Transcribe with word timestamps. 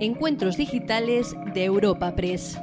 Encuentros 0.00 0.56
Digitales 0.56 1.36
de 1.54 1.64
Europa 1.64 2.16
Press. 2.16 2.58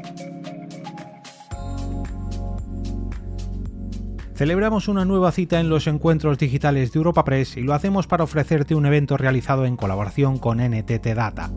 Celebramos 4.35 4.89
una 4.89 5.05
nueva 5.05 5.31
cita 5.31 5.61
en 5.61 5.69
los 5.69 5.87
encuentros 5.87 6.37
digitales 6.37 6.91
de 6.91 6.97
Europa 6.97 7.23
Press 7.23 7.55
y 7.55 7.61
lo 7.61 7.73
hacemos 7.73 8.05
para 8.05 8.25
ofrecerte 8.25 8.75
un 8.75 8.85
evento 8.85 9.15
realizado 9.15 9.65
en 9.65 9.77
colaboración 9.77 10.39
con 10.39 10.57
NTT 10.57 11.07
Data. 11.15 11.51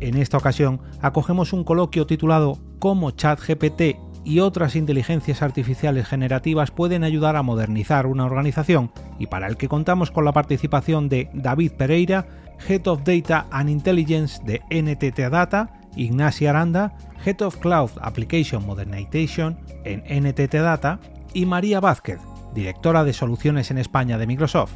En 0.00 0.16
esta 0.16 0.38
ocasión 0.38 0.80
acogemos 1.02 1.52
un 1.52 1.64
coloquio 1.64 2.06
titulado 2.06 2.58
Cómo 2.78 3.10
ChatGPT 3.10 3.96
y 4.24 4.40
otras 4.40 4.74
inteligencias 4.74 5.42
artificiales 5.42 6.08
generativas 6.08 6.70
pueden 6.70 7.04
ayudar 7.04 7.36
a 7.36 7.42
modernizar 7.42 8.06
una 8.06 8.24
organización 8.24 8.90
y 9.20 9.26
para 9.26 9.46
el 9.46 9.56
que 9.56 9.68
contamos 9.68 10.10
con 10.10 10.24
la 10.24 10.32
participación 10.32 11.08
de 11.08 11.28
David 11.34 11.72
Pereira, 11.72 12.26
Head 12.66 12.88
of 12.88 13.02
Data 13.04 13.46
and 13.52 13.68
Intelligence 13.68 14.42
de 14.44 14.62
NTT 14.70 15.30
Data, 15.30 15.68
Ignacia 15.94 16.50
Aranda, 16.50 16.94
Head 17.24 17.42
of 17.42 17.58
Cloud 17.58 17.90
Application 18.00 18.64
Modernization 18.64 19.58
en 19.84 20.02
NTT 20.24 20.54
Data 20.54 20.98
y 21.34 21.44
María 21.44 21.80
Vázquez, 21.80 22.18
directora 22.54 23.04
de 23.04 23.12
soluciones 23.12 23.70
en 23.70 23.76
España 23.76 24.16
de 24.16 24.26
Microsoft. 24.26 24.72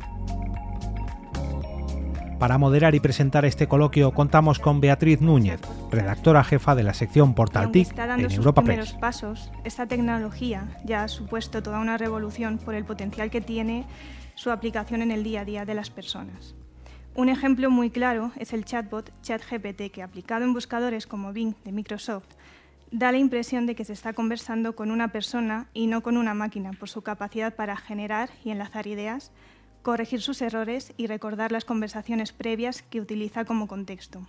Para 2.38 2.58
moderar 2.58 2.95
y 2.95 3.00
presentar 3.00 3.46
este 3.46 3.66
coloquio 3.66 4.12
contamos 4.12 4.58
con 4.58 4.80
Beatriz 4.80 5.22
Núñez, 5.22 5.60
redactora 5.90 6.45
jefa 6.45 6.74
de 6.74 6.82
la 6.82 6.92
sección 6.92 7.32
Portal 7.32 7.70
TIC 7.70 7.88
está 7.88 8.06
dando 8.06 8.24
en 8.24 8.30
sus 8.30 8.38
Europa 8.38 8.60
primeros 8.60 8.90
Press. 8.90 9.00
pasos, 9.00 9.52
esta 9.64 9.86
tecnología 9.86 10.68
ya 10.84 11.04
ha 11.04 11.08
supuesto 11.08 11.62
toda 11.62 11.80
una 11.80 11.96
revolución 11.96 12.58
por 12.58 12.74
el 12.74 12.84
potencial 12.84 13.30
que 13.30 13.40
tiene 13.40 13.86
su 14.35 14.51
aplicación 14.51 15.02
en 15.02 15.10
el 15.10 15.24
día 15.24 15.43
a 15.43 15.45
día 15.45 15.65
de 15.65 15.74
las 15.74 15.90
personas. 15.90 16.54
Un 17.15 17.29
ejemplo 17.29 17.71
muy 17.71 17.90
claro 17.90 18.32
es 18.37 18.52
el 18.52 18.65
chatbot 18.65 19.13
ChatGPT, 19.23 19.93
que 19.93 20.02
aplicado 20.02 20.45
en 20.45 20.52
buscadores 20.52 21.07
como 21.07 21.32
Bing 21.32 21.54
de 21.65 21.71
Microsoft, 21.71 22.26
da 22.91 23.13
la 23.13 23.18
impresión 23.18 23.66
de 23.66 23.74
que 23.74 23.85
se 23.85 23.93
está 23.93 24.13
conversando 24.13 24.74
con 24.74 24.91
una 24.91 25.09
persona 25.09 25.68
y 25.74 25.87
no 25.87 26.02
con 26.02 26.16
una 26.16 26.35
máquina 26.35 26.73
por 26.73 26.88
su 26.88 27.02
capacidad 27.02 27.54
para 27.54 27.76
generar 27.76 28.30
y 28.45 28.51
enlazar 28.51 28.87
ideas, 28.87 29.30
corregir 29.82 30.23
sus 30.23 30.43
errores 30.43 30.93
y 30.96 31.07
recordar 31.07 31.52
las 31.52 31.65
conversaciones 31.65 32.32
previas 32.32 32.82
que 32.82 33.01
utiliza 33.01 33.45
como 33.45 33.69
contexto. 33.69 34.26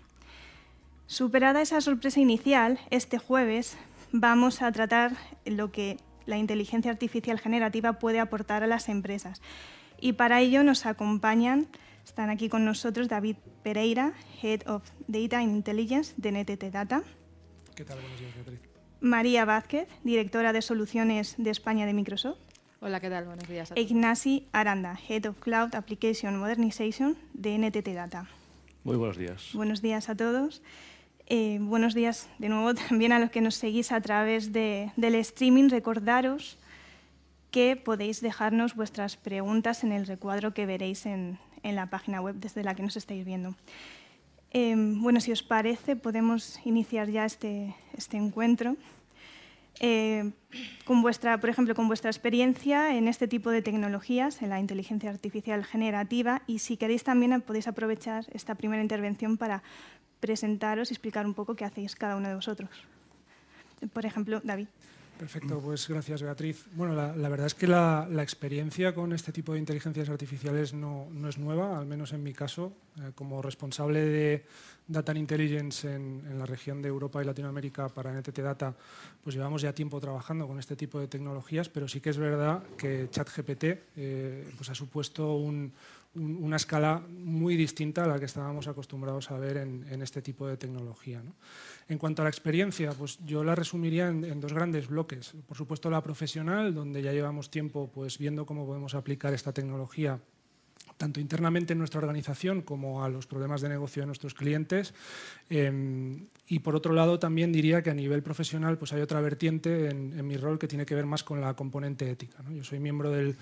Superada 1.07 1.61
esa 1.61 1.81
sorpresa 1.81 2.19
inicial, 2.19 2.79
este 2.89 3.19
jueves 3.19 3.77
vamos 4.11 4.61
a 4.61 4.71
tratar 4.71 5.13
lo 5.45 5.71
que 5.71 5.97
la 6.25 6.37
inteligencia 6.37 6.91
artificial 6.91 7.39
generativa 7.39 7.93
puede 7.93 8.19
aportar 8.19 8.63
a 8.63 8.67
las 8.67 8.89
empresas. 8.89 9.41
Y 9.99 10.13
para 10.13 10.41
ello 10.41 10.63
nos 10.63 10.85
acompañan, 10.85 11.67
están 12.03 12.29
aquí 12.29 12.49
con 12.49 12.65
nosotros 12.65 13.07
David 13.07 13.37
Pereira, 13.63 14.13
Head 14.41 14.67
of 14.67 14.83
Data 15.07 15.39
and 15.39 15.49
Intelligence 15.55 16.13
de 16.17 16.31
NTT 16.31 16.65
Data, 16.71 17.03
¿Qué 17.75 17.83
tal? 17.83 17.99
Buenos 17.99 18.19
días, 18.19 18.33
Beatriz. 18.35 18.59
María 19.01 19.43
Vázquez, 19.45 19.87
directora 20.03 20.53
de 20.53 20.61
soluciones 20.61 21.35
de 21.37 21.49
España 21.49 21.85
de 21.85 21.93
Microsoft, 21.93 22.37
Hola, 22.81 22.99
¿qué 22.99 23.09
tal? 23.09 23.25
Buenos 23.25 23.47
días. 23.47 23.71
a 23.71 23.75
todos. 23.75 23.89
Ignasi 23.89 24.47
Aranda, 24.51 24.99
Head 25.09 25.25
of 25.25 25.39
Cloud 25.39 25.73
Application 25.75 26.37
Modernization 26.37 27.17
de 27.33 27.57
NTT 27.57 27.87
Data. 27.95 28.27
Muy 28.83 28.95
buenos 28.97 29.17
días. 29.17 29.49
Buenos 29.53 29.81
días 29.81 30.07
a 30.09 30.15
todos. 30.15 30.61
Eh, 31.27 31.57
buenos 31.61 31.95
días 31.95 32.29
de 32.37 32.49
nuevo 32.49 32.75
también 32.89 33.11
a 33.11 33.17
los 33.19 33.31
que 33.31 33.41
nos 33.41 33.55
seguís 33.55 33.91
a 33.91 33.99
través 34.01 34.53
de- 34.53 34.91
del 34.97 35.15
streaming. 35.15 35.69
Recordaros 35.69 36.59
que 37.55 37.77
podéis 37.77 38.19
dejarnos 38.19 38.75
vuestras 38.75 39.15
preguntas 39.15 39.85
en 39.85 39.93
el 39.93 40.05
recuadro 40.05 40.53
que 40.53 40.65
veréis 40.65 41.05
en, 41.05 41.39
en 41.63 41.77
la 41.77 41.89
página 41.89 42.19
web 42.19 42.35
desde 42.35 42.65
la 42.65 42.75
que 42.75 42.83
nos 42.83 42.97
estáis 42.97 43.23
viendo. 43.23 43.55
Eh, 44.51 44.75
bueno, 44.75 45.21
si 45.21 45.31
os 45.31 45.41
parece, 45.41 45.95
podemos 45.95 46.59
iniciar 46.65 47.09
ya 47.09 47.23
este, 47.23 47.73
este 47.95 48.17
encuentro. 48.17 48.75
Eh, 49.79 50.33
con 50.83 51.01
vuestra, 51.01 51.39
por 51.39 51.49
ejemplo, 51.49 51.75
con 51.75 51.87
vuestra 51.87 52.09
experiencia 52.09 52.93
en 52.97 53.07
este 53.07 53.25
tipo 53.25 53.49
de 53.51 53.61
tecnologías, 53.61 54.41
en 54.41 54.49
la 54.49 54.59
inteligencia 54.59 55.09
artificial 55.09 55.63
generativa, 55.63 56.41
y 56.47 56.59
si 56.59 56.75
queréis 56.75 57.05
también 57.05 57.39
podéis 57.39 57.69
aprovechar 57.69 58.25
esta 58.33 58.55
primera 58.55 58.81
intervención 58.81 59.37
para 59.37 59.63
presentaros 60.19 60.91
y 60.91 60.93
explicar 60.93 61.25
un 61.25 61.33
poco 61.33 61.55
qué 61.55 61.63
hacéis 61.63 61.95
cada 61.95 62.17
uno 62.17 62.27
de 62.27 62.35
vosotros. 62.35 62.69
Por 63.93 64.05
ejemplo, 64.05 64.41
David. 64.43 64.67
Perfecto, 65.17 65.61
pues 65.61 65.87
gracias 65.87 66.21
Beatriz. 66.21 66.65
Bueno, 66.73 66.93
la, 66.93 67.29
verdad 67.29 67.47
es 67.47 67.55
que 67.55 67.67
la, 67.67 68.07
experiencia 68.19 68.93
con 68.93 69.13
este 69.13 69.31
tipo 69.31 69.53
de 69.53 69.59
inteligencias 69.59 70.09
artificiales 70.09 70.73
no, 70.73 71.07
no 71.11 71.29
es 71.29 71.37
nueva, 71.37 71.77
al 71.77 71.85
menos 71.85 72.11
en 72.11 72.21
mi 72.21 72.33
caso. 72.33 72.73
Eh, 72.97 73.11
como 73.13 73.41
responsable 73.41 73.99
de 74.01 74.45
Data 74.87 75.11
and 75.11 75.19
Intelligence 75.19 75.87
en, 75.87 76.23
en 76.29 76.37
la 76.37 76.45
región 76.45 76.81
de 76.81 76.89
Europa 76.89 77.21
y 77.21 77.25
Latinoamérica 77.25 77.89
para 77.89 78.13
NTT 78.13 78.39
Data, 78.39 78.75
pues 79.23 79.35
llevamos 79.35 79.61
ya 79.61 79.73
tiempo 79.73 79.99
trabajando 79.99 80.47
con 80.47 80.59
este 80.59 80.75
tipo 80.75 80.99
de 80.99 81.07
tecnologías, 81.07 81.67
pero 81.69 81.87
sí 81.87 81.99
que 81.99 82.11
es 82.11 82.17
verdad 82.17 82.63
que 82.77 83.09
ChatGPT 83.09 83.63
eh, 83.97 84.49
pues 84.55 84.69
ha 84.69 84.75
supuesto 84.75 85.35
un, 85.35 85.73
un- 86.15 86.37
una 86.43 86.55
escala 86.55 87.01
muy 87.09 87.55
distinta 87.55 88.03
a 88.03 88.07
la 88.07 88.19
que 88.19 88.25
estábamos 88.25 88.67
acostumbrados 88.67 89.31
a 89.31 89.37
ver 89.37 89.57
en, 89.57 89.85
en 89.89 90.01
este 90.01 90.21
tipo 90.21 90.47
de 90.47 90.57
tecnología. 90.57 91.21
¿no? 91.21 91.35
En 91.87 91.97
cuanto 91.97 92.21
a 92.21 92.25
la 92.25 92.29
experiencia, 92.29 92.91
pues 92.93 93.19
yo 93.25 93.43
la 93.43 93.55
resumiría 93.55 94.07
en, 94.09 94.23
en 94.23 94.39
dos 94.39 94.53
grandes 94.53 94.87
bloques. 94.87 95.33
Por 95.47 95.55
supuesto, 95.57 95.89
la 95.89 96.01
profesional, 96.01 96.73
donde 96.73 97.01
ya 97.01 97.11
llevamos 97.13 97.49
tiempo 97.51 97.91
pues, 97.93 98.17
viendo 98.17 98.45
cómo 98.45 98.65
podemos 98.65 98.95
aplicar 98.95 99.33
esta 99.33 99.53
tecnología 99.53 100.19
tanto 100.97 101.19
internamente 101.19 101.73
en 101.73 101.79
nuestra 101.79 101.99
organización 101.99 102.61
como 102.61 103.03
a 103.03 103.09
los 103.09 103.27
problemas 103.27 103.59
de 103.59 103.67
negocio 103.67 104.01
de 104.03 104.05
nuestros 104.05 104.33
clientes. 104.33 104.93
Eh, 105.49 106.25
y 106.47 106.59
por 106.59 106.75
otro 106.75 106.93
lado, 106.93 107.19
también 107.19 107.51
diría 107.51 107.81
que 107.83 107.89
a 107.89 107.93
nivel 107.93 108.23
profesional 108.23 108.77
pues 108.77 108.93
hay 108.93 109.01
otra 109.01 109.19
vertiente 109.19 109.89
en, 109.89 110.17
en 110.17 110.25
mi 110.27 110.37
rol 110.37 110.57
que 110.57 110.67
tiene 110.69 110.85
que 110.85 110.95
ver 110.95 111.05
más 111.05 111.23
con 111.23 111.41
la 111.41 111.53
componente 111.53 112.09
ética. 112.09 112.41
¿no? 112.43 112.51
Yo 112.55 112.63
soy 112.63 112.79
miembro 112.79 113.11
del, 113.11 113.35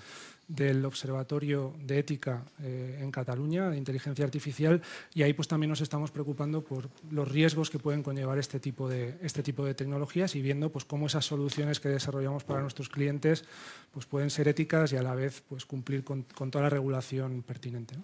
del 0.48 0.84
Observatorio 0.84 1.74
de 1.82 1.98
Ética 1.98 2.44
eh, 2.62 2.98
en 3.00 3.10
Cataluña, 3.10 3.70
de 3.70 3.76
inteligencia 3.76 4.24
artificial, 4.24 4.82
y 5.14 5.22
ahí 5.22 5.32
pues 5.32 5.48
también 5.48 5.70
nos 5.70 5.80
estamos 5.80 6.10
preocupando 6.10 6.62
por 6.62 6.90
los 7.10 7.28
riesgos 7.28 7.70
que 7.70 7.78
pueden 7.78 8.02
conllevar 8.02 8.38
este 8.38 8.60
tipo 8.60 8.88
de, 8.88 9.16
este 9.22 9.42
tipo 9.42 9.64
de 9.64 9.74
tecnologías 9.74 10.34
y 10.34 10.42
viendo 10.42 10.70
pues, 10.70 10.84
cómo 10.84 11.06
esas 11.06 11.24
soluciones 11.24 11.80
que 11.80 11.88
desarrollamos 11.88 12.44
para 12.44 12.60
nuestros 12.60 12.88
clientes 12.88 13.44
pues, 13.92 14.06
pueden 14.06 14.30
ser 14.30 14.48
éticas 14.48 14.92
y 14.92 14.96
a 14.96 15.02
la 15.02 15.14
vez 15.14 15.42
pues, 15.48 15.64
cumplir 15.64 16.04
con, 16.04 16.24
toda 16.24 16.62
la 16.62 16.70
regulación 16.70 17.42
pertinente. 17.42 17.94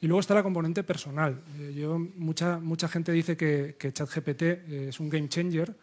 Y 0.00 0.06
luego 0.06 0.20
está 0.20 0.34
la 0.34 0.42
componente 0.42 0.82
personal. 0.82 1.40
Eh, 1.58 1.74
yo, 1.74 1.98
mucha, 1.98 2.58
mucha 2.58 2.88
gente 2.88 3.12
dice 3.12 3.36
que, 3.36 3.76
que 3.78 3.92
ChatGPT 3.92 4.42
eh, 4.42 4.86
es 4.88 5.00
un 5.00 5.08
game 5.08 5.28
changer. 5.28 5.74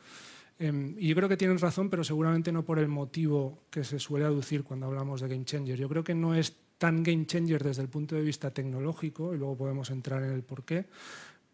Eh, 0.60 0.96
y 0.98 1.08
yo 1.08 1.16
creo 1.16 1.30
que 1.30 1.38
tienen 1.38 1.60
razón, 1.60 1.90
pero 1.90 2.04
seguramente 2.04 2.52
no 2.52 2.64
por 2.64 2.80
el 2.80 2.88
motivo 2.88 3.64
que 3.70 3.84
se 3.84 4.00
suele 4.00 4.26
aducir 4.26 4.64
cuando 4.64 4.88
hablamos 4.88 5.22
de 5.22 5.28
game 5.28 5.46
changer. 5.46 5.78
Yo 5.78 5.90
creo 5.90 6.04
que 6.04 6.16
no 6.16 6.34
es 6.34 6.56
tan 6.78 7.04
game 7.04 7.26
changer 7.26 7.64
desde 7.64 7.82
el 7.82 7.90
punto 7.90 8.16
de 8.16 8.22
vista 8.22 8.52
tecnológico, 8.52 9.34
y 9.34 9.38
luego 9.38 9.58
podemos 9.58 9.90
entrar 9.90 10.24
en 10.24 10.32
el 10.32 10.44
porqué, 10.44 10.86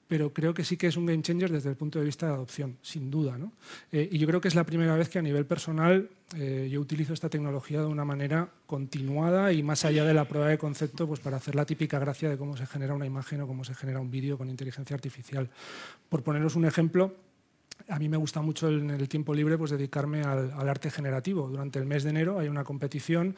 pero 0.08 0.34
creo 0.34 0.54
que 0.54 0.64
sí 0.64 0.78
que 0.78 0.88
es 0.88 0.98
un 0.98 1.06
game 1.06 1.22
changer 1.22 1.52
desde 1.52 1.70
el 1.70 1.76
punto 1.76 1.98
de 1.98 2.06
vista 2.06 2.28
de 2.28 2.34
adopción, 2.34 2.78
sin 2.82 3.10
duda. 3.10 3.38
¿no? 3.38 3.54
Eh, 3.92 4.10
y 4.12 4.18
yo 4.18 4.28
creo 4.28 4.42
que 4.42 4.48
es 4.48 4.56
la 4.56 4.66
primera 4.66 4.96
vez 4.96 5.10
que 5.10 5.18
a 5.18 5.22
nivel 5.22 5.46
personal 5.46 6.10
eh, 6.36 6.70
yo 6.72 6.82
utilizo 6.82 7.14
esta 7.14 7.30
tecnología 7.30 7.80
de 7.80 7.88
una 7.88 8.06
manera 8.06 8.50
continuada 8.66 9.52
y 9.54 9.64
más 9.64 9.86
allá 9.86 10.04
de 10.04 10.14
la 10.14 10.26
prueba 10.26 10.50
de 10.50 10.58
concepto, 10.58 11.08
pues 11.08 11.20
para 11.20 11.38
hacer 11.38 11.56
la 11.56 11.66
típica 11.66 12.00
gracia 12.00 12.30
de 12.30 12.38
cómo 12.38 12.58
se 12.58 12.68
genera 12.68 12.94
una 12.94 13.06
imagen 13.06 13.42
o 13.42 13.48
cómo 13.48 13.64
se 13.64 13.74
genera 13.74 14.00
un 14.00 14.12
vídeo 14.12 14.38
con 14.38 14.50
inteligencia 14.50 14.94
artificial. 14.94 15.50
Por 16.10 16.22
poneros 16.22 16.56
un 16.56 16.66
ejemplo, 16.66 17.16
a 17.88 18.00
mí 18.00 18.10
me 18.10 18.18
gusta 18.18 18.42
mucho 18.42 18.70
en 18.70 18.90
el 18.90 19.10
tiempo 19.10 19.34
libre 19.34 19.58
pues, 19.58 19.72
dedicarme 19.72 20.22
al, 20.22 20.70
arte 20.70 20.90
generativo. 20.90 21.50
Durante 21.50 21.80
el 21.80 21.86
mes 21.86 22.04
de 22.04 22.12
enero 22.12 22.40
hay 22.40 22.48
una 22.48 22.64
competición 22.64 23.36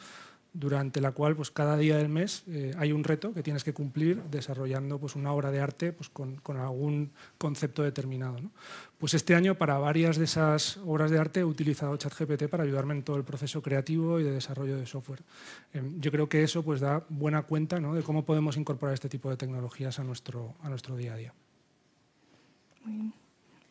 durante 0.54 1.02
la 1.02 1.12
cual 1.12 1.36
pues, 1.36 1.52
cada 1.52 1.76
día 1.76 1.98
del 1.98 2.08
mes 2.08 2.44
eh, 2.48 2.74
hay 2.78 2.94
un 2.94 3.04
reto 3.04 3.34
que 3.34 3.44
tienes 3.44 3.66
que 3.66 3.74
cumplir 3.74 4.24
desarrollando 4.32 5.00
pues, 5.00 5.16
una 5.16 5.34
obra 5.34 5.52
de 5.52 5.60
arte 5.60 5.92
pues, 5.92 6.10
con, 6.10 6.40
algún 6.58 7.12
concepto 7.38 7.84
determinado. 7.84 8.38
Pues 8.98 9.14
este 9.14 9.36
año 9.36 9.56
para 9.56 9.78
varias 9.78 10.18
de 10.18 10.24
esas 10.24 10.78
obras 10.78 11.12
de 11.12 11.20
arte 11.20 11.42
he 11.42 11.44
utilizado 11.44 11.98
ChatGPT 11.98 12.48
para 12.48 12.64
ayudarme 12.64 12.94
en 12.94 13.04
todo 13.04 13.18
el 13.18 13.26
proceso 13.26 13.62
creativo 13.62 14.20
y 14.20 14.24
de 14.24 14.32
desarrollo 14.32 14.78
de 14.78 14.86
software. 14.86 15.24
Eh, 15.74 15.82
yo 16.00 16.12
creo 16.12 16.30
que 16.30 16.44
eso 16.44 16.64
pues, 16.64 16.80
da 16.80 17.04
buena 17.10 17.44
cuenta 17.44 17.80
de 17.80 18.04
cómo 18.04 18.24
podemos 18.24 18.56
incorporar 18.56 18.94
este 18.94 19.10
tipo 19.10 19.30
de 19.30 19.36
tecnologías 19.36 20.00
a 20.00 20.04
nuestro, 20.04 20.56
a 20.62 20.70
nuestro 20.70 20.96
día 20.96 21.14
a 21.14 21.18
día. 21.18 21.34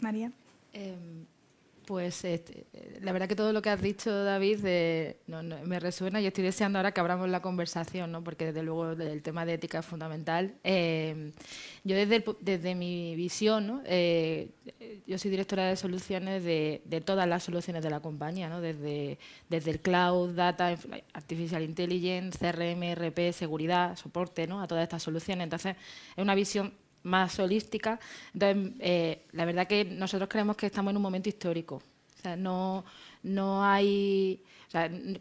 María. 0.00 0.32
Eh, 0.74 1.24
pues 1.84 2.24
este, 2.24 2.66
la 3.00 3.12
verdad 3.12 3.28
que 3.28 3.36
todo 3.36 3.52
lo 3.52 3.62
que 3.62 3.70
has 3.70 3.80
dicho, 3.80 4.10
David, 4.24 4.60
eh, 4.64 5.18
me 5.64 5.80
resuena 5.80 6.20
y 6.20 6.26
estoy 6.26 6.44
deseando 6.44 6.78
ahora 6.78 6.92
que 6.92 7.00
abramos 7.00 7.28
la 7.28 7.42
conversación, 7.42 8.10
¿no? 8.12 8.24
porque 8.24 8.46
desde 8.46 8.62
luego 8.62 8.92
el 8.92 9.22
tema 9.22 9.44
de 9.44 9.54
ética 9.54 9.80
es 9.80 9.86
fundamental. 9.86 10.54
Eh, 10.64 11.32
yo 11.84 11.96
desde, 11.96 12.24
desde 12.40 12.74
mi 12.74 13.14
visión, 13.16 13.66
¿no? 13.66 13.82
Eh, 13.84 14.50
yo 15.06 15.18
soy 15.18 15.30
directora 15.30 15.66
de 15.66 15.76
soluciones 15.76 16.42
de, 16.44 16.82
de 16.84 17.00
todas 17.00 17.28
las 17.28 17.42
soluciones 17.42 17.82
de 17.82 17.90
la 17.90 18.00
compañía, 18.00 18.48
¿no? 18.48 18.60
desde, 18.60 19.18
desde 19.48 19.70
el 19.70 19.80
cloud, 19.80 20.30
data, 20.34 20.76
artificial 21.12 21.62
intelligence, 21.62 22.38
CRM, 22.38 22.94
RP, 22.94 23.32
seguridad, 23.32 23.96
soporte 23.96 24.46
¿no? 24.46 24.62
a 24.62 24.66
todas 24.66 24.82
estas 24.82 25.02
soluciones. 25.02 25.44
Entonces, 25.44 25.76
es 26.16 26.22
una 26.22 26.34
visión 26.34 26.72
más 27.04 27.38
holística. 27.38 28.00
Entonces, 28.32 28.72
eh, 28.80 29.26
la 29.32 29.44
verdad 29.44 29.66
que 29.66 29.84
nosotros 29.84 30.28
creemos 30.28 30.56
que 30.56 30.66
estamos 30.66 30.90
en 30.90 30.96
un 30.96 31.02
momento 31.02 31.28
histórico. 31.28 31.76
O 31.76 32.22
sea, 32.22 32.36
no, 32.36 32.84
no 33.24 33.64
hay 33.64 34.40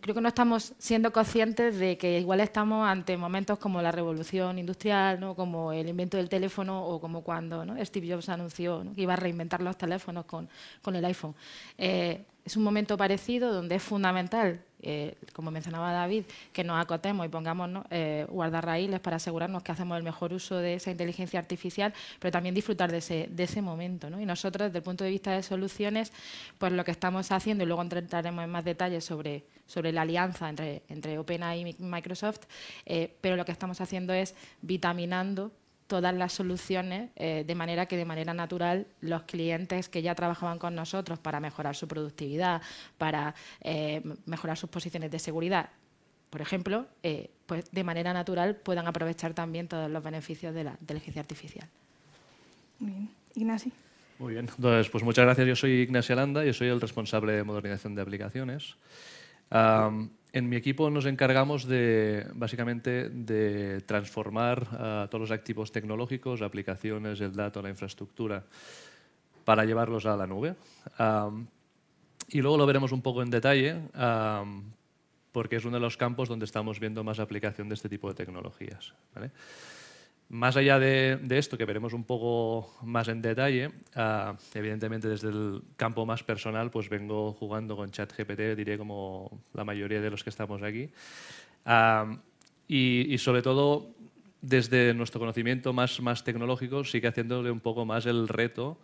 creo 0.02 0.16
que 0.16 0.22
no 0.22 0.30
estamos 0.30 0.74
siendo 0.80 1.14
conscientes 1.14 1.78
de 1.78 1.98
que 1.98 2.20
igual 2.20 2.40
estamos 2.40 2.88
ante 2.88 3.16
momentos 3.18 3.60
como 3.60 3.82
la 3.84 3.92
revolución 3.92 4.58
industrial, 4.58 5.20
¿no? 5.20 5.36
como 5.36 5.72
el 5.72 5.88
invento 5.88 6.18
del 6.18 6.28
teléfono 6.28 6.84
o 6.84 7.00
como 7.00 7.22
cuando 7.24 7.64
Steve 7.86 8.12
Jobs 8.12 8.30
anunció 8.30 8.84
que 8.96 9.04
iba 9.04 9.14
a 9.14 9.18
reinventar 9.18 9.62
los 9.62 9.78
teléfonos 9.78 10.26
con, 10.26 10.50
con 10.82 10.96
el 10.96 11.06
iPhone. 11.06 11.36
Eh, 11.78 12.26
es 12.46 12.58
un 12.58 12.64
momento 12.64 12.98
parecido 12.98 13.54
donde 13.54 13.76
es 13.76 13.84
fundamental, 13.84 14.62
eh, 14.82 15.16
como 15.32 15.50
mencionaba 15.50 15.94
David, 15.94 16.26
que 16.52 16.64
nos 16.66 16.82
acotemos 16.82 17.26
y 17.26 17.30
pongamos 17.30 17.86
eh, 17.90 18.26
guardarraíles 18.28 19.00
para 19.00 19.16
asegurarnos 19.16 19.64
que 19.64 19.72
hacemos 19.72 19.98
el 19.98 20.04
mejor 20.04 20.34
uso 20.34 20.58
de 20.58 20.74
esa 20.74 20.92
inteligencia 20.92 21.40
artificial, 21.40 21.94
pero 22.20 22.34
también 22.34 22.54
disfrutar 22.54 22.92
de 22.92 22.98
ese, 22.98 23.30
de 23.32 23.44
ese 23.44 23.62
momento. 23.62 24.10
Y 24.20 24.26
nosotros, 24.26 24.68
desde 24.68 24.80
el 24.80 24.84
punto 24.84 25.06
de 25.06 25.12
vista 25.12 25.32
de 25.32 25.42
soluciones, 25.42 26.12
pues 26.58 26.74
lo 26.74 26.84
que 26.84 26.92
estamos 26.92 27.32
haciendo, 27.32 27.64
y 27.64 27.68
luego 27.68 27.82
entraremos 27.98 28.44
en 28.44 28.50
más 28.50 28.64
detalles 28.64 29.04
sobre, 29.04 29.44
sobre 29.66 29.92
la 29.92 30.02
alianza 30.02 30.50
entre, 30.50 30.84
entre 30.90 31.18
OpenAI 31.18 31.76
y 31.78 31.84
Microsoft, 31.84 32.42
eh, 32.86 33.16
pero 33.22 33.36
lo 33.36 33.46
que 33.46 33.52
estamos 33.52 33.82
haciendo 33.82 34.14
es 34.14 34.36
vitaminando 34.62 35.52
todas 35.88 36.14
las 36.16 36.34
soluciones 36.34 37.12
eh, 37.16 37.44
de 37.46 37.56
manera 37.56 37.86
que 37.86 37.98
de 37.98 38.06
manera 38.06 38.34
natural 38.34 38.88
los 39.02 39.24
clientes 39.24 39.90
que 39.90 40.02
ya 40.02 40.16
trabajaban 40.16 40.58
con 40.58 40.76
nosotros 40.76 41.20
para 41.20 41.40
mejorar 41.40 41.76
su 41.76 41.88
productividad, 41.88 42.62
para 42.98 43.36
eh, 43.62 44.02
mejorar 44.26 44.58
sus 44.58 44.70
posiciones 44.70 45.12
de 45.12 45.20
seguridad, 45.20 45.70
por 46.30 46.42
ejemplo, 46.42 46.88
pues 47.46 47.70
de 47.70 47.84
manera 47.84 48.12
natural 48.12 48.56
puedan 48.56 48.88
aprovechar 48.88 49.36
también 49.36 49.68
todos 49.68 49.92
los 49.92 50.04
beneficios 50.04 50.56
de 50.56 50.64
la 50.64 50.78
inteligencia 50.82 51.22
artificial. 51.22 51.70
Muy 52.80 52.92
bien. 52.92 53.10
Ignacio. 53.36 53.72
Muy 54.24 54.34
bien. 54.34 54.50
Entonces, 54.56 54.90
pues 54.90 55.04
muchas 55.04 55.26
gracias. 55.26 55.46
Yo 55.46 55.56
soy 55.56 55.72
Ignacio 55.82 56.14
Alanda, 56.14 56.46
yo 56.46 56.54
soy 56.54 56.70
el 56.70 56.80
responsable 56.80 57.34
de 57.34 57.44
modernización 57.44 57.94
de 57.94 58.02
aplicaciones 58.02 58.78
en 60.34 60.50
mi 60.50 60.56
equipo 60.56 60.90
nos 60.90 61.06
encargamos 61.06 61.68
de, 61.68 62.26
básicamente, 62.34 63.10
de 63.10 63.82
transformar 63.82 64.64
uh, 64.64 65.08
todos 65.08 65.22
los 65.22 65.32
activos 65.32 65.72
tecnológicos, 65.72 66.42
aplicaciones, 66.42 67.22
el 67.22 67.34
dato, 67.34 67.62
la 67.62 67.70
infraestructura, 67.70 68.44
para 69.46 69.64
llevarlos 69.64 70.08
a 70.08 70.18
la 70.18 70.26
nube. 70.26 70.56
Um, 70.98 71.46
y 72.30 72.42
luego 72.42 72.58
lo 72.58 72.66
veremos 72.66 72.92
un 72.92 73.04
poco 73.04 73.22
en 73.22 73.30
detalle, 73.30 73.76
um, 73.96 74.64
porque 75.32 75.58
es 75.58 75.66
uno 75.66 75.76
de 75.76 75.82
los 75.82 75.98
campos 75.98 76.30
donde 76.30 76.46
estamos 76.46 76.80
viendo 76.80 77.04
más 77.04 77.20
aplicación 77.20 77.70
de 77.70 77.76
este 77.76 77.90
tipo 77.90 78.08
de 78.08 78.16
tecnologías. 78.16 78.94
¿vale? 79.14 79.30
Más 80.34 80.58
allá 80.58 80.80
de, 80.80 81.20
esto, 81.30 81.60
que 81.60 81.66
veremos 81.66 81.94
un 81.94 82.06
poco 82.06 82.76
más 82.82 83.08
en 83.08 83.22
detalle, 83.22 83.70
ah, 83.94 84.36
evidentemente 84.56 85.08
desde 85.08 85.30
el 85.30 85.62
campo 85.78 86.08
más 86.08 86.24
personal, 86.24 86.72
pues 86.72 86.90
vengo 86.90 87.34
jugando 87.34 87.76
con 87.76 87.92
ChatGPT, 87.92 88.58
diré 88.58 88.80
como 88.80 89.44
la 89.54 89.64
mayoría 89.64 90.02
de 90.02 90.10
los 90.10 90.24
que 90.24 90.32
estamos 90.32 90.64
aquí. 90.64 90.90
Ah, 91.66 92.18
y, 92.68 93.16
sobre 93.20 93.44
todo, 93.44 93.92
desde 94.42 94.96
nuestro 94.96 95.20
conocimiento 95.20 95.72
más, 95.72 96.02
más 96.02 96.24
tecnológico, 96.24 96.84
sigue 96.84 97.10
haciéndole 97.10 97.52
un 97.52 97.60
poco 97.60 97.86
más 97.86 98.08
el 98.08 98.28
reto 98.28 98.80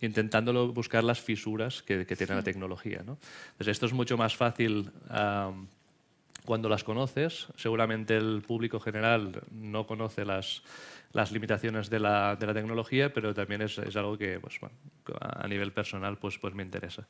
intentándolo 0.00 0.72
buscar 0.72 1.04
las 1.04 1.20
fisuras 1.20 1.82
que, 1.82 2.04
tiene 2.04 2.34
la 2.34 2.42
tecnología. 2.42 3.04
¿no? 3.06 3.16
Entonces, 3.52 3.68
esto 3.68 3.86
es 3.86 3.92
mucho 3.92 4.16
más 4.16 4.34
fácil 4.34 4.90
ah, 5.08 5.52
cuando 6.44 6.68
las 6.68 6.84
conoces. 6.84 7.48
Seguramente 7.56 8.16
el 8.16 8.42
público 8.46 8.80
general 8.80 9.42
no 9.50 9.86
conoce 9.86 10.24
las, 10.24 10.62
las 11.12 11.32
limitaciones 11.32 11.90
de 11.90 12.00
la, 12.00 12.36
de 12.36 12.46
la, 12.46 12.54
tecnología, 12.54 13.12
pero 13.12 13.34
también 13.34 13.62
es, 13.62 13.78
es 13.78 13.96
algo 13.96 14.16
que 14.16 14.40
pues, 14.40 14.58
bueno, 14.60 14.74
a 15.20 15.48
nivel 15.48 15.72
personal 15.72 16.18
pues, 16.18 16.38
pues 16.38 16.54
me 16.54 16.62
interesa. 16.62 17.06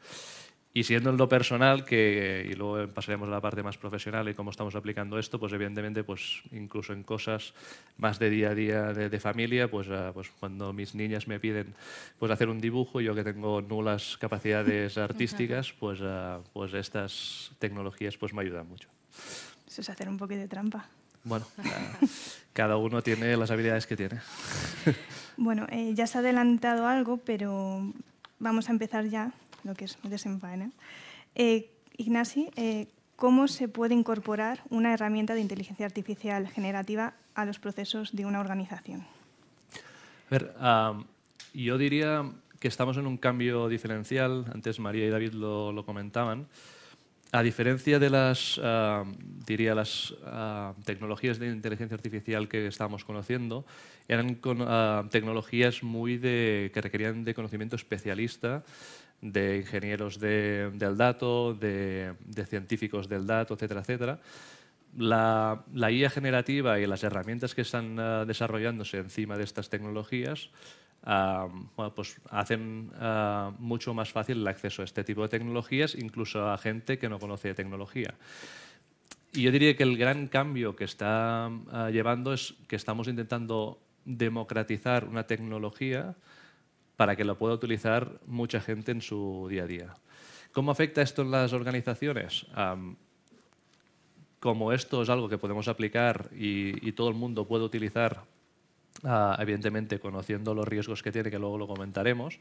Y 0.72 0.84
siendo 0.84 1.10
en 1.10 1.16
lo 1.16 1.28
personal, 1.28 1.84
que, 1.84 2.48
y 2.48 2.54
luego 2.54 2.86
pasaremos 2.94 3.26
a 3.26 3.32
la 3.32 3.40
parte 3.40 3.60
más 3.60 3.76
profesional 3.76 4.28
y 4.28 4.34
cómo 4.34 4.52
estamos 4.52 4.76
aplicando 4.76 5.18
esto, 5.18 5.40
pues 5.40 5.52
evidentemente, 5.52 6.04
pues 6.04 6.42
incluso 6.52 6.92
en 6.92 7.02
cosas 7.02 7.54
más 7.96 8.20
de 8.20 8.30
día 8.30 8.50
a 8.50 8.54
día 8.54 8.82
de, 8.92 9.20
familia, 9.20 9.68
pues, 9.68 9.88
ah, 9.90 10.12
pues 10.14 10.30
cuando 10.38 10.72
mis 10.72 10.94
niñas 10.94 11.26
me 11.26 11.40
piden 11.40 11.74
pues 12.20 12.30
hacer 12.30 12.48
un 12.48 12.60
dibujo, 12.60 13.00
yo 13.00 13.16
que 13.16 13.24
tengo 13.24 13.60
nulas 13.62 14.16
capacidades 14.16 14.96
artísticas, 14.98 15.72
pues, 15.72 15.98
ah, 16.02 16.40
pues 16.52 16.72
estas 16.74 17.50
tecnologías 17.58 18.16
pues 18.16 18.32
me 18.32 18.42
ayudan 18.42 18.68
mucho. 18.68 18.88
Eso 19.66 19.80
es 19.80 19.90
hacer 19.90 20.08
un 20.08 20.16
poquito 20.16 20.40
de 20.40 20.48
trampa. 20.48 20.88
Bueno, 21.24 21.46
cada 22.52 22.76
uno 22.76 23.02
tiene 23.02 23.36
las 23.36 23.50
habilidades 23.50 23.86
que 23.86 23.96
tiene. 23.96 24.20
Bueno, 25.36 25.66
eh, 25.70 25.92
ya 25.94 26.06
se 26.06 26.18
ha 26.18 26.20
adelantado 26.20 26.86
algo, 26.86 27.16
pero 27.16 27.92
vamos 28.38 28.68
a 28.68 28.72
empezar 28.72 29.06
ya, 29.06 29.32
lo 29.64 29.74
que 29.74 29.86
es 29.86 29.96
desenfaena. 30.02 30.70
Eh, 31.34 31.70
Ignasi, 31.96 32.50
eh, 32.56 32.88
¿cómo 33.16 33.48
se 33.48 33.68
puede 33.68 33.94
incorporar 33.94 34.60
una 34.68 34.92
herramienta 34.92 35.34
de 35.34 35.40
inteligencia 35.40 35.86
artificial 35.86 36.48
generativa 36.48 37.14
a 37.34 37.46
los 37.46 37.58
procesos 37.58 38.14
de 38.14 38.26
una 38.26 38.40
organización? 38.40 39.06
A 40.28 40.30
ver, 40.30 40.54
yo 41.54 41.78
diría 41.78 42.30
que 42.58 42.68
estamos 42.68 42.98
en 42.98 43.06
un 43.06 43.16
cambio 43.16 43.68
diferencial. 43.68 44.44
Antes 44.52 44.78
María 44.78 45.06
y 45.06 45.10
David 45.10 45.32
lo, 45.32 45.72
lo 45.72 45.86
comentaban. 45.86 46.46
A 47.32 47.44
diferencia 47.44 48.00
de 48.00 48.10
las, 48.10 48.60
ah, 48.62 49.04
diría, 49.46 49.72
las 49.72 50.14
ah, 50.24 50.74
tecnologías 50.84 51.38
de 51.38 51.46
inteligencia 51.46 51.94
artificial 51.94 52.48
que 52.48 52.66
estábamos 52.66 53.04
conociendo, 53.04 53.64
eran 54.08 54.40
ah, 54.66 55.04
tecnologías 55.10 55.84
muy 55.84 56.18
de, 56.18 56.72
que 56.74 56.80
requerían 56.80 57.22
de 57.22 57.34
conocimiento 57.34 57.76
especialista, 57.76 58.64
de 59.20 59.58
ingenieros 59.58 60.18
del 60.18 60.96
dato, 60.96 61.54
de, 61.54 62.14
de, 62.24 62.46
científicos 62.46 63.08
del 63.08 63.26
dato, 63.26 63.54
etcétera, 63.54 63.82
etcétera. 63.82 64.20
La, 64.96 65.62
la 65.72 65.92
IA 65.92 66.10
generativa 66.10 66.80
y 66.80 66.86
las 66.86 67.04
herramientas 67.04 67.54
que 67.54 67.60
están 67.60 67.96
desarrollándose 68.26 68.98
encima 68.98 69.36
de 69.36 69.44
estas 69.44 69.68
tecnologías 69.68 70.50
pues 71.94 72.20
hacen 72.30 72.90
ah, 72.98 73.52
mucho 73.58 73.94
más 73.94 74.12
fácil 74.12 74.38
el 74.38 74.48
acceso 74.48 74.82
a 74.82 74.84
este 74.84 75.04
tipo 75.04 75.22
de 75.22 75.28
tecnologías, 75.28 75.94
incluso 75.94 76.48
a 76.48 76.58
gente 76.58 76.98
que 76.98 77.08
no 77.08 77.18
conoce 77.18 77.54
tecnología. 77.54 78.14
Y 79.32 79.42
yo 79.42 79.52
diría 79.52 79.76
que 79.76 79.84
el 79.84 79.96
gran 79.96 80.26
cambio 80.26 80.76
que 80.76 80.84
está 80.84 81.46
ah, 81.46 81.90
llevando 81.90 82.32
es 82.32 82.54
que 82.68 82.76
estamos 82.76 83.08
intentando 83.08 83.80
democratizar 84.04 85.04
una 85.04 85.26
tecnología 85.26 86.16
para 86.96 87.16
que 87.16 87.24
lo 87.24 87.38
pueda 87.38 87.54
utilizar 87.54 88.20
mucha 88.26 88.60
gente 88.60 88.92
en 88.92 89.00
su 89.00 89.46
día 89.48 89.62
a 89.62 89.66
día. 89.66 89.94
¿Cómo 90.52 90.70
afecta 90.70 91.00
esto 91.00 91.22
en 91.22 91.30
las 91.30 91.52
organizaciones? 91.52 92.46
como 94.40 94.72
esto 94.72 95.02
es 95.02 95.10
algo 95.10 95.28
que 95.28 95.36
podemos 95.36 95.68
aplicar 95.68 96.30
y 96.32 96.92
todo 96.92 97.10
el 97.10 97.14
mundo 97.14 97.46
puede 97.46 97.62
utilizar 97.62 98.24
Ah, 99.04 99.36
evidentemente 99.40 99.98
conociendo 99.98 100.52
los 100.54 100.68
riesgos 100.68 101.02
que 101.02 101.10
tiene, 101.10 101.30
que 101.30 101.38
luego 101.38 101.56
lo 101.56 101.66
comentaremos, 101.66 102.38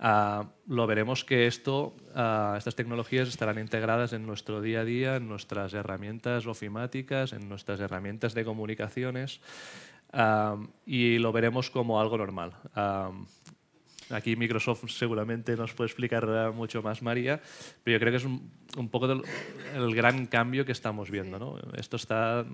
ah, 0.00 0.48
lo 0.66 0.86
veremos 0.88 1.24
que 1.24 1.46
esto, 1.46 1.94
ah, 2.16 2.56
estas 2.58 2.74
tecnologías 2.74 3.28
estarán 3.28 3.60
integradas 3.60 4.12
en 4.12 4.26
nuestro 4.26 4.60
día 4.60 4.80
a 4.80 4.84
día, 4.84 5.16
en 5.16 5.28
nuestras 5.28 5.72
herramientas 5.72 6.46
ofimáticas, 6.46 7.32
en 7.32 7.48
nuestras 7.48 7.78
herramientas 7.78 8.34
de 8.34 8.44
comunicaciones, 8.44 9.40
y 10.86 11.18
lo 11.18 11.32
veremos 11.32 11.70
como 11.70 12.00
algo 12.00 12.16
normal. 12.16 12.52
Aquí 14.10 14.36
Microsoft 14.36 14.88
seguramente 14.90 15.56
nos 15.56 15.74
puede 15.74 15.88
explicar 15.88 16.52
mucho 16.52 16.82
más 16.82 17.02
María, 17.02 17.40
pero 17.82 17.96
yo 17.96 18.00
creo 18.00 18.12
que 18.12 18.18
es 18.18 18.24
un, 18.24 18.88
poco 18.90 19.06
el 19.10 19.94
gran 19.94 20.26
cambio 20.26 20.64
que 20.64 20.70
estamos 20.70 21.10
viendo. 21.10 21.40
¿no? 21.40 21.58
Esto 21.76 21.96
está 21.96 22.44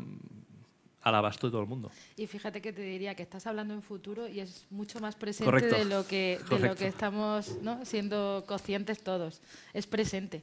al 1.02 1.14
abasto 1.14 1.46
de 1.46 1.52
todo 1.52 1.62
el 1.62 1.68
mundo. 1.68 1.90
Y 2.16 2.26
fíjate 2.26 2.60
que 2.60 2.72
te 2.72 2.82
diría 2.82 3.14
que 3.14 3.22
estás 3.22 3.46
hablando 3.46 3.74
en 3.74 3.82
futuro 3.82 4.28
y 4.28 4.40
es 4.40 4.66
mucho 4.70 5.00
más 5.00 5.16
presente 5.16 5.66
de 5.66 5.84
lo 5.84 6.06
que, 6.06 6.38
de 6.50 6.58
lo 6.58 6.74
que 6.74 6.86
estamos 6.86 7.58
¿no? 7.62 7.84
siendo 7.84 8.44
conscientes 8.46 9.02
todos. 9.02 9.40
Es 9.72 9.86
presente. 9.86 10.42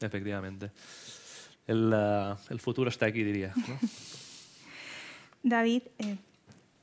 Efectivamente. 0.00 0.70
El, 1.66 1.92
uh, 1.92 2.36
el, 2.50 2.60
futuro 2.60 2.88
está 2.88 3.06
aquí, 3.06 3.22
diría. 3.22 3.52
David, 5.42 5.82
eh, 5.98 6.16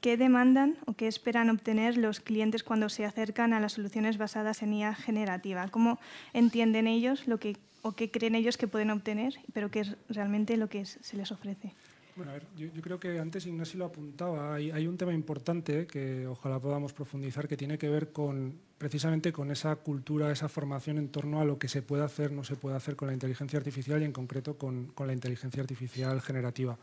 ¿qué 0.02 0.18
demandan 0.18 0.78
o 0.86 0.94
qué 0.94 1.08
esperan 1.08 1.50
obtener 1.50 1.98
los 1.98 2.20
clientes 2.20 2.64
cuando 2.64 2.90
se 2.90 3.06
acercan 3.06 3.54
a 3.54 3.60
las 3.60 3.74
soluciones 3.74 4.18
basadas 4.18 4.62
en 4.62 4.74
IA 4.74 4.94
generativa? 4.94 5.70
¿Cómo 5.70 6.00
entienden 6.34 6.88
ellos 6.88 7.28
lo 7.28 7.40
que, 7.40 7.58
o 7.82 7.94
qué 7.94 8.12
creen 8.12 8.36
ellos 8.36 8.58
que 8.58 8.68
pueden 8.68 8.92
obtener, 8.92 9.40
pero 9.54 9.72
qué 9.72 9.80
es 9.80 9.96
realmente 10.10 10.58
lo 10.58 10.70
que 10.70 10.86
se 10.86 11.18
les 11.18 11.32
ofrece? 11.32 11.74
Bueno, 12.16 12.32
a 12.32 12.36
ver, 12.36 12.48
yo, 12.56 12.82
creo 12.82 12.98
que 12.98 13.20
antes 13.20 13.46
Ignacio 13.46 13.78
lo 13.78 13.86
apuntaba. 13.86 14.56
Hay, 14.56 14.88
un 14.88 14.96
tema 14.96 15.14
importante 15.14 15.86
que 15.86 16.26
ojalá 16.26 16.60
podamos 16.60 16.94
profundizar 16.94 17.46
que 17.46 17.58
tiene 17.58 17.78
que 17.78 17.90
ver 17.90 18.14
con 18.14 18.58
precisamente 18.78 19.34
con 19.34 19.52
esa 19.52 19.76
cultura, 19.76 20.32
esa 20.32 20.48
formación 20.48 20.98
en 20.98 21.10
torno 21.10 21.42
a 21.42 21.46
lo 21.46 21.60
que 21.60 21.68
se 21.68 21.82
puede 21.82 22.04
hacer, 22.04 22.32
no 22.32 22.46
se 22.46 22.56
puede 22.56 22.78
hacer 22.78 22.96
con 22.96 23.10
la 23.10 23.14
inteligencia 23.14 23.60
artificial 23.60 24.02
y 24.02 24.06
en 24.06 24.14
concreto 24.14 24.58
con, 24.58 24.88
con 24.88 25.08
la 25.08 25.14
inteligencia 25.14 25.62
artificial 25.62 26.22
generativa. 26.22 26.78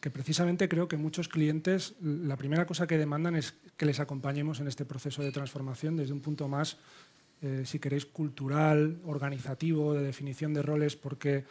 Que 0.00 0.10
precisamente 0.10 0.68
creo 0.68 0.86
que 0.86 0.96
muchos 0.96 1.28
clientes 1.28 1.94
la 2.00 2.36
primera 2.36 2.64
cosa 2.64 2.86
que 2.86 2.96
demandan 2.96 3.34
es 3.34 3.54
que 3.76 3.86
les 3.86 3.98
acompañemos 3.98 4.60
en 4.60 4.68
este 4.68 4.84
proceso 4.84 5.20
de 5.20 5.32
transformación 5.32 5.96
desde 5.96 6.12
un 6.12 6.20
punto 6.20 6.46
más, 6.46 6.76
eh, 7.42 7.62
si 7.64 7.80
queréis, 7.80 8.06
cultural, 8.06 9.00
organizativo, 9.04 9.94
de 9.94 10.04
definición 10.04 10.54
de 10.54 10.62
roles, 10.62 10.94
porque 10.94 11.44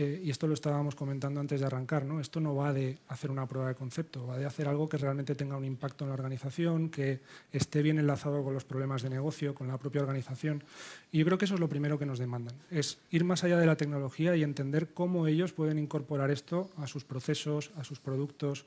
eh, 0.00 0.22
y 0.22 0.30
esto 0.30 0.46
lo 0.46 0.54
estábamos 0.54 0.94
comentando 0.94 1.40
antes 1.40 1.58
de 1.58 1.66
arrancar, 1.66 2.04
¿no? 2.04 2.20
esto 2.20 2.38
no 2.38 2.54
va 2.54 2.72
de 2.72 2.98
hacer 3.08 3.32
una 3.32 3.48
prueba 3.48 3.66
de 3.66 3.74
concepto, 3.74 4.24
va 4.28 4.38
de 4.38 4.46
hacer 4.46 4.68
algo 4.68 4.88
que 4.88 4.96
realmente 4.96 5.34
tenga 5.34 5.56
un 5.56 5.64
impacto 5.64 6.04
en 6.04 6.10
la 6.10 6.14
organización, 6.14 6.88
que 6.88 7.18
esté 7.50 7.82
bien 7.82 7.98
enlazado 7.98 8.44
con 8.44 8.54
los 8.54 8.64
problemas 8.64 9.02
de 9.02 9.10
negocio, 9.10 9.56
con 9.56 9.66
la 9.66 9.76
propia 9.76 10.00
organización. 10.00 10.62
Y 11.10 11.18
yo 11.18 11.24
creo 11.24 11.36
que 11.36 11.46
eso 11.46 11.54
es 11.54 11.60
lo 11.60 11.68
primero 11.68 11.98
que 11.98 12.06
nos 12.06 12.20
demandan, 12.20 12.54
es 12.70 12.98
ir 13.10 13.24
más 13.24 13.42
allá 13.42 13.58
de 13.58 13.66
la 13.66 13.74
tecnología 13.74 14.36
y 14.36 14.44
entender 14.44 14.94
cómo 14.94 15.26
ellos 15.26 15.52
pueden 15.52 15.80
incorporar 15.80 16.30
esto 16.30 16.70
a 16.76 16.86
sus 16.86 17.02
procesos, 17.02 17.72
a 17.76 17.82
sus 17.82 17.98
productos. 17.98 18.66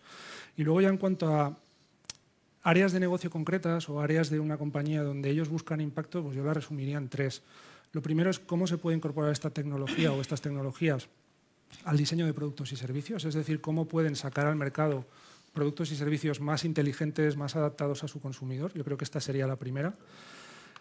Y 0.58 0.66
luego 0.66 0.82
ya 0.82 0.90
en 0.90 0.98
cuanto 0.98 1.34
a 1.34 1.58
áreas 2.62 2.92
de 2.92 3.00
negocio 3.00 3.30
concretas 3.30 3.88
o 3.88 4.02
áreas 4.02 4.30
de 4.30 4.42
una 4.42 4.58
compañía 4.58 5.02
donde 5.02 5.30
ellos 5.30 5.48
buscan 5.48 5.80
impacto, 5.80 6.24
pues 6.24 6.36
yo 6.36 6.44
la 6.44 6.54
resumiría 6.54 6.98
en 6.98 7.08
tres. 7.08 7.42
Lo 7.94 8.02
primero 8.02 8.30
es 8.30 8.40
cómo 8.40 8.68
se 8.68 8.78
puede 8.78 8.98
incorporar 8.98 9.32
esta 9.32 9.50
tecnología 9.50 10.12
o 10.12 10.20
estas 10.20 10.42
tecnologías 10.42 11.08
al 11.84 11.98
diseño 11.98 12.26
de 12.26 12.34
productos 12.34 12.72
y 12.72 12.76
servicios, 12.76 13.26
es 13.26 13.34
decir, 13.34 13.62
cómo 13.62 13.88
pueden 13.88 14.16
sacar 14.16 14.48
al 14.48 14.56
mercado 14.56 15.06
productos 15.54 15.92
y 15.92 15.96
servicios 15.96 16.40
más 16.40 16.64
inteligentes, 16.64 17.38
más 17.38 17.56
adaptados 17.56 18.04
a 18.04 18.08
su 18.08 18.22
consumidor. 18.22 18.74
Yo 18.74 18.84
creo 18.84 18.98
que 18.98 19.04
esta 19.04 19.20
sería 19.20 19.48
la 19.48 19.58
primera. 19.58 19.96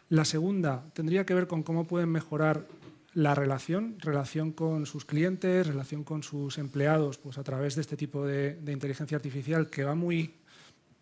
La 0.09 0.25
segunda 0.25 0.85
tendría 0.93 1.25
que 1.27 1.35
ver 1.35 1.47
con 1.47 1.63
cómo 1.63 1.87
pueden 1.87 2.11
mejorar 2.11 2.67
la 3.13 3.35
relación, 3.35 3.97
relación 3.99 4.53
con 4.53 4.87
sus 4.87 5.05
clientes, 5.05 5.67
relación 5.67 6.05
con 6.05 6.23
sus 6.23 6.59
empleados, 6.59 7.19
pues 7.19 7.39
a 7.39 7.43
través 7.43 7.75
de 7.75 7.81
este 7.81 7.97
tipo 7.97 8.25
de, 8.25 8.55
de 8.55 8.73
inteligencia 8.73 9.17
artificial 9.17 9.69
que 9.69 9.85
va 9.85 9.95
muy 9.95 10.35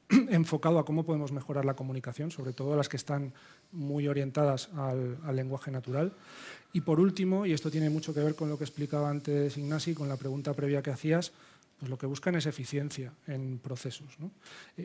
enfocado 0.31 0.79
a 0.79 0.85
cómo 0.85 1.05
podemos 1.05 1.33
mejorar 1.33 1.65
la 1.65 1.75
comunicación, 1.75 2.31
sobre 2.31 2.53
todo 2.53 2.77
las 2.77 2.89
que 2.89 2.97
están 2.97 3.33
muy 3.73 4.09
orientadas 4.09 4.71
al, 4.75 5.19
lenguaje 5.35 5.71
natural. 5.71 6.13
Y 6.73 6.81
por 6.83 7.01
último, 7.01 7.47
y 7.47 7.53
esto 7.53 7.71
tiene 7.71 7.91
mucho 7.91 8.15
que 8.15 8.21
ver 8.21 8.35
con 8.35 8.49
lo 8.49 8.59
que 8.59 8.65
explicaba 8.65 9.11
antes 9.11 9.57
Ignasi, 9.57 9.95
con 9.95 10.09
la 10.09 10.17
pregunta 10.17 10.55
previa 10.55 10.83
que 10.83 10.91
hacías, 10.91 11.33
pues 11.79 11.91
lo 11.91 11.97
que 11.97 12.07
buscan 12.07 12.35
es 12.35 12.47
eficiencia 12.47 13.13
en 13.29 13.59
procesos. 13.59 14.17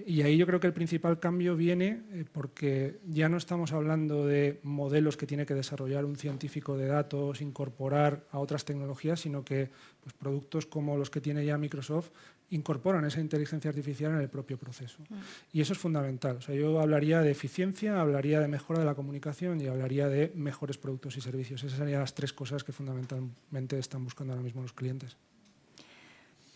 Y 0.05 0.21
ahí 0.21 0.37
yo 0.37 0.45
creo 0.45 0.59
que 0.59 0.67
el 0.67 0.73
principal 0.73 1.19
cambio 1.19 1.55
viene 1.55 2.03
eh, 2.11 2.25
porque 2.31 2.99
ya 3.09 3.29
no 3.29 3.37
estamos 3.37 3.71
hablando 3.71 4.27
de 4.27 4.59
modelos 4.61 5.17
que 5.17 5.25
tiene 5.25 5.47
que 5.47 5.55
desarrollar 5.55 6.05
un 6.05 6.17
científico 6.17 6.77
de 6.77 6.85
datos, 6.85 7.41
incorporar 7.41 8.27
a 8.31 8.37
otras 8.37 8.63
tecnologías, 8.63 9.21
sino 9.21 9.43
que 9.43 9.71
pues, 10.03 10.13
productos 10.13 10.67
como 10.67 10.95
los 10.95 11.09
que 11.09 11.19
tiene 11.19 11.43
ya 11.43 11.57
Microsoft 11.57 12.11
incorporan 12.53 13.03
esa 13.05 13.19
inteligencia 13.19 13.69
artificial 13.69 14.11
en 14.11 14.19
el 14.19 14.29
propio 14.29 14.57
proceso. 14.57 14.99
Mm. 15.09 15.15
Y 15.53 15.61
eso 15.61 15.73
es 15.73 15.79
fundamental. 15.79 16.37
O 16.37 16.41
sea, 16.41 16.55
yo 16.55 16.79
hablaría 16.79 17.21
de 17.21 17.31
eficiencia, 17.31 17.99
hablaría 17.99 18.39
de 18.39 18.47
mejora 18.47 18.79
de 18.79 18.85
la 18.85 18.95
comunicación 18.95 19.59
y 19.59 19.67
hablaría 19.67 20.07
de 20.07 20.31
mejores 20.35 20.77
productos 20.77 21.17
y 21.17 21.21
servicios. 21.21 21.63
Esas 21.63 21.79
serían 21.79 21.99
las 21.99 22.13
tres 22.13 22.31
cosas 22.31 22.63
que 22.63 22.71
fundamentalmente 22.71 23.79
están 23.79 24.03
buscando 24.03 24.33
ahora 24.33 24.43
mismo 24.43 24.61
los 24.61 24.73
clientes. 24.73 25.17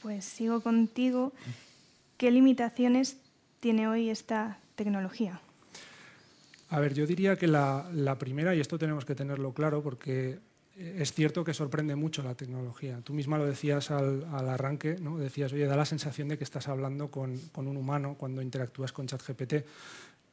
Pues 0.02 0.26
sigo 0.26 0.62
contigo. 0.62 1.34
¿Qué 2.18 2.32
limitaciones 2.32 3.18
tiene 3.60 3.88
hoy 3.88 4.10
esta 4.10 4.60
tecnología? 4.76 5.42
A 6.70 6.80
ver, 6.80 6.94
yo 6.94 7.08
diría 7.08 7.38
que 7.38 7.48
la, 7.48 7.90
la 7.94 8.18
primera, 8.18 8.54
y 8.54 8.60
esto 8.60 8.78
tenemos 8.78 9.06
que 9.06 9.16
tenerlo 9.16 9.54
claro, 9.54 9.82
porque 9.82 10.40
es 10.78 11.14
cierto 11.14 11.44
que 11.44 11.54
sorprende 11.54 11.96
mucho 11.96 12.22
la 12.22 12.36
tecnología. 12.36 13.02
Tú 13.04 13.14
misma 13.14 13.38
lo 13.38 13.46
decías 13.46 13.90
al, 13.90 14.24
arranque, 14.32 14.98
¿no? 15.02 15.18
decías, 15.18 15.52
oye, 15.54 15.66
da 15.66 15.76
la 15.76 15.86
sensación 15.86 16.28
de 16.28 16.38
que 16.38 16.44
estás 16.44 16.68
hablando 16.68 17.10
con, 17.10 17.40
un 17.56 17.78
humano 17.78 18.16
cuando 18.18 18.42
interactúas 18.42 18.92
con 18.92 19.08
ChatGPT. 19.08 19.56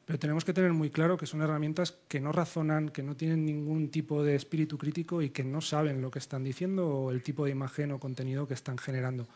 Pero 0.05 0.19
tenemos 0.19 0.45
que 0.45 0.53
tener 0.53 0.71
muy 0.71 0.91
claro 0.91 1.17
que 1.17 1.25
son 1.25 1.41
herramientas 1.41 1.97
que 2.07 2.19
no 2.19 2.31
razonan, 2.31 2.89
que 2.89 3.01
no 3.01 3.15
tienen 3.15 3.43
ningún 3.43 3.89
tipo 3.89 4.23
de 4.23 4.35
espíritu 4.35 4.77
crítico 4.77 5.23
y 5.23 5.31
que 5.31 5.43
no 5.43 5.61
saben 5.61 5.99
lo 5.99 6.11
que 6.11 6.19
están 6.19 6.43
diciendo 6.43 6.87
o 6.87 7.11
el 7.11 7.23
tipo 7.23 7.45
de 7.45 7.51
imagen 7.51 7.91
o 7.91 7.99
contenido 7.99 8.47
que 8.47 8.53
están 8.53 8.77
generando. 8.77 9.27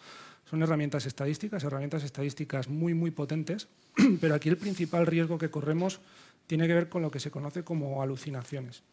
Son 0.47 0.61
herramientas 0.61 1.07
estadísticas, 1.07 1.63
herramientas 1.63 2.03
estadísticas 2.03 2.69
muy, 2.69 2.93
muy 2.93 3.09
potentes, 3.09 3.67
pero 4.21 4.35
aquí 4.35 4.49
el 4.49 4.57
principal 4.57 5.07
riesgo 5.07 5.39
que 5.39 5.49
corremos 5.49 6.01
tiene 6.45 6.67
que 6.67 6.73
ver 6.75 6.87
con 6.87 7.01
lo 7.01 7.09
que 7.09 7.19
se 7.19 7.31
conoce 7.31 7.63
como 7.63 8.03
alucinaciones. 8.03 8.83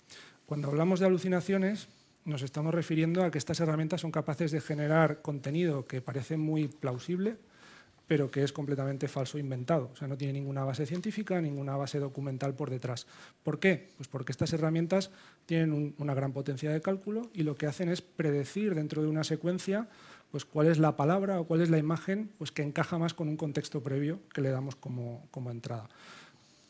Cuando 0.46 0.68
hablamos 0.68 1.00
de 1.00 1.06
alucinaciones, 1.06 1.88
nos 2.26 2.42
estamos 2.42 2.74
refiriendo 2.74 3.24
a 3.24 3.30
que 3.30 3.38
estas 3.38 3.60
herramientas 3.60 4.00
son 4.00 4.10
capaces 4.10 4.50
de 4.50 4.60
generar 4.60 5.22
contenido 5.22 5.86
que 5.86 6.02
parece 6.02 6.36
muy 6.36 6.66
plausible, 6.68 7.36
pero 8.08 8.30
que 8.30 8.42
es 8.42 8.52
completamente 8.52 9.08
falso 9.08 9.38
inventado. 9.38 9.90
O 9.92 9.96
sea, 9.96 10.08
no 10.08 10.16
tiene 10.16 10.34
ninguna 10.34 10.64
base 10.64 10.86
científica, 10.86 11.40
ninguna 11.40 11.76
base 11.76 11.98
documental 11.98 12.54
por 12.54 12.70
detrás. 12.70 13.06
¿Por 13.42 13.58
qué? 13.58 13.88
Pues 13.96 14.08
porque 14.08 14.32
estas 14.32 14.52
herramientas 14.52 15.10
tienen 15.46 15.94
una 15.98 16.14
gran 16.14 16.32
potencia 16.32 16.70
de 16.70 16.80
cálculo 16.80 17.30
y 17.32 17.42
lo 17.42 17.54
que 17.54 17.66
hacen 17.66 17.88
es 17.88 18.02
predecir 18.02 18.74
dentro 18.74 19.02
de 19.02 19.08
una 19.08 19.24
secuencia 19.24 19.88
pues, 20.30 20.44
cuál 20.44 20.66
es 20.66 20.78
la 20.78 20.96
palabra 20.96 21.40
o 21.40 21.46
cuál 21.46 21.62
es 21.62 21.70
la 21.70 21.78
imagen 21.78 22.30
pues, 22.38 22.50
que 22.50 22.62
encaja 22.62 22.98
más 22.98 23.14
con 23.14 23.28
un 23.28 23.36
contexto 23.36 23.82
previo 23.82 24.20
que 24.34 24.40
le 24.40 24.50
damos 24.50 24.74
como, 24.76 25.28
como 25.30 25.50
entrada 25.50 25.88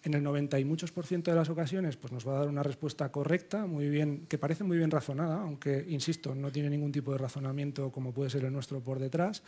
en 0.06 0.14
el 0.14 0.22
90 0.22 0.60
y 0.60 0.64
muchos 0.64 0.92
por 0.92 1.04
ciento 1.04 1.32
de 1.32 1.36
las 1.36 1.50
ocasiones 1.50 1.96
pues 1.96 2.12
nos 2.12 2.26
va 2.26 2.36
a 2.36 2.38
dar 2.38 2.48
una 2.48 2.62
respuesta 2.62 3.10
correcta, 3.10 3.66
muy 3.66 3.88
bien, 3.88 4.24
que 4.28 4.38
parece 4.38 4.62
muy 4.62 4.78
bien 4.78 4.90
razonada, 4.90 5.42
aunque, 5.42 5.84
insisto, 5.88 6.32
no 6.32 6.52
tiene 6.52 6.70
ningún 6.70 6.92
tipo 6.92 7.10
de 7.10 7.18
razonamiento 7.18 7.90
como 7.90 8.12
puede 8.12 8.30
ser 8.30 8.44
el 8.44 8.52
nuestro 8.52 8.80
por 8.80 9.00
detrás. 9.00 9.42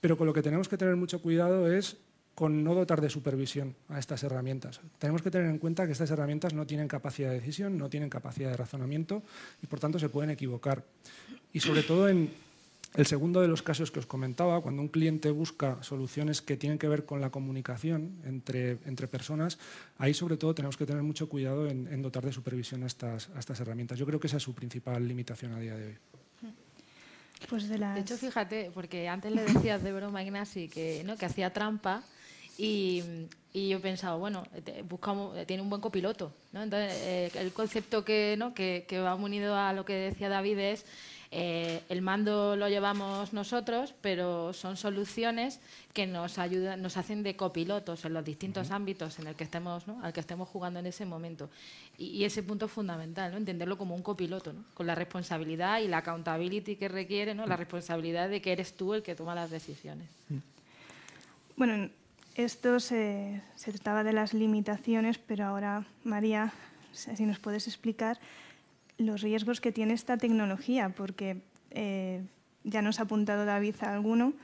Pero 0.00 0.18
con 0.18 0.26
lo 0.26 0.32
que 0.32 0.42
tenemos 0.42 0.68
que 0.68 0.76
tener 0.76 0.96
mucho 0.96 1.22
cuidado 1.22 1.70
es 1.72 1.96
con 2.34 2.64
no 2.64 2.74
dotar 2.74 3.00
de 3.00 3.08
supervisión 3.08 3.76
a 3.88 4.00
estas 4.00 4.24
herramientas. 4.24 4.80
Tenemos 4.98 5.22
que 5.22 5.30
tener 5.30 5.48
en 5.48 5.58
cuenta 5.58 5.86
que 5.86 5.92
estas 5.92 6.10
herramientas 6.10 6.54
no 6.54 6.66
tienen 6.66 6.88
capacidad 6.88 7.30
de 7.30 7.36
decisión, 7.36 7.78
no 7.78 7.88
tienen 7.88 8.10
capacidad 8.10 8.50
de 8.50 8.56
razonamiento 8.56 9.22
y 9.62 9.66
por 9.68 9.78
tanto 9.78 10.00
se 10.00 10.08
pueden 10.08 10.30
equivocar. 10.30 10.84
Y 11.52 11.60
sobre 11.60 11.84
todo 11.84 12.08
en, 12.08 12.30
el 12.94 13.06
segundo 13.06 13.40
de 13.40 13.48
los 13.48 13.62
casos 13.62 13.90
que 13.90 13.98
os 13.98 14.06
comentaba, 14.06 14.60
cuando 14.60 14.82
un 14.82 14.88
cliente 14.88 15.30
busca 15.30 15.82
soluciones 15.82 16.40
que 16.40 16.56
tienen 16.56 16.78
que 16.78 16.88
ver 16.88 17.04
con 17.04 17.20
la 17.20 17.30
comunicación 17.30 18.18
entre, 18.24 18.78
entre 18.86 19.08
personas, 19.08 19.58
ahí 19.98 20.14
sobre 20.14 20.36
todo 20.36 20.54
tenemos 20.54 20.76
que 20.76 20.86
tener 20.86 21.02
mucho 21.02 21.28
cuidado 21.28 21.68
en, 21.68 22.02
dotar 22.02 22.24
de 22.24 22.32
supervisión 22.32 22.82
a 22.82 22.86
estas, 22.86 23.28
a 23.34 23.38
estas 23.38 23.60
herramientas. 23.60 23.98
Yo 23.98 24.06
creo 24.06 24.18
que 24.18 24.26
esa 24.26 24.38
es 24.38 24.42
su 24.42 24.54
principal 24.54 25.06
limitación 25.06 25.52
a 25.52 25.60
día 25.60 25.76
de 25.76 25.86
hoy. 25.86 25.98
Pues 27.48 27.68
de, 27.68 27.78
hecho, 28.00 28.16
fíjate, 28.16 28.72
porque 28.74 29.08
antes 29.08 29.32
le 29.32 29.44
decías 29.44 29.82
de 29.82 29.92
broma 29.92 30.18
a 30.18 30.22
Ignasi 30.24 30.68
que, 30.68 31.02
¿no? 31.04 31.16
que 31.16 31.26
hacía 31.26 31.52
trampa 31.52 32.02
y, 32.56 33.02
y, 33.52 33.68
yo 33.68 33.78
he 33.78 33.80
pensado, 33.80 34.18
bueno, 34.18 34.42
buscamos, 34.88 35.46
tiene 35.46 35.62
un 35.62 35.70
buen 35.70 35.80
copiloto. 35.80 36.32
¿no? 36.52 36.64
Entonces, 36.64 36.92
eh, 37.00 37.30
el 37.34 37.52
concepto 37.52 38.04
que, 38.04 38.34
¿no? 38.36 38.54
que, 38.54 38.86
que 38.88 38.98
va 38.98 39.14
unido 39.14 39.54
a 39.54 39.72
lo 39.72 39.84
que 39.84 39.92
decía 39.92 40.28
David 40.28 40.58
es 40.58 40.84
eh, 41.30 41.82
el 41.90 42.00
mando 42.00 42.56
lo 42.56 42.68
llevamos 42.68 43.34
nosotros, 43.34 43.94
pero 44.00 44.54
son 44.54 44.78
soluciones 44.78 45.60
que 45.92 46.06
nos 46.06 46.38
ayudan, 46.38 46.80
nos 46.80 46.96
hacen 46.96 47.22
de 47.22 47.36
copilotos 47.36 48.04
en 48.06 48.14
los 48.14 48.24
distintos 48.24 48.70
ámbitos 48.70 49.18
en 49.18 49.26
el 49.26 49.34
que 49.34 49.44
estemos, 49.44 49.86
¿no? 49.86 50.02
al 50.02 50.14
que 50.14 50.20
estemos 50.20 50.48
jugando 50.48 50.80
en 50.80 50.86
ese 50.86 51.04
momento. 51.04 51.50
Y, 51.98 52.24
ese 52.24 52.42
punto 52.42 52.66
es 52.66 52.72
fundamental, 52.72 53.30
¿no? 53.32 53.36
entenderlo 53.36 53.76
como 53.76 53.94
un 53.94 54.02
copiloto, 54.02 54.54
con 54.72 54.86
la 54.86 54.94
responsabilidad 54.94 55.80
y 55.80 55.88
la 55.88 55.98
accountability 55.98 56.76
que 56.76 56.88
requiere, 56.88 57.34
¿no? 57.34 57.46
la 57.46 57.56
responsabilidad 57.56 58.30
de 58.30 58.40
que 58.40 58.52
eres 58.52 58.74
tú 58.74 58.94
el 58.94 59.02
que 59.02 59.14
toma 59.14 59.34
las 59.34 59.50
decisiones. 59.50 60.08
Bueno, 61.56 61.90
esto 62.36 62.80
se, 62.80 63.42
se 63.54 63.72
trataba 63.72 64.02
de 64.02 64.14
las 64.14 64.32
limitaciones, 64.32 65.18
pero 65.18 65.44
ahora, 65.44 65.84
María, 66.04 66.54
si 66.92 67.26
nos 67.26 67.38
puedes 67.38 67.66
explicar 67.66 68.18
los 68.98 69.22
riesgos 69.22 69.60
que 69.60 69.72
tiene 69.72 69.94
esta 69.94 70.16
tecnología, 70.18 70.90
porque 70.90 71.38
eh, 71.70 72.22
ya 72.64 72.82
nos 72.82 72.98
ha 72.98 73.04
apuntado 73.04 73.44
David 73.44 73.76
a 73.80 73.94
alguno, 73.94 74.34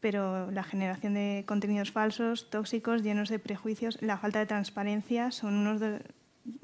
pero 0.00 0.50
la 0.50 0.62
generación 0.64 1.14
de 1.14 1.44
contenidos 1.46 1.92
falsos, 1.92 2.50
tóxicos, 2.50 3.02
llenos 3.02 3.28
de 3.28 3.38
prejuicios, 3.38 4.00
la 4.00 4.18
falta 4.18 4.38
de 4.38 4.46
transparencia 4.46 5.30
son, 5.30 5.54
unos 5.54 5.80
de, 5.80 6.00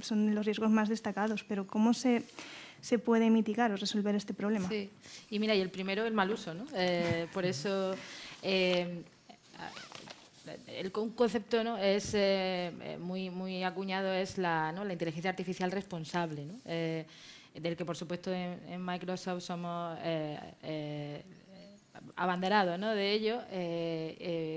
son 0.01 0.35
los 0.35 0.45
riesgos 0.47 0.71
más 0.71 0.89
destacados. 0.89 1.45
Pero 1.45 1.67
¿cómo 1.67 1.95
se, 1.95 2.25
se 2.81 2.99
puede 2.99 3.31
mitigar 3.31 3.71
o 3.71 3.77
resolver 3.77 4.15
este 4.17 4.35
problema? 4.35 4.69
Sí, 4.69 4.91
y 5.31 5.39
mira, 5.39 5.55
y 5.55 5.61
el 5.61 5.71
primero, 5.71 6.05
el 6.05 6.15
mal 6.15 6.31
uso. 6.31 6.55
¿no? 6.55 6.67
Eh, 6.75 7.29
por 7.33 7.45
eso... 7.45 7.95
Eh, 8.43 9.03
el 10.67 10.93
concepto 10.93 11.63
¿no? 11.65 11.79
es 11.79 12.15
eh, 12.15 12.73
eh, 12.83 12.99
muy, 12.99 13.31
muy 13.31 13.63
acuñado 13.65 14.13
es 14.13 14.39
la, 14.39 14.73
¿no? 14.73 14.85
la 14.85 14.93
inteligencia 14.93 15.31
artificial 15.31 15.71
responsable, 15.71 16.45
¿no? 16.45 16.55
eh, 16.65 17.07
del 17.55 17.77
que 17.77 17.85
por 17.85 17.97
supuesto 17.97 18.33
en, 18.33 18.85
Microsoft 18.85 19.43
somos 19.43 19.99
abanderado 22.15 22.79
¿no? 22.79 22.95
de 22.95 23.13
ello, 23.13 23.41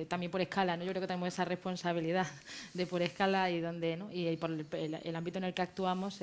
también 0.07 0.31
por 0.31 0.41
escala. 0.41 0.77
¿no? 0.77 0.83
Yo 0.83 0.91
creo 0.91 1.01
que 1.01 1.07
tenemos 1.07 1.29
esa 1.29 1.45
responsabilidad 1.45 2.27
de 2.73 2.85
por 2.85 3.01
escala 3.01 3.49
y, 3.49 3.59
donde, 3.59 3.97
¿no? 3.97 4.09
y 4.11 4.37
por 4.37 4.51
el, 4.51 5.15
ámbito 5.15 5.39
en 5.39 5.45
el 5.45 5.53
que 5.53 5.63
actuamos, 5.63 6.19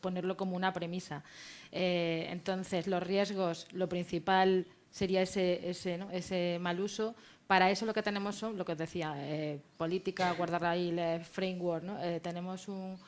ponerlo 0.00 0.36
como 0.36 0.56
una 0.56 0.72
premisa. 0.72 1.22
entonces, 1.70 2.88
los 2.88 3.02
riesgos, 3.02 3.68
lo 3.72 3.88
principal 3.88 4.66
sería 4.90 5.22
ese, 5.22 5.68
ese, 5.68 6.00
ese 6.12 6.58
mal 6.60 6.80
uso. 6.80 7.14
Para 7.46 7.70
eso 7.70 7.86
lo 7.86 7.94
que 7.94 8.02
tenemos 8.02 8.34
son, 8.36 8.58
lo 8.58 8.64
que 8.64 8.72
os 8.72 8.78
decía, 8.78 9.14
política, 9.76 10.32
guardarraíles, 10.32 11.26
framework. 11.28 11.84
¿no? 11.84 11.96
tenemos 12.20 12.66
un 12.66 12.98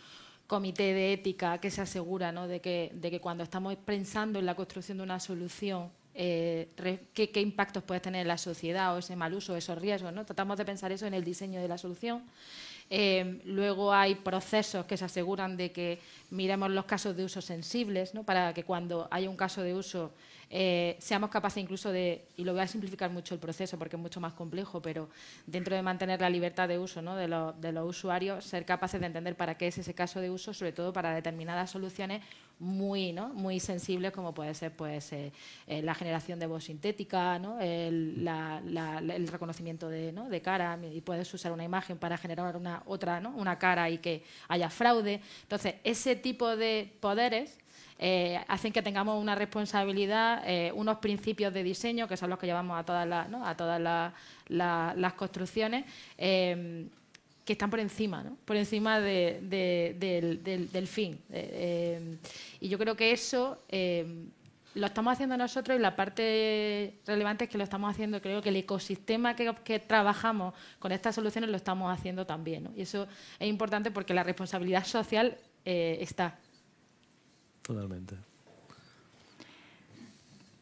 comité 0.49 0.95
de 0.95 1.13
ética 1.13 1.59
que 1.59 1.71
se 1.71 1.83
asegura 1.83 2.33
de, 2.33 2.61
que, 2.61 3.21
cuando 3.21 3.45
estamos 3.45 3.77
pensando 3.77 4.39
en 4.39 4.47
la 4.47 4.55
construcción 4.55 4.99
de 4.99 5.05
una 5.05 5.21
solución 5.21 5.91
eh, 6.15 6.69
qué, 7.13 7.41
impactos 7.41 7.85
puede 7.85 8.01
tener 8.01 8.23
en 8.23 8.29
la 8.29 8.39
sociedad 8.39 8.95
o 8.95 8.99
ese 8.99 9.15
mal 9.15 9.35
uso, 9.35 9.55
esos 9.55 9.79
riesgos. 9.79 10.13
¿no? 10.13 10.25
Tratamos 10.25 10.57
de 10.57 10.65
pensar 10.65 10.91
eso 10.91 11.07
en 11.07 11.15
el 11.15 11.23
diseño 11.23 11.61
de 11.61 11.69
la 11.69 11.79
solución. 11.79 12.25
Eh, 12.91 13.41
luego 13.45 13.93
hay 13.93 14.15
procesos 14.15 14.87
que 14.87 14.97
se 14.97 15.05
aseguran 15.05 15.57
de 15.57 15.73
que 15.73 15.99
miremos 16.31 16.71
los 16.71 16.87
casos 16.87 17.17
de 17.17 17.25
uso 17.25 17.43
sensibles, 17.43 18.15
¿no? 18.15 18.25
para 18.25 18.55
que 18.55 18.65
cuando 18.65 19.09
haya 19.11 19.29
un 19.29 19.37
caso 19.37 19.63
de 19.63 19.75
uso 19.75 20.13
eh, 20.51 20.97
seamos 20.99 21.29
capaces 21.29 21.63
incluso 21.63 21.93
de, 21.93 22.25
y 22.39 22.45
lo 22.45 22.53
voy 22.53 22.63
a 22.63 22.67
simplificar 22.67 23.11
mucho 23.11 23.35
el 23.35 23.41
proceso 23.41 23.79
porque 23.79 23.97
es 23.97 24.03
mucho 24.03 24.21
más 24.21 24.33
complejo, 24.33 24.81
pero 24.81 25.11
dentro 25.47 25.77
de 25.77 25.83
mantener 25.83 26.21
la 26.21 26.31
libertad 26.31 26.69
de 26.69 26.79
uso 26.79 27.03
de, 27.03 27.73
los 27.73 27.89
usuarios, 27.89 28.45
ser 28.45 28.65
capaces 28.65 28.99
de 29.01 29.07
entender 29.07 29.37
para 29.37 29.57
qué 29.59 29.67
es 29.67 29.77
ese 29.77 29.93
caso 29.93 30.21
de 30.21 30.31
uso, 30.31 30.55
sobre 30.55 30.73
todo 30.73 30.93
para 30.93 31.15
determinadas 31.15 31.71
soluciones 31.71 32.23
muy, 32.61 33.13
¿no? 33.13 33.29
muy 33.29 33.61
sensibles 33.61 34.13
como 34.13 34.35
puede 34.35 34.55
ser 34.55 34.73
pues, 34.73 35.13
eh, 35.13 35.33
eh, 35.67 35.83
la 35.83 35.95
generación 35.95 36.39
de 36.39 36.47
voz 36.47 36.65
sintética, 36.65 37.37
el, 37.61 39.29
reconocimiento 39.31 39.89
de, 39.89 40.13
de, 40.13 40.41
cara 40.43 40.79
y 40.93 41.01
puedes 41.01 41.33
usar 41.33 41.53
una 41.53 41.65
imagen 41.65 41.99
para 41.99 42.19
generar 42.19 42.57
una 42.57 42.83
otra 42.87 43.23
una 43.35 43.59
cara 43.59 43.89
y 43.91 43.99
que 43.99 44.25
haya 44.49 44.71
fraude. 44.71 45.21
Entonces, 45.43 45.77
ese 45.85 46.17
tipo 46.17 46.57
de 46.57 46.93
poderes 47.01 47.59
eh, 47.99 48.41
hacen 48.49 48.73
que 48.73 48.83
tengamos 48.83 49.21
una 49.21 49.35
responsabilidad, 49.35 50.45
unos 50.75 50.99
principios 50.99 51.53
de 51.53 51.63
diseño, 51.63 52.07
que 52.07 52.17
son 52.17 52.31
los 52.31 52.39
que 52.39 52.47
llevamos 52.47 52.79
a 52.79 52.85
todas, 52.85 53.07
las, 53.07 53.29
a 53.33 53.57
todas 53.57 54.13
las 54.49 55.13
construcciones, 55.15 55.85
eh, 56.17 56.89
que 57.49 57.55
están 57.55 57.71
por 57.71 57.81
encima, 57.81 58.23
por 58.45 58.57
encima 58.57 59.01
del, 59.01 60.87
fin. 60.87 61.19
y 62.61 62.69
yo 62.69 62.79
creo 62.79 62.95
que 62.95 63.11
eso 63.11 63.63
lo 64.75 64.87
estamos 64.87 65.15
haciendo 65.15 65.35
nosotros 65.39 65.79
y 65.79 65.81
la 65.81 65.97
parte 65.97 67.01
relevante 67.07 67.45
es 67.45 67.51
que 67.51 67.57
lo 67.57 67.65
estamos 67.65 67.91
haciendo, 67.91 68.21
creo 68.21 68.43
que 68.43 68.51
el 68.51 68.57
ecosistema 68.57 69.35
que, 69.35 69.79
trabajamos 69.79 70.53
con 70.79 70.93
estas 70.93 71.15
soluciones 71.15 71.49
lo 71.49 71.57
estamos 71.57 71.91
haciendo 71.91 72.27
también. 72.27 72.69
Y 72.77 72.83
eso 72.83 73.09
es 73.39 73.49
importante 73.49 73.91
porque 73.91 74.13
la 74.13 74.25
responsabilidad 74.25 74.85
social 74.85 75.39
está. 75.65 76.39
Totalmente. 77.63 78.15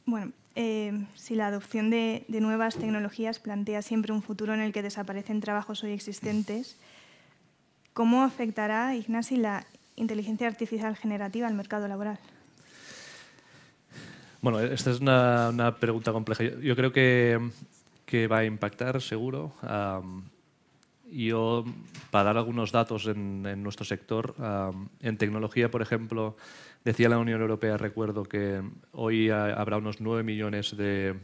Bueno, 0.05 0.31
eh, 0.59 1.05
si 1.15 1.35
la 1.35 1.49
adopción 1.49 1.91
de, 1.91 2.25
nuevas 2.29 2.77
tecnologías 2.77 3.39
plantea 3.39 3.83
siempre 3.83 4.15
un 4.15 4.23
futuro 4.23 4.55
en 4.55 4.61
el 4.61 4.73
que 4.73 4.83
desaparecen 4.83 5.43
trabajos 5.43 5.85
hoy 5.85 5.93
existentes, 5.93 6.79
¿cómo 7.93 8.23
afectará, 8.23 8.97
Ignasi, 8.97 9.37
la 9.37 9.67
inteligencia 9.97 10.47
artificial 10.47 10.97
generativa 10.97 11.47
al 11.47 11.53
mercado 11.53 11.87
laboral? 11.89 12.19
Bueno, 14.41 14.59
esta 14.61 14.93
es 14.93 15.01
una, 15.01 15.77
pregunta 15.79 16.13
compleja. 16.13 16.45
Yo, 16.45 16.75
creo 16.75 16.91
que, 16.91 18.27
va 18.27 18.39
a 18.39 18.45
impactar, 18.47 19.03
seguro. 19.03 19.53
yo, 21.11 21.67
para 22.11 22.25
dar 22.25 22.39
algunos 22.39 22.73
datos 22.73 23.07
en, 23.09 23.63
nuestro 23.63 23.85
sector, 23.85 24.35
en 25.01 25.19
tecnología, 25.19 25.71
por 25.71 25.83
ejemplo, 25.83 26.39
Decía 26.87 27.09
la 27.09 27.19
Unión 27.19 27.41
Europea, 27.41 27.77
recuerdo, 27.77 28.23
que 28.23 28.63
hoy 28.93 29.29
habrá 29.29 29.79
unos 29.79 30.01
9 30.01 30.23
millones 30.23 30.77
de, 30.77 31.17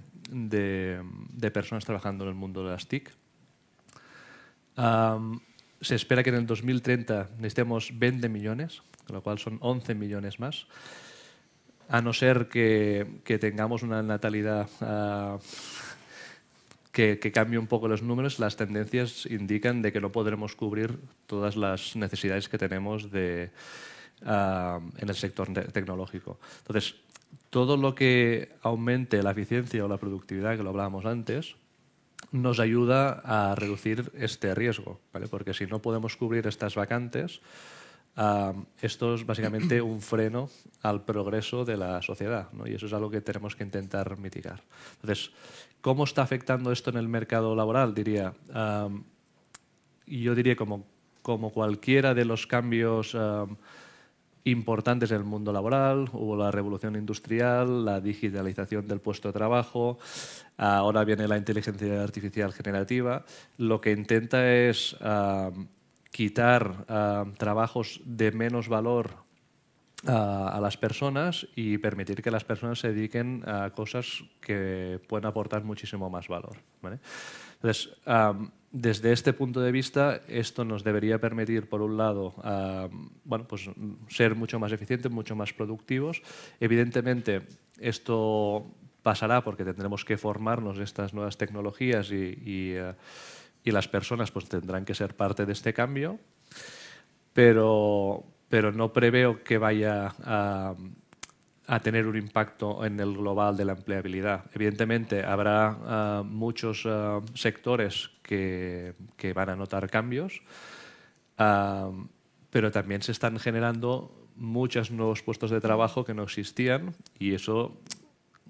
personas 1.52 1.84
trabajando 1.84 2.24
en 2.24 2.30
el 2.30 2.34
mundo 2.34 2.64
de 2.64 2.72
las 2.72 2.88
TIC. 2.88 3.12
se 5.80 5.94
espera 5.94 6.24
que 6.24 6.30
en 6.30 6.34
el 6.34 6.46
2030 6.46 7.28
necesitemos 7.36 7.96
20 7.96 8.28
millones, 8.28 8.82
con 9.06 9.14
lo 9.14 9.22
cual 9.22 9.38
son 9.38 9.58
11 9.60 9.94
millones 9.94 10.40
más. 10.40 10.66
A 11.88 12.00
no 12.00 12.12
ser 12.12 12.48
que, 12.48 13.22
tengamos 13.40 13.84
una 13.84 14.02
natalidad 14.02 14.68
ah, 14.80 15.38
que, 16.90 17.20
que, 17.20 17.30
cambie 17.30 17.60
un 17.60 17.68
poco 17.68 17.86
los 17.86 18.02
números, 18.02 18.40
las 18.40 18.56
tendencias 18.56 19.26
indican 19.26 19.80
de 19.80 19.92
que 19.92 20.00
no 20.00 20.10
podremos 20.10 20.56
cubrir 20.56 20.98
todas 21.28 21.54
las 21.54 21.94
necesidades 21.94 22.48
que 22.48 22.58
tenemos 22.58 23.12
de, 23.12 23.52
en 24.24 25.08
el 25.08 25.14
sector 25.14 25.52
tecnológico. 25.72 26.38
Entonces, 26.58 26.96
todo 27.50 27.76
lo 27.76 27.94
que 27.94 28.54
aumente 28.62 29.22
la 29.22 29.32
eficiencia 29.32 29.84
o 29.84 29.88
la 29.88 29.98
productividad, 29.98 30.56
que 30.56 30.62
lo 30.62 30.70
hablábamos 30.70 31.04
antes, 31.04 31.56
nos 32.30 32.60
ayuda 32.60 33.20
a 33.24 33.54
reducir 33.54 34.10
este 34.14 34.54
riesgo, 34.54 35.00
¿vale? 35.12 35.28
porque 35.28 35.52
si 35.52 35.66
no 35.66 35.80
podemos 35.80 36.16
cubrir 36.16 36.46
estas 36.46 36.74
vacantes, 36.74 37.40
esto 38.80 39.14
es 39.14 39.24
básicamente 39.26 39.80
un 39.80 40.00
freno 40.02 40.50
al 40.82 41.02
progreso 41.04 41.64
de 41.64 41.78
la 41.78 42.02
sociedad 42.02 42.52
¿no? 42.52 42.66
y 42.66 42.74
eso 42.74 42.86
es 42.86 42.92
algo 42.92 43.10
que 43.10 43.20
tenemos 43.20 43.56
que 43.56 43.64
intentar 43.64 44.18
mitigar. 44.18 44.62
Entonces, 45.00 45.30
¿cómo 45.80 46.04
está 46.04 46.22
afectando 46.22 46.72
esto 46.72 46.90
en 46.90 46.96
el 46.96 47.08
mercado 47.08 47.54
laboral? 47.54 47.94
Diría, 47.94 48.34
yo 50.06 50.34
diría 50.34 50.56
como, 50.56 50.86
como 51.22 51.50
cualquiera 51.50 52.14
de 52.14 52.24
los 52.24 52.46
cambios 52.46 53.16
importantes 54.44 55.10
en 55.10 55.18
el 55.18 55.24
mundo 55.24 55.52
laboral. 55.52 56.08
Hubo 56.12 56.36
la 56.36 56.50
revolución 56.50 56.96
industrial, 56.96 57.84
la 57.84 58.00
digitalización 58.00 58.88
del 58.88 59.00
puesto 59.00 59.28
de 59.28 59.32
trabajo, 59.32 59.98
ahora 60.56 61.04
viene 61.04 61.28
la 61.28 61.38
inteligencia 61.38 62.02
artificial 62.02 62.52
generativa. 62.52 63.24
Lo 63.58 63.80
que 63.80 63.92
intenta 63.92 64.52
es 64.52 64.96
quitar 66.10 66.84
trabajos 67.38 68.00
de 68.04 68.32
menos 68.32 68.68
valor 68.68 69.22
a 70.04 70.58
las 70.60 70.76
personas 70.76 71.46
y 71.54 71.78
permitir 71.78 72.22
que 72.22 72.30
las 72.32 72.42
personas 72.42 72.80
se 72.80 72.92
dediquen 72.92 73.44
a 73.46 73.70
cosas 73.70 74.24
que 74.40 75.00
pueden 75.08 75.26
aportar 75.26 75.62
muchísimo 75.62 76.10
más 76.10 76.26
valor. 76.26 76.56
Entonces, 77.54 77.90
desde 78.72 79.12
este 79.12 79.34
punto 79.34 79.60
de 79.60 79.70
vista, 79.70 80.22
esto 80.28 80.64
nos 80.64 80.82
debería 80.82 81.20
permitir, 81.20 81.68
por 81.68 81.82
un 81.82 81.98
lado, 81.98 82.34
bueno, 83.24 83.46
pues 83.46 83.70
ser 84.08 84.34
mucho 84.34 84.58
más 84.58 84.72
eficientes, 84.72 85.12
mucho 85.12 85.36
más 85.36 85.52
productivos. 85.52 86.22
Evidentemente, 86.58 87.42
esto 87.78 88.66
pasará 89.02 89.44
porque 89.44 89.64
tendremos 89.64 90.04
que 90.04 90.16
formarnos 90.16 90.78
en 90.78 90.84
estas 90.84 91.12
nuevas 91.12 91.36
tecnologías 91.36 92.10
y, 92.10 92.72
eh, 92.74 92.94
las 93.64 93.88
personas 93.88 94.30
pues, 94.30 94.48
tendrán 94.48 94.84
que 94.84 94.94
ser 94.94 95.14
parte 95.14 95.44
de 95.44 95.52
este 95.52 95.74
cambio, 95.74 96.18
pero, 97.34 98.24
pero 98.48 98.72
no 98.72 98.92
preveo 98.92 99.44
que 99.44 99.58
vaya 99.58 100.14
a, 100.24 100.74
a 101.66 101.80
tener 101.80 102.06
un 102.06 102.16
impacto 102.16 102.84
en 102.84 102.98
el 102.98 103.16
global 103.16 103.56
de 103.56 103.64
la 103.64 103.72
empleabilidad. 103.72 104.44
Evidentemente, 104.52 105.24
habrá 105.24 105.78
ah, 105.84 106.22
muchos 106.24 106.84
ah, 106.86 107.20
sectores 107.34 108.10
que, 108.22 108.94
que, 109.16 109.32
van 109.32 109.50
a 109.50 109.56
notar 109.56 109.88
cambios, 109.88 110.42
ah, 111.38 111.90
pero 112.50 112.70
también 112.70 113.02
se 113.02 113.12
están 113.12 113.38
generando 113.38 114.28
muchos 114.36 114.90
nuevos 114.90 115.22
puestos 115.22 115.50
de 115.50 115.60
trabajo 115.60 116.04
que 116.04 116.14
no 116.14 116.24
existían 116.24 116.94
y 117.18 117.34
eso, 117.34 117.80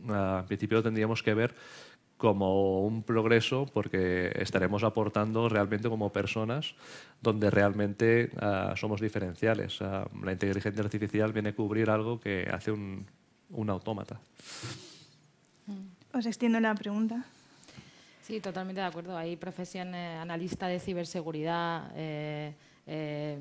en 0.09 0.47
principio, 0.47 0.83
tendríamos 0.83 1.23
que 1.23 1.35
ver 1.35 1.55
como 2.23 2.87
un 2.87 3.03
progreso 3.03 3.67
porque 3.67 4.31
estaremos 4.37 4.85
aportando 4.85 5.49
realmente 5.49 5.89
como 5.89 6.13
personas 6.13 6.77
donde 7.21 7.51
realmente 7.51 8.31
uh, 8.37 8.77
somos 8.77 9.01
diferenciales. 9.01 9.81
Uh, 9.81 10.07
la 10.23 10.31
inteligencia 10.31 10.85
artificial 10.85 11.33
viene 11.33 11.49
a 11.49 11.57
cubrir 11.57 11.91
algo 11.91 12.21
que 12.21 12.49
hace 12.49 12.71
un, 12.71 13.05
un 13.51 13.71
autómata. 13.71 14.21
Os 16.15 16.25
extiendo 16.25 16.61
la 16.61 16.77
pregunta. 16.77 17.25
Sí, 18.23 18.39
totalmente 18.39 18.81
de 18.81 18.87
acuerdo. 18.87 19.17
Hay 19.17 19.35
profesiones, 19.35 20.21
analista 20.21 20.69
de 20.69 20.79
ciberseguridad, 20.79 21.91
eh, 21.97 22.55
eh, 22.87 23.39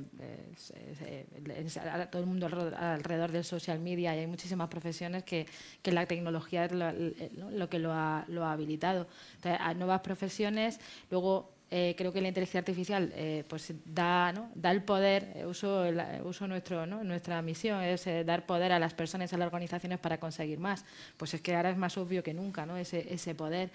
todo 2.11 2.21
el 2.21 2.27
mundo 2.27 2.45
alrededor 2.45 3.31
del 3.31 3.43
social 3.43 3.79
media 3.79 4.15
y 4.15 4.19
hay 4.19 4.27
muchísimas 4.27 4.67
profesiones 4.69 5.23
que, 5.23 5.47
que 5.81 5.91
la 5.91 6.05
tecnología 6.05 6.65
es 6.65 6.71
lo, 6.71 7.69
que 7.69 7.79
lo 7.79 7.91
ha, 7.91 8.25
lo 8.27 8.45
ha 8.45 8.51
habilitado. 8.51 9.07
Entonces, 9.35 9.59
hay 9.61 9.75
nuevas 9.75 10.01
profesiones, 10.01 10.79
luego 11.09 11.61
eh, 11.73 11.95
creo 11.97 12.11
que 12.11 12.19
la 12.19 12.27
inteligencia 12.27 12.59
artificial 12.59 13.13
eh, 13.15 13.45
pues 13.47 13.73
da, 13.85 14.33
¿no? 14.33 14.51
da 14.55 14.71
el 14.71 14.83
poder, 14.83 15.31
eh, 15.35 15.45
uso, 15.45 15.85
uso 16.25 16.45
nuestro, 16.45 16.85
¿no? 16.85 17.01
nuestra 17.01 17.41
misión 17.41 17.81
es 17.81 18.05
dar 18.25 18.45
poder 18.45 18.73
a 18.73 18.79
las 18.79 18.93
personas, 18.93 19.31
a 19.31 19.37
las 19.37 19.45
organizaciones 19.45 19.97
para 19.97 20.19
conseguir 20.19 20.59
más. 20.59 20.83
Pues 21.15 21.33
es 21.33 21.39
que 21.39 21.55
ahora 21.55 21.69
es 21.69 21.77
más 21.77 21.97
obvio 21.97 22.23
que 22.23 22.33
nunca 22.33 22.65
¿no? 22.65 22.75
ese, 22.75 23.13
ese 23.13 23.35
poder. 23.35 23.71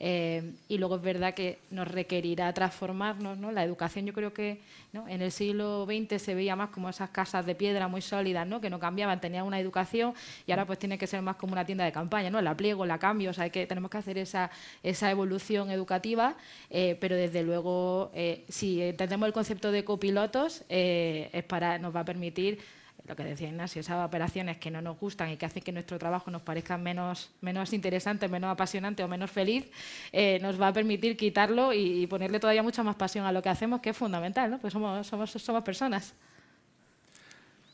Y 0.00 0.78
luego 0.78 0.96
es 0.96 1.02
verdad 1.02 1.34
que 1.34 1.58
nos 1.70 1.88
requerirá 1.88 2.52
transformarnos. 2.54 3.38
¿no? 3.38 3.50
La 3.50 3.64
educación 3.64 4.06
yo 4.06 4.12
creo 4.12 4.32
que 4.32 4.60
en 4.92 5.22
el 5.22 5.32
siglo 5.32 5.86
XX 5.86 6.22
se 6.22 6.34
veía 6.34 6.54
más 6.54 6.70
como 6.70 6.88
esas 6.88 7.10
casas 7.10 7.44
de 7.44 7.54
piedra 7.54 7.88
muy 7.88 8.00
sólidas, 8.00 8.46
¿no? 8.46 8.60
que 8.60 8.70
no 8.70 8.78
cambiaban, 8.78 9.20
tenían 9.20 9.44
una 9.44 9.58
educación 9.58 10.14
y 10.46 10.52
ahora 10.52 10.66
pues 10.66 10.78
tiene 10.78 10.98
que 10.98 11.06
ser 11.06 11.20
más 11.22 11.36
como 11.36 11.52
una 11.52 11.64
tienda 11.64 11.84
de 11.84 11.92
campaña, 11.92 12.30
¿no? 12.30 12.40
la 12.40 12.56
pliego, 12.56 12.86
la 12.86 12.98
cambio, 12.98 13.30
o 13.30 13.32
sea, 13.32 13.50
que 13.50 13.66
tenemos 13.66 13.90
que 13.90 13.98
hacer 13.98 14.18
esa, 14.18 14.50
esa 14.82 15.10
evolución 15.10 15.70
educativa, 15.70 16.36
pero 16.68 17.16
desde 17.16 17.42
luego, 17.42 18.10
eh, 18.14 18.44
si 18.48 18.82
entendemos 18.82 19.26
el 19.26 19.32
concepto 19.32 19.72
de 19.72 19.84
copilotos, 19.84 20.64
eh, 20.68 21.30
es 21.32 21.44
para, 21.44 21.78
nos 21.78 21.94
va 21.94 22.00
a 22.00 22.04
permitir, 22.04 22.60
lo 23.08 23.16
que 23.16 23.24
decía 23.24 23.48
Ignacio, 23.48 23.80
esas 23.80 24.04
operaciones 24.04 24.58
que 24.58 24.70
no 24.70 24.82
nos 24.82 24.98
gustan 24.98 25.30
y 25.30 25.36
que 25.36 25.46
hacen 25.46 25.62
que 25.62 25.72
nuestro 25.72 25.98
trabajo 25.98 26.30
nos 26.30 26.42
parezca 26.42 26.76
menos, 26.76 27.30
menos 27.40 27.72
interesante, 27.72 28.28
menos 28.28 28.50
apasionante 28.50 29.02
o 29.02 29.08
menos 29.08 29.30
feliz, 29.30 29.70
eh, 30.12 30.38
nos 30.42 30.60
va 30.60 30.68
a 30.68 30.72
permitir 30.72 31.16
quitarlo 31.16 31.72
y, 31.72 32.06
ponerle 32.06 32.40
todavía 32.40 32.62
mucha 32.62 32.82
más 32.82 32.96
pasión 32.96 33.24
a 33.26 33.32
lo 33.32 33.42
que 33.42 33.48
hacemos, 33.48 33.80
que 33.80 33.90
es 33.90 33.96
fundamental, 33.96 34.50
¿no? 34.50 34.58
pues 34.58 34.72
somos, 34.72 35.06
somos, 35.06 35.30
somos 35.30 35.62
personas. 35.62 36.14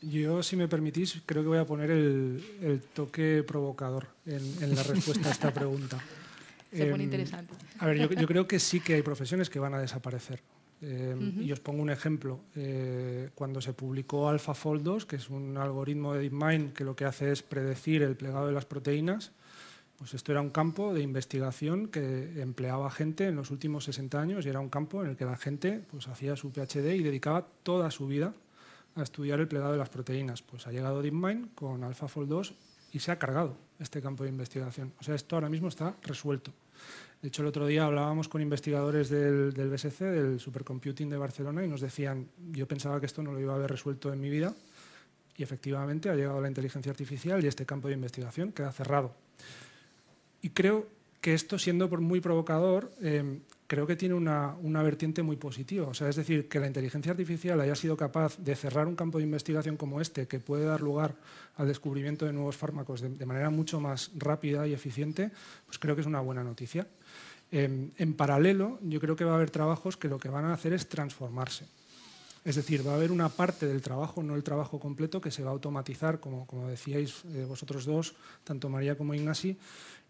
Yo, 0.01 0.43
si 0.43 0.55
me 0.55 0.67
permitís, 0.67 1.21
creo 1.25 1.41
que 1.41 1.49
voy 1.49 1.57
a 1.57 1.65
poner 1.65 1.91
el, 1.91 2.81
toque 2.93 3.43
provocador 3.45 4.07
en 4.25 4.75
la 4.75 4.83
respuesta 4.83 5.29
a 5.29 5.31
esta 5.31 5.53
pregunta. 5.53 5.99
Se 6.75 6.85
pone 6.87 7.03
em, 7.03 7.09
interesante. 7.09 7.53
A 7.79 7.87
ver, 7.87 7.97
yo, 7.97 8.27
creo 8.27 8.47
que 8.47 8.59
sí 8.59 8.79
que 8.79 8.95
hay 8.95 9.01
profesiones 9.01 9.49
que 9.49 9.59
van 9.59 9.73
a 9.73 9.79
desaparecer. 9.79 10.41
Em, 10.81 11.41
y 11.41 11.51
os 11.51 11.59
pongo 11.59 11.81
un 11.81 11.89
ejemplo. 11.89 12.41
Eh, 12.55 13.29
cuando 13.33 13.61
se 13.61 13.73
publicó 13.73 14.29
AlphaFold 14.29 14.83
2, 14.83 15.05
que 15.05 15.15
es 15.15 15.29
un 15.29 15.57
algoritmo 15.57 16.13
de 16.13 16.21
DeepMind 16.21 16.73
que 16.73 16.83
lo 16.83 16.95
que 16.95 17.05
hace 17.05 17.31
es 17.31 17.41
predecir 17.43 18.01
el 18.01 18.15
plegado 18.15 18.47
de 18.47 18.53
las 18.53 18.65
proteínas, 18.65 19.31
pues 19.97 20.13
esto 20.13 20.33
era 20.33 20.41
un 20.41 20.49
campo 20.49 20.93
de 20.93 21.01
investigación 21.01 21.87
que 21.87 22.41
empleaba 22.41 22.91
gente 22.91 23.27
en 23.27 23.35
los 23.35 23.49
últimos 23.49 23.85
60 23.85 24.19
años 24.19 24.45
y 24.45 24.49
era 24.49 24.59
un 24.59 24.69
campo 24.69 25.01
en 25.01 25.11
el 25.11 25.15
que 25.15 25.23
la 25.23 25.37
gente 25.37 25.81
pues, 25.89 26.07
hacía 26.09 26.35
su 26.35 26.51
PhD 26.51 26.95
y 26.95 27.03
dedicaba 27.03 27.47
toda 27.63 27.89
su 27.91 28.07
vida 28.07 28.33
a 28.95 29.03
estudiar 29.03 29.39
el 29.39 29.47
plegado 29.47 29.71
de 29.71 29.77
las 29.77 29.89
proteínas. 29.89 30.41
Pues 30.41 30.67
ha 30.67 30.71
llegado 30.71 31.01
DeepMind 31.01 31.55
con 31.55 31.83
AlphaFold 31.83 32.27
2 32.27 32.53
y 32.91 32.99
se 32.99 33.11
ha 33.11 33.19
cargado 33.19 33.57
este 33.79 34.01
campo 34.01 34.23
de 34.23 34.29
investigación. 34.29 34.93
O 34.99 35.03
sea, 35.03 35.15
esto 35.15 35.37
ahora 35.37 35.49
mismo 35.49 35.69
está 35.69 35.95
resuelto. 36.03 36.51
De 37.21 37.29
hecho, 37.29 37.41
el 37.41 37.47
otro 37.47 37.65
día 37.65 37.85
hablábamos 37.85 38.27
con 38.27 38.41
investigadores 38.41 39.09
del, 39.09 39.51
BSC, 39.51 39.99
del 40.01 40.39
Supercomputing 40.39 41.09
de 41.09 41.17
Barcelona, 41.17 41.63
y 41.63 41.67
nos 41.67 41.81
decían, 41.81 42.27
yo 42.51 42.67
pensaba 42.67 42.99
que 42.99 43.07
esto 43.07 43.23
no 43.23 43.31
lo 43.31 43.39
iba 43.39 43.53
a 43.53 43.55
haber 43.55 43.71
resuelto 43.71 44.13
en 44.13 44.21
mi 44.21 44.29
vida, 44.29 44.53
y 45.37 45.43
efectivamente 45.43 46.09
ha 46.09 46.15
llegado 46.15 46.39
la 46.39 46.47
inteligencia 46.47 46.91
artificial 46.91 47.43
y 47.43 47.47
este 47.47 47.65
campo 47.65 47.87
de 47.87 47.95
investigación 47.95 48.51
queda 48.51 48.71
cerrado. 48.71 49.13
Y 50.41 50.49
creo 50.49 50.87
que 51.19 51.33
esto, 51.33 51.57
siendo 51.57 51.87
muy 51.89 52.21
provocador, 52.21 52.91
eh, 53.01 53.39
creo 53.67 53.87
que 53.87 53.95
tiene 53.95 54.13
una, 54.13 54.83
vertiente 54.83 55.23
muy 55.23 55.37
positiva. 55.37 55.87
O 55.87 55.93
sea, 55.93 56.09
es 56.09 56.15
decir, 56.15 56.47
que 56.47 56.59
la 56.59 56.67
inteligencia 56.67 57.11
artificial 57.11 57.59
haya 57.61 57.75
sido 57.75 57.97
capaz 57.97 58.37
de 58.37 58.55
cerrar 58.55 58.87
un 58.87 58.95
campo 58.95 59.17
de 59.17 59.23
investigación 59.23 59.77
como 59.77 60.01
este, 60.01 60.27
que 60.27 60.39
puede 60.39 60.65
dar 60.65 60.81
lugar 60.81 61.15
al 61.55 61.67
descubrimiento 61.67 62.25
de 62.25 62.33
nuevos 62.33 62.55
fármacos 62.55 63.01
de, 63.01 63.25
manera 63.25 63.49
mucho 63.49 63.79
más 63.79 64.11
rápida 64.15 64.67
y 64.67 64.73
eficiente, 64.73 65.31
pues 65.65 65.79
creo 65.79 65.95
que 65.95 66.01
es 66.01 66.07
una 66.07 66.19
buena 66.19 66.43
noticia. 66.43 66.87
Em, 67.51 67.91
en 67.97 68.13
paralelo, 68.13 68.79
yo 68.81 68.99
creo 68.99 69.15
que 69.15 69.23
va 69.23 69.33
a 69.33 69.35
haber 69.35 69.51
trabajos 69.51 69.97
que 69.97 70.07
lo 70.07 70.19
que 70.19 70.29
van 70.29 70.45
a 70.45 70.53
hacer 70.53 70.73
es 70.73 70.89
transformarse. 70.89 71.65
Es 72.45 72.55
decir, 72.55 72.85
va 72.85 72.91
a 72.91 72.95
haber 72.95 73.11
una 73.11 73.29
parte 73.29 73.65
del 73.65 73.81
trabajo, 73.81 74.21
no 74.21 74.35
el 74.35 74.43
trabajo 74.43 74.79
completo, 74.79 75.19
que 75.19 75.31
se 75.31 75.41
va 75.41 75.49
a 75.49 75.53
automatizar, 75.53 76.19
como, 76.19 76.45
como 76.45 76.67
decíais 76.67 77.25
eh, 77.33 77.43
vosotros 77.49 77.85
dos, 77.85 78.13
tanto 78.43 78.69
María 78.69 78.95
como 78.95 79.15
Ignasi. 79.15 79.57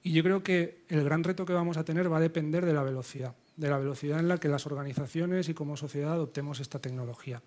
Y 0.06 0.14
yo 0.14 0.24
creo 0.24 0.42
que 0.42 0.78
el 0.88 1.04
gran 1.04 1.26
reto 1.26 1.46
que 1.46 1.52
vamos 1.52 1.76
a 1.76 1.84
tener 1.84 2.10
va 2.10 2.18
a 2.18 2.22
depender 2.22 2.66
de 2.66 2.74
la 2.74 2.84
velocidad 2.84 3.36
de 3.58 3.70
la 3.70 3.78
velocidad 3.78 4.20
en 4.20 4.28
la 4.28 4.38
que 4.38 4.48
las 4.48 4.66
organizaciones 4.66 5.50
y 5.50 5.54
como 5.54 5.78
sociedad 5.78 6.14
adoptemos 6.14 6.60
esta 6.60 6.80
tecnología. 6.80 7.42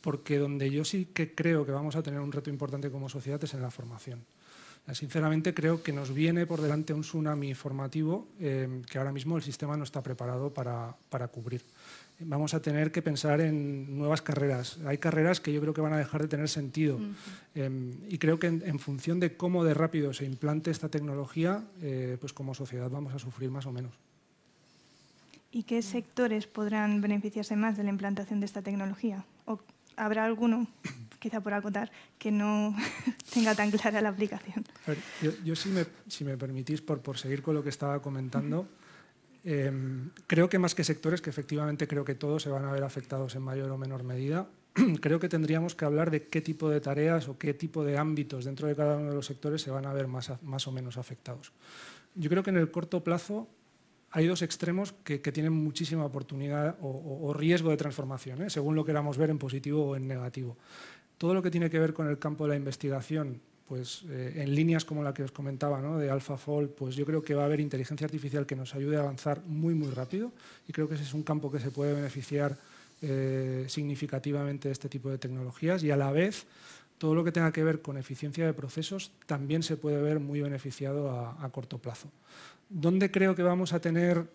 Porque 0.00 0.38
donde 0.38 0.70
yo 0.70 0.84
sí 0.84 1.08
que 1.12 1.34
creo 1.34 1.66
que 1.66 1.72
vamos 1.72 1.96
a 1.96 2.02
tener 2.02 2.20
un 2.20 2.32
reto 2.32 2.50
importante 2.50 2.90
como 2.90 3.08
sociedad 3.08 3.42
es 3.42 3.54
en 3.54 3.62
la 3.62 3.70
formación. 3.70 4.24
Sinceramente 4.92 5.54
creo 5.54 5.82
que 5.82 5.92
nos 5.92 6.12
viene 6.12 6.46
por 6.46 6.60
delante 6.60 6.94
un 6.94 7.02
tsunami 7.02 7.54
formativo 7.54 8.26
eh, 8.40 8.82
que 8.90 8.98
ahora 8.98 9.12
mismo 9.12 9.36
el 9.36 9.42
sistema 9.42 9.76
no 9.76 9.84
está 9.84 10.02
preparado 10.02 10.52
para, 10.52 10.96
cubrir. 11.28 11.62
Vamos 12.22 12.52
a 12.52 12.60
tener 12.60 12.92
que 12.92 13.00
pensar 13.00 13.40
en 13.40 13.96
nuevas 13.98 14.20
carreras. 14.20 14.78
Hay 14.86 14.98
carreras 14.98 15.40
que 15.40 15.52
yo 15.52 15.60
creo 15.60 15.72
que 15.72 15.80
van 15.80 15.94
a 15.94 15.98
dejar 15.98 16.22
de 16.22 16.28
tener 16.28 16.48
sentido. 16.48 16.98
Eh, 17.54 17.94
y 18.08 18.18
creo 18.18 18.38
que 18.38 18.46
en, 18.46 18.78
función 18.78 19.20
de 19.20 19.36
cómo 19.36 19.64
de 19.64 19.74
rápido 19.74 20.12
se 20.12 20.26
implante 20.26 20.70
esta 20.70 20.88
tecnología, 20.90 21.64
eh, 21.80 22.18
pues 22.20 22.32
como 22.32 22.54
sociedad 22.54 22.90
vamos 22.90 23.14
a 23.14 23.18
sufrir 23.18 23.50
más 23.50 23.66
o 23.66 23.72
menos. 23.72 23.94
¿Y 25.50 25.64
qué 25.64 25.82
sectores 25.82 26.46
podrán 26.46 27.00
beneficiarse 27.00 27.56
más 27.56 27.76
de 27.76 27.84
la 27.84 27.90
implantación 27.90 28.40
de 28.40 28.46
esta 28.46 28.62
tecnología? 28.62 29.24
¿O 29.46 29.58
habrá 29.96 30.24
alguno, 30.24 30.66
quizá 31.18 31.40
por 31.40 31.54
acotar, 31.54 31.90
que 32.18 32.30
no 32.30 32.76
tenga 33.32 33.54
tan 33.54 33.70
clara 33.70 34.00
la 34.00 34.10
aplicación? 34.10 34.64
yo, 35.42 35.56
si, 35.56 35.70
me, 35.70 35.86
si, 36.06 36.24
me, 36.24 36.36
permitís, 36.36 36.82
por, 36.82 37.00
por, 37.00 37.18
seguir 37.18 37.42
con 37.42 37.54
lo 37.54 37.62
que 37.62 37.70
estaba 37.70 38.00
comentando, 38.02 38.68
em, 39.44 40.10
creo 40.26 40.48
que 40.48 40.58
más 40.58 40.74
que 40.74 40.84
sectores, 40.84 41.20
que 41.20 41.30
efectivamente 41.30 41.86
creo 41.86 42.04
que 42.04 42.14
todos 42.14 42.42
se 42.42 42.50
van 42.50 42.64
a 42.64 42.72
ver 42.72 42.84
afectados 42.84 43.34
en 43.34 43.42
mayor 43.42 43.70
o 43.70 43.78
menor 43.78 44.02
medida, 44.02 44.48
creo 45.00 45.18
que 45.18 45.28
tendríamos 45.28 45.74
que 45.74 45.84
hablar 45.84 46.10
de 46.10 46.26
qué 46.26 46.40
tipo 46.40 46.68
de 46.70 46.80
tareas 46.80 47.28
o 47.28 47.38
qué 47.38 47.54
tipo 47.54 47.84
de 47.84 47.98
ámbitos 47.98 48.44
dentro 48.44 48.68
de 48.68 48.76
cada 48.76 48.96
uno 48.96 49.10
de 49.10 49.14
los 49.14 49.26
sectores 49.26 49.62
se 49.62 49.70
van 49.70 49.86
a 49.86 49.92
ver 49.92 50.06
más, 50.06 50.32
más 50.42 50.66
o 50.66 50.72
menos 50.72 50.96
afectados. 50.96 51.52
Yo 52.14 52.28
creo 52.30 52.42
que 52.42 52.50
en 52.50 52.56
el 52.56 52.70
corto 52.70 53.02
plazo 53.02 53.48
hay 54.12 54.26
dos 54.26 54.42
extremos 54.42 54.92
que, 55.04 55.18
tienen 55.18 55.52
muchísima 55.52 56.04
oportunidad 56.04 56.76
o, 56.80 57.32
riesgo 57.32 57.70
de 57.70 57.76
transformación, 57.76 58.42
¿eh? 58.42 58.50
según 58.50 58.74
lo 58.74 58.84
queramos 58.84 59.16
ver 59.18 59.30
en 59.30 59.38
positivo 59.38 59.90
o 59.90 59.96
en 59.96 60.08
negativo. 60.08 60.56
Todo 61.16 61.34
lo 61.34 61.42
que 61.42 61.50
tiene 61.50 61.70
que 61.70 61.78
ver 61.78 61.92
con 61.92 62.08
el 62.08 62.18
campo 62.18 62.44
de 62.44 62.50
la 62.50 62.56
investigación, 62.56 63.40
pues 63.70 64.02
eh, 64.08 64.32
en 64.38 64.52
líneas 64.52 64.84
como 64.84 65.04
la 65.04 65.14
que 65.14 65.22
os 65.22 65.30
comentaba, 65.30 65.80
de 65.96 66.10
AlphaFold, 66.10 66.70
pues 66.70 66.96
yo 66.96 67.06
creo 67.06 67.22
que 67.22 67.36
va 67.36 67.42
a 67.42 67.44
haber 67.44 67.60
inteligencia 67.60 68.04
artificial 68.04 68.44
que 68.44 68.56
nos 68.56 68.74
ayude 68.74 68.96
a 68.96 69.00
avanzar 69.02 69.42
muy, 69.46 69.74
muy 69.74 69.90
rápido 69.90 70.32
y 70.66 70.72
creo 70.72 70.88
que 70.88 70.96
ese 70.96 71.04
es 71.04 71.14
un 71.14 71.22
campo 71.22 71.52
que 71.52 71.60
se 71.60 71.70
puede 71.70 71.94
beneficiar 71.94 72.58
eh, 73.00 73.66
significativamente 73.68 74.66
de 74.66 74.72
este 74.72 74.88
tipo 74.88 75.08
de 75.08 75.18
tecnologías 75.18 75.84
y 75.84 75.92
a 75.92 75.96
la 75.96 76.10
vez 76.10 76.46
todo 76.98 77.14
lo 77.14 77.22
que 77.22 77.30
tenga 77.30 77.52
que 77.52 77.62
ver 77.62 77.80
con 77.80 77.96
eficiencia 77.96 78.44
de 78.44 78.54
procesos 78.54 79.12
también 79.26 79.62
se 79.62 79.76
puede 79.76 80.02
ver 80.02 80.18
muy 80.18 80.40
beneficiado 80.40 81.08
a 81.08 81.48
corto 81.52 81.78
plazo. 81.78 82.08
¿Dónde 82.68 83.12
creo 83.12 83.36
que 83.36 83.44
vamos 83.44 83.72
a 83.72 83.78
tener 83.78 84.26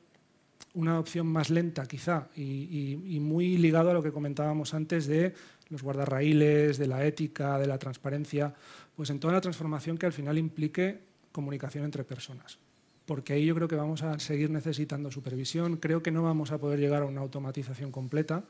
una 0.75 0.99
opción 0.99 1.27
más 1.27 1.49
lenta, 1.49 1.85
quizá, 1.85 2.27
y, 2.35 2.97
muy 3.21 3.57
ligado 3.57 3.91
a 3.91 3.93
lo 3.93 4.03
que 4.03 4.11
comentábamos 4.11 4.73
antes 4.73 5.07
de 5.07 5.33
los 5.69 5.83
guardarraíles, 5.83 6.77
de 6.77 6.87
la 6.87 7.05
ética, 7.05 7.57
de 7.57 7.67
la 7.67 7.77
transparencia, 7.77 8.53
pues 8.95 9.09
en 9.09 9.19
toda 9.19 9.33
la 9.33 9.41
transformación 9.41 9.97
que 9.97 10.05
al 10.05 10.13
final 10.13 10.37
implique 10.37 10.99
comunicación 11.31 11.85
entre 11.85 12.03
personas. 12.03 12.59
Porque 13.05 13.33
ahí 13.33 13.45
yo 13.45 13.53
creo 13.53 13.67
que 13.67 13.75
vamos 13.75 14.01
a 14.01 14.17
seguir 14.19 14.49
necesitando 14.49 15.11
supervisión, 15.11 15.77
creo 15.77 16.01
que 16.01 16.11
no 16.11 16.23
vamos 16.23 16.51
a 16.51 16.57
poder 16.57 16.79
llegar 16.79 17.03
a 17.03 17.05
una 17.05 17.21
automatización 17.21 17.91
completa 17.91 18.43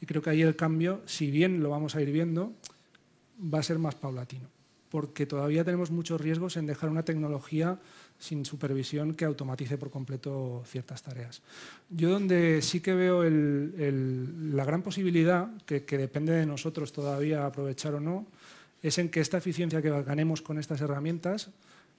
y 0.00 0.06
creo 0.06 0.22
que 0.22 0.30
ahí 0.30 0.42
el 0.42 0.56
cambio, 0.56 1.02
si 1.04 1.30
bien 1.30 1.62
lo 1.62 1.70
vamos 1.70 1.94
a 1.94 2.00
ir 2.00 2.10
viendo, 2.10 2.54
va 3.42 3.58
a 3.58 3.62
ser 3.62 3.78
más 3.78 3.94
paulatino, 3.96 4.48
porque 4.88 5.26
todavía 5.26 5.64
tenemos 5.64 5.90
muchos 5.90 6.20
riesgos 6.20 6.56
en 6.56 6.66
dejar 6.66 6.88
una 6.88 7.04
tecnología 7.04 7.78
sin 8.18 8.44
supervisión 8.44 9.14
que 9.14 9.24
automatice 9.24 9.78
por 9.78 9.90
completo 9.90 10.62
ciertas 10.66 11.02
tareas. 11.02 11.40
Yo 11.88 12.10
donde 12.10 12.62
sí 12.62 12.80
que 12.80 12.94
veo 12.94 13.22
la 13.24 14.64
gran 14.64 14.82
posibilidad, 14.82 15.48
que, 15.64 15.80
depende 15.80 16.32
de 16.32 16.46
nosotros 16.46 16.92
todavía 16.92 17.46
aprovechar 17.46 17.94
o 17.94 18.00
no, 18.00 18.26
es 18.82 18.98
en 18.98 19.08
que 19.08 19.20
esta 19.20 19.38
eficiencia 19.38 19.82
que 19.82 19.90
ganemos 20.02 20.42
con 20.42 20.58
estas 20.58 20.80
herramientas 20.80 21.50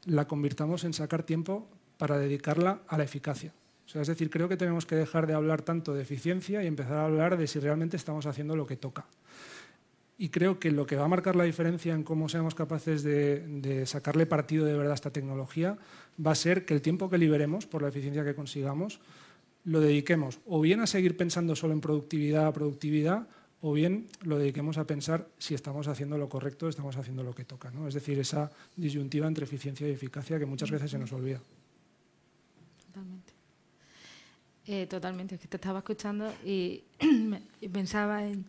la 0.06 0.28
convirtamos 0.28 0.84
en 0.84 0.94
sacar 0.94 1.24
tiempo 1.24 1.68
para 1.98 2.18
dedicarla 2.18 2.80
a 2.88 2.98
la 2.98 3.04
eficacia. 3.04 3.54
es 3.94 4.08
decir, 4.08 4.30
creo 4.30 4.48
que 4.48 4.58
tenemos 4.58 4.86
que 4.86 4.96
dejar 4.96 5.28
de 5.28 5.34
hablar 5.34 5.62
tanto 5.62 5.94
de 5.94 6.04
eficiencia 6.04 6.64
y 6.64 6.68
empezar 6.68 6.98
a 6.98 7.06
hablar 7.06 7.38
de 7.38 7.48
si 7.48 7.60
realmente 7.60 7.98
estamos 7.98 8.26
haciendo 8.26 8.56
lo 8.56 8.66
que 8.66 8.78
toca. 8.78 9.06
Y 10.22 10.30
creo 10.30 10.60
que 10.60 10.70
lo 10.70 10.86
que 10.86 10.98
va 10.98 11.06
a 11.06 11.08
marcar 11.08 11.38
la 11.38 11.46
diferencia 11.46 11.94
en 11.94 12.04
cómo 12.04 12.28
seamos 12.28 12.54
capaces 12.54 13.04
de, 13.04 13.86
sacarle 13.86 14.26
partido 14.26 14.66
de 14.66 14.74
verdad 14.74 14.92
a 14.92 14.96
esta 14.96 15.12
tecnología 15.12 15.78
va 16.24 16.32
a 16.32 16.36
ser 16.36 16.66
que 16.66 16.74
el 16.74 16.82
tiempo 16.82 17.10
que 17.10 17.18
liberemos 17.18 17.66
por 17.66 17.82
la 17.82 17.88
eficiencia 17.88 18.26
que 18.26 18.36
consigamos 18.36 19.00
lo 19.64 19.80
dediquemos 19.80 20.42
o 20.46 20.60
bien 20.60 20.82
a 20.82 20.88
seguir 20.88 21.16
pensando 21.16 21.56
solo 21.56 21.72
en 21.72 21.80
productividad, 21.80 22.54
productividad, 22.54 23.30
o 23.62 23.72
bien 23.72 24.08
lo 24.24 24.38
dediquemos 24.38 24.78
a 24.78 24.86
pensar 24.86 25.26
si 25.38 25.56
estamos 25.56 25.88
haciendo 25.88 26.18
lo 26.18 26.28
correcto, 26.28 26.68
estamos 26.68 26.98
haciendo 26.98 27.24
lo 27.24 27.34
que 27.34 27.46
toca. 27.46 27.72
¿no? 27.72 27.88
Es 27.88 27.94
decir, 27.94 28.20
esa 28.20 28.52
disyuntiva 28.76 29.26
entre 29.26 29.46
eficiencia 29.46 29.88
y 29.88 29.92
eficacia 29.92 30.38
que 30.38 30.46
muchas 30.46 30.70
veces 30.70 30.92
se 30.92 31.00
nos 31.00 31.14
olvida. 31.14 31.42
Totalmente. 32.88 33.34
Eh, 34.68 34.86
totalmente, 34.86 35.36
es 35.36 35.42
que 35.42 35.48
te 35.48 35.56
estaba 35.56 35.80
escuchando 35.80 36.30
y, 36.44 36.84
pensaba 37.72 38.26
en... 38.26 38.46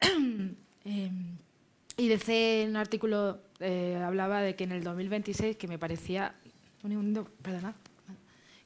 y 0.84 2.08
decía 2.08 2.62
en 2.62 2.70
un 2.70 2.76
artículo 2.76 3.38
eh, 3.60 4.00
hablaba 4.04 4.40
de 4.40 4.56
que 4.56 4.64
en 4.64 4.72
el 4.72 4.82
2026, 4.82 5.56
que 5.56 5.68
me 5.68 5.78
parecía... 5.78 6.34
Un 6.82 7.28
perdona, 7.42 7.74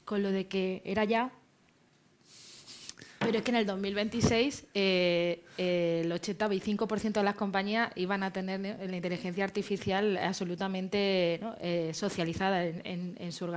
con 0.05 0.23
lo 0.23 0.31
de 0.31 0.47
que 0.47 0.81
era 0.85 1.03
ya, 1.03 1.33
pero 3.19 3.39
es 3.39 3.43
que 3.43 3.51
en 3.51 3.57
el 3.57 3.65
2026 3.65 4.67
eh, 4.73 5.43
el 5.57 6.09
85% 6.09 7.11
de 7.11 7.23
las 7.23 7.35
compañías 7.35 7.91
iban 7.95 8.23
a 8.23 8.31
tener 8.31 8.61
la 8.61 8.95
inteligencia 8.95 9.43
artificial 9.43 10.15
absolutamente 10.15 11.41
socializada 11.91 12.63
en, 12.63 13.31
su, 13.33 13.51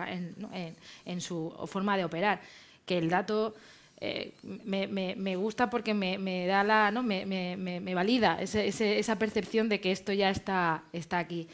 en, 1.05 1.21
su 1.21 1.55
forma 1.66 1.97
de 1.97 2.05
operar. 2.05 2.40
Que 2.85 2.99
el 2.99 3.09
dato 3.11 3.55
eh, 4.00 4.32
me, 4.42 5.37
gusta 5.37 5.68
porque 5.68 5.94
me, 5.94 6.46
da 6.46 6.62
la, 6.62 6.90
¿no? 6.90 7.02
me, 7.02 7.94
valida 7.94 8.40
esa 8.40 9.18
percepción 9.18 9.68
de 9.68 9.80
que 9.80 9.92
esto 9.92 10.12
ya 10.12 10.30
está, 10.30 10.84
está 10.92 11.18
aquí. 11.18 11.48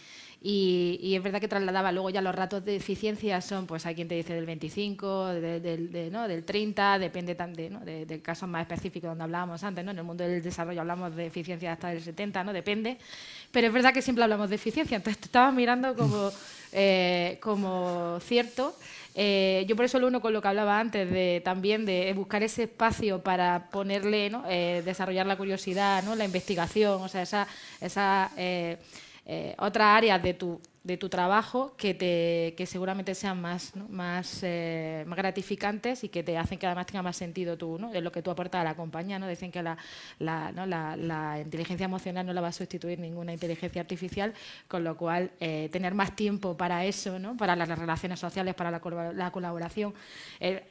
Y, 0.47 1.15
es 1.17 1.23
verdad 1.23 1.41
que 1.41 1.49
trasladaba 1.49 1.91
luego 1.91 2.11
ya 2.11 2.21
los 2.21 2.35
ratos 2.35 2.63
de 2.67 2.77
eficiencia 2.77 3.41
son, 3.41 3.67
pues 3.67 3.87
hay 3.87 3.95
quien 3.95 4.09
te 4.09 4.15
dice 4.15 4.35
del 4.35 4.45
25, 4.45 5.29
del 5.29 6.45
30, 6.45 6.99
depende 6.99 7.35
de, 7.35 7.71
¿no? 7.71 7.81
de, 7.81 8.21
casos 8.21 8.47
más 8.47 8.61
específicos 8.61 9.09
donde 9.09 9.25
hablábamos 9.25 9.65
antes, 9.65 9.83
¿no? 9.83 9.93
En 9.93 9.99
el 9.99 10.05
mundo 10.05 10.23
del 10.23 10.43
desarrollo 10.43 10.83
hablamos 10.83 11.17
de 11.17 11.25
eficiencia 11.25 11.73
hasta 11.73 11.89
del 11.89 12.03
70, 12.03 12.45
¿no? 12.45 12.53
Depende. 12.53 12.99
Pero 13.51 13.69
es 13.69 13.73
verdad 13.73 13.95
que 13.95 14.03
siempre 14.03 14.23
hablamos 14.23 14.51
de 14.51 14.57
eficiencia, 14.57 14.97
entonces 14.99 15.19
te 15.19 15.29
estabas 15.29 15.55
mirando 15.55 15.97
como, 15.97 16.31
eh, 16.73 17.39
como 17.41 18.19
cierto. 18.21 18.77
Eh, 19.15 19.65
yo 19.69 19.77
por 19.77 19.85
eso 19.85 20.01
lo 20.01 20.09
uno 20.09 20.21
con 20.21 20.33
lo 20.33 20.43
que 20.43 20.49
hablaba 20.49 20.81
antes, 20.81 21.09
de 21.09 21.41
también 21.45 21.87
de 21.87 22.13
buscar 22.15 22.43
ese 22.43 22.65
espacio 22.65 23.23
para 23.23 23.71
ponerle, 23.71 24.29
¿no? 24.29 24.45
Eh, 24.49 24.83
desarrollar 24.85 25.27
la 25.27 25.37
curiosidad, 25.37 26.03
¿no? 26.03 26.17
la 26.17 26.25
investigación, 26.25 27.01
o 27.01 27.09
sea, 27.09 27.23
esa, 27.23 27.47
esa 27.81 28.31
eh, 28.37 28.77
otra 29.59 29.97
área 29.97 30.19
de 30.19 30.35
tu 30.35 30.61
de 30.85 30.99
tu 30.99 31.09
trabajo 31.09 31.75
que, 31.79 31.95
te, 31.95 32.55
que 32.59 32.67
seguramente 32.67 33.15
sean 33.15 33.41
más, 33.41 33.75
más, 33.89 34.41
eh, 34.43 35.03
más, 35.07 35.17
gratificantes 35.17 36.05
y 36.05 36.11
que 36.11 36.23
te 36.23 36.37
hacen 36.37 36.59
que 36.59 36.67
además 36.67 36.85
tenga 36.85 37.03
más 37.03 37.17
sentido 37.17 37.57
tú, 37.57 37.79
¿no? 37.79 37.91
de 37.91 38.03
lo 38.03 38.13
que 38.13 38.21
tú 38.21 38.31
aportas 38.31 38.61
a 38.61 38.65
la 38.65 38.77
compañía. 38.77 39.19
¿no? 39.19 39.27
Dicen 39.27 39.51
que 39.51 39.63
la, 39.63 39.79
la, 40.19 40.53
¿no? 40.53 40.67
la, 40.67 41.41
inteligencia 41.41 41.87
emocional 41.87 42.27
no 42.27 42.35
la 42.35 42.43
va 42.43 42.49
a 42.49 42.53
sustituir 42.53 42.99
ninguna 42.99 43.33
inteligencia 43.33 43.81
artificial, 43.81 44.35
con 44.69 44.85
lo 44.85 44.95
cual 44.97 45.31
eh, 45.41 45.71
tener 45.73 45.95
más 45.95 46.15
tiempo 46.15 46.55
para 46.55 46.85
eso, 46.85 47.19
¿no? 47.19 47.35
para 47.35 47.57
las 47.57 47.69
relaciones 47.69 48.21
sociales, 48.21 48.55
para 48.55 48.71
la, 48.71 48.81
la 49.15 49.31
colaboración, 49.31 49.95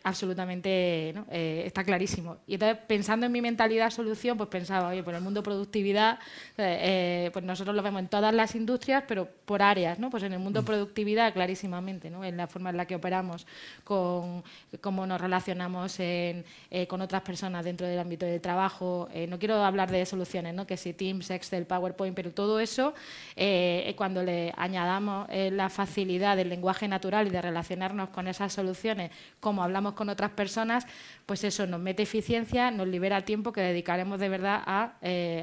absolutamente 0.03 1.11
¿no? 1.15 1.25
Eh, 1.31 1.63
está 1.65 1.83
clarísimo. 1.83 2.37
Y 2.45 2.53
entonces, 2.53 2.77
pensando 2.87 3.25
en 3.25 3.31
mi 3.31 3.41
mentalidad 3.41 3.89
solución, 3.89 4.37
pues 4.37 4.49
pensaba, 4.49 4.89
oye, 4.89 5.01
por 5.01 5.15
el 5.15 5.21
mundo 5.21 5.41
productividad, 5.41 6.19
pues 6.55 7.43
nosotros 7.43 7.75
lo 7.75 7.81
vemos 7.81 8.01
en 8.01 8.07
todas 8.09 8.33
las 8.33 8.53
industrias, 8.53 9.03
pero 9.07 9.27
por 9.45 9.63
áreas. 9.63 9.97
Pues 10.09 10.23
en 10.23 10.33
el 10.33 10.39
mundo 10.39 10.63
productividad, 10.63 11.33
clarísimamente, 11.33 12.09
¿no? 12.09 12.23
En 12.23 12.37
la 12.37 12.47
forma 12.47 12.69
en 12.69 12.77
la 12.77 12.85
que 12.85 12.95
operamos, 12.95 13.45
con 13.83 14.43
cómo 14.81 15.05
nos 15.05 15.19
relacionamos 15.19 15.95
eh, 15.99 16.43
con 16.87 17.01
otras 17.01 17.21
personas 17.21 17.65
dentro 17.65 17.87
del 17.87 17.99
ámbito 17.99 18.25
del 18.25 18.41
trabajo. 18.41 19.09
Eh, 19.13 19.27
no 19.27 19.39
quiero 19.39 19.63
hablar 19.63 19.91
de 19.91 20.05
soluciones, 20.05 20.53
¿no? 20.53 20.67
Que 20.67 20.77
si 20.77 20.93
Teams, 20.93 21.29
Excel, 21.29 21.65
PowerPoint, 21.65 22.15
pero 22.15 22.31
todo 22.31 22.59
eso, 22.59 22.93
eh, 23.35 23.93
cuando 23.97 24.23
le 24.23 24.53
añadamos 24.57 25.27
la 25.29 25.69
facilidad 25.69 26.37
del 26.37 26.49
lenguaje 26.49 26.87
natural 26.87 27.27
y 27.27 27.29
de 27.29 27.41
relacionarnos 27.41 28.09
con 28.09 28.27
esas 28.27 28.53
soluciones, 28.53 29.11
como 29.39 29.63
hablamos 29.63 29.93
con 29.93 30.09
otras 30.09 30.31
personas, 30.31 30.85
pues 31.25 31.43
eso 31.43 31.65
nos 31.67 31.79
mete 31.79 32.03
eficiencia, 32.03 32.71
nos 32.71 32.87
libera 32.87 33.21
tiempo 33.21 33.51
que 33.51 33.61
dedicaremos 33.61 34.19
de 34.19 34.29
verdad 34.29 34.61
a, 34.65 34.93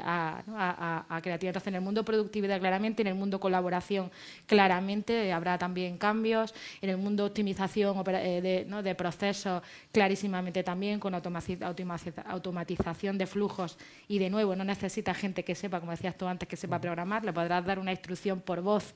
a, 0.05 1.05
a 1.09 1.23
creatividad. 1.23 1.51
Entonces, 1.51 1.69
en 1.69 1.75
el 1.77 1.81
mundo 1.81 2.05
productividad, 2.05 2.59
claramente, 2.61 3.03
en 3.03 3.09
el 3.09 3.15
mundo 3.15 3.41
colaboración, 3.41 4.11
claramente 4.51 5.33
habrá 5.33 5.57
también 5.59 5.97
cambios. 5.97 6.53
En 6.83 6.91
el 6.91 6.97
mundo 6.97 7.25
optimización 7.25 8.03
eh, 8.09 8.41
de, 8.43 8.65
¿no? 8.67 8.83
de 8.83 8.97
procesos, 8.97 9.63
clarísimamente 9.93 10.65
también, 10.65 10.99
con 10.99 11.15
automatización 11.15 13.17
de 13.17 13.29
flujos. 13.29 13.79
Y 14.09 14.19
de 14.19 14.29
nuevo, 14.29 14.57
no 14.57 14.65
necesita 14.65 15.15
gente 15.15 15.45
que 15.45 15.55
sepa, 15.55 15.79
como 15.79 15.93
decías 15.93 16.19
tú 16.19 16.27
antes, 16.27 16.49
que 16.49 16.57
sepa 16.57 16.81
programar, 16.81 17.25
le 17.25 17.33
podrás 17.33 17.65
dar 17.65 17.79
una 17.79 17.93
instrucción 17.93 18.41
por 18.41 18.61
voz 18.61 18.93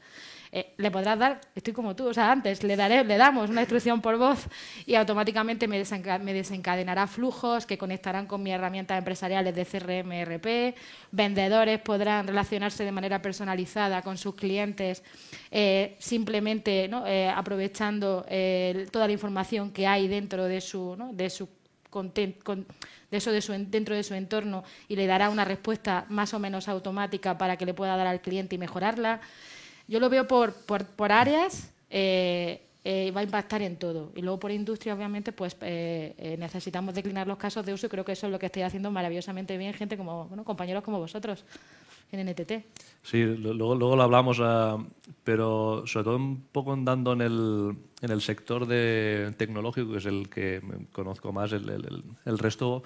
eh, 0.57 0.73
le 0.77 0.89
podrás 0.93 1.19
dar, 1.19 1.41
estoy 1.53 1.73
como 1.73 1.97
tú, 1.97 2.07
o 2.07 2.15
sea, 2.15 2.31
antes 2.31 2.63
le, 2.63 2.77
daré, 2.77 3.03
le 3.03 3.17
damos 3.17 3.51
una 3.51 3.63
instrucción 3.63 4.01
por 4.01 4.17
voz 4.17 4.47
y 4.87 4.95
automáticamente 4.95 5.67
me, 5.67 5.79
desencadenará 5.79 7.09
flujos 7.09 7.67
que 7.67 7.77
conectarán 7.77 8.29
con 8.29 8.41
mis 8.41 8.53
herramientas 8.53 8.97
empresariales 8.97 9.53
de 9.53 9.65
CRM, 9.65 10.13
RP, 10.25 10.77
vendedores 11.11 11.81
podrán 11.81 12.29
relacionarse 12.29 12.85
de 12.85 12.93
manera 12.93 13.21
personalizada 13.21 14.01
con 14.03 14.17
sus 14.17 14.37
clientes 14.37 15.03
eh, 15.51 15.97
simplemente 15.99 16.85
eh, 16.85 17.29
aprovechando 17.35 18.25
toda 18.93 19.09
la 19.09 19.13
información 19.13 19.73
que 19.73 19.89
hay 19.89 20.07
dentro 20.07 20.45
de 20.45 20.61
su, 20.61 20.97
de 21.15 21.31
su 21.31 21.49
de 23.11 23.19
eso 23.19 23.33
de 23.33 23.41
su, 23.41 23.53
dentro 23.53 23.95
de 23.95 24.03
su 24.03 24.15
entorno 24.15 24.65
y 24.89 24.97
le 24.97 25.07
dará 25.07 25.31
una 25.31 25.45
respuesta 25.45 26.07
más 26.09 26.35
o 26.35 26.39
menos 26.39 26.69
automática 26.69 27.39
para 27.39 27.57
que 27.57 27.67
le 27.67 27.75
pueda 27.75 27.97
dar 27.97 28.07
al 28.07 28.21
cliente 28.21 28.57
y 28.57 28.59
mejorarla. 28.59 29.21
Yo 29.87 30.01
lo 30.01 30.09
veo 30.09 30.27
por, 30.27 30.53
por, 30.53 30.85
por 30.85 31.13
áreas, 31.13 31.73
eh, 31.91 32.63
eh, 32.85 33.13
va 33.15 33.21
a 33.21 33.25
impactar 33.25 33.63
en 33.63 33.77
todo. 33.77 34.13
Y 34.15 34.23
luego 34.23 34.39
por 34.39 34.51
industria, 34.51 34.95
obviamente, 34.95 35.33
pues 35.33 35.57
eh, 35.61 36.37
necesitamos 36.39 36.95
declinar 36.95 37.27
los 37.27 37.39
casos 37.39 37.65
de 37.65 37.73
uso 37.73 37.87
y 37.87 37.89
creo 37.89 38.05
que 38.05 38.13
eso 38.13 38.27
es 38.27 38.33
lo 38.33 38.39
que 38.39 38.47
estoy 38.47 38.63
haciendo 38.63 38.91
maravillosamente 38.91 39.57
bien 39.57 39.75
gente 39.75 39.97
como 39.97 40.27
bueno, 40.27 40.45
compañeros 40.45 40.83
como 40.83 40.99
vosotros 40.99 41.45
en 42.13 42.29
NTT. 42.29 42.53
Sí, 43.03 43.25
luego, 43.25 43.75
luego 43.75 43.97
lo 43.97 44.03
hablamos, 44.03 44.39
ah, 44.41 44.79
pero 45.25 45.87
sobre 45.87 46.05
todo 46.05 46.17
un 46.17 46.45
poco 46.53 46.73
andando 46.73 47.13
en 47.13 47.23
el, 47.23 47.77
en 48.01 48.11
el 48.11 48.21
sector 48.21 48.67
de 48.67 49.35
tecnológico, 49.37 49.93
que 49.93 49.99
es 49.99 50.07
el 50.07 50.29
que 50.29 50.63
conozco 50.93 51.33
más, 51.33 51.53
el, 51.53 52.05
el 52.25 52.39
resto 52.39 52.83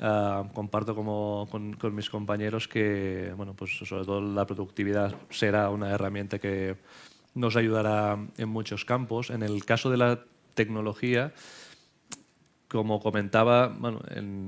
Ah, 0.00 0.48
comparto 0.52 0.94
como, 0.94 1.46
con, 1.50 1.94
mis 1.94 2.10
compañeros 2.10 2.66
que, 2.66 3.32
bueno, 3.36 3.54
pues 3.54 3.76
sobre 3.76 4.04
todo 4.04 4.20
la 4.20 4.44
productividad 4.44 5.14
será 5.30 5.70
una 5.70 5.90
herramienta 5.90 6.40
que 6.40 6.76
nos 7.34 7.54
ayudará 7.54 8.18
en 8.36 8.48
muchos 8.48 8.84
campos. 8.84 9.30
En 9.30 9.42
el 9.42 9.64
caso 9.64 9.90
de 9.90 9.96
la 9.96 10.24
tecnología, 10.54 11.32
como 12.66 13.00
comentaba, 13.00 13.72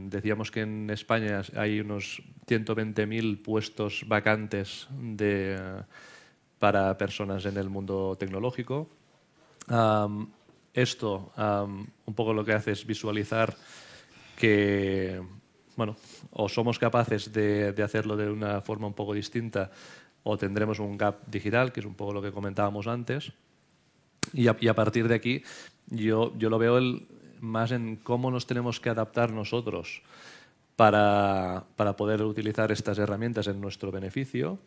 decíamos 0.09 0.51
que 0.51 0.63
en 0.63 0.91
España 0.91 1.43
hay 1.57 1.79
unos 1.79 2.23
120.000 2.49 3.41
puestos 3.41 4.05
vacantes 4.09 4.89
de, 4.91 5.85
para 6.59 6.99
personas 6.99 7.47
en 7.47 7.57
el 7.57 7.71
mundo 7.71 8.17
tecnológico. 8.19 8.89
esto 10.75 11.33
un 11.37 12.15
poco 12.17 12.35
lo 12.35 12.45
que 12.45 12.53
hace 12.53 12.73
es 12.73 12.85
visualizar 12.85 13.57
que 14.37 15.23
bueno, 15.77 15.97
o 16.33 16.49
somos 16.49 16.79
capaces 16.79 17.33
de, 17.33 17.75
hacerlo 17.83 18.17
de 18.17 18.31
una 18.31 18.61
forma 18.61 18.87
un 18.87 18.95
poco 18.95 19.15
distinta 19.15 19.71
o 20.23 20.37
tendremos 20.37 20.81
un 20.81 20.97
gap 20.97 21.27
digital, 21.27 21.73
que 21.73 21.81
es 21.81 21.87
un 21.87 21.95
poco 21.95 22.13
lo 22.13 22.23
que 22.23 22.33
comentábamos 22.33 22.87
antes. 22.87 23.33
Y 24.33 24.49
a, 24.49 24.75
partir 24.75 25.07
de 25.07 25.15
aquí 25.15 25.43
yo, 25.89 26.33
yo 26.37 26.51
lo 26.51 26.59
veo 26.59 26.81
más 27.41 27.71
en 27.71 27.97
cómo 27.97 28.31
nos 28.31 28.47
tenemos 28.47 28.81
que 28.81 28.91
adaptar 28.91 29.31
nosotros 29.31 30.03
para, 30.75 31.65
para 31.77 31.97
poder 31.97 32.23
utilizar 32.23 32.73
estas 32.73 32.99
herramientas 32.99 33.47
en 33.47 33.61
nuestro 33.61 33.93
beneficio. 33.93 34.59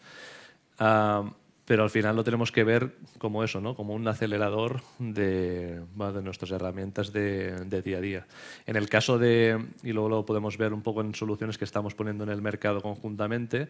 Ah, 0.77 1.29
pero 1.69 1.83
al 1.83 1.91
final 1.91 2.15
lo 2.15 2.23
tenemos 2.23 2.51
que 2.51 2.63
ver 2.63 2.95
como 3.19 3.43
eso, 3.43 3.61
¿no? 3.61 3.75
como 3.75 3.93
un 3.93 4.07
acelerador 4.07 4.81
de, 4.97 5.79
de 5.79 6.21
nuestras 6.23 6.49
herramientas 6.49 7.13
de, 7.13 7.83
día 7.85 7.97
a 7.97 8.01
día. 8.01 8.27
En 8.65 8.75
el 8.75 8.89
caso 8.89 9.19
de, 9.19 9.67
y 9.83 9.91
luego 9.91 10.09
lo 10.09 10.25
podemos 10.25 10.57
ver 10.57 10.73
un 10.73 10.81
poco 10.81 11.01
en 11.01 11.13
soluciones 11.13 11.59
que 11.59 11.65
estamos 11.65 11.93
poniendo 11.93 12.23
en 12.23 12.31
el 12.31 12.41
mercado 12.41 12.81
conjuntamente, 12.81 13.67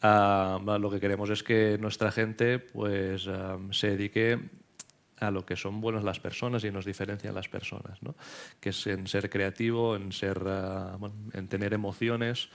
ah, 0.00 0.58
lo 0.80 0.90
que 0.90 1.00
queremos 1.00 1.28
es 1.28 1.42
que 1.42 1.76
nuestra 1.78 2.10
gente 2.10 2.60
pues, 2.60 3.28
ah, 3.28 3.58
se 3.72 3.90
dedique 3.90 4.38
a 5.20 5.30
lo 5.30 5.46
que 5.46 5.56
son 5.56 5.80
buenas 5.80 6.04
las 6.04 6.20
personas 6.20 6.64
y 6.64 6.70
nos 6.70 6.84
diferencian 6.84 7.34
las 7.34 7.48
personas, 7.48 7.98
que 8.60 8.70
es 8.70 8.86
en 8.86 9.06
ser 9.06 9.30
creativo, 9.30 9.96
en, 9.96 10.12
ser, 10.12 10.42
ah, 10.46 10.98
en 11.32 11.48
tener 11.48 11.72
emociones, 11.72 12.48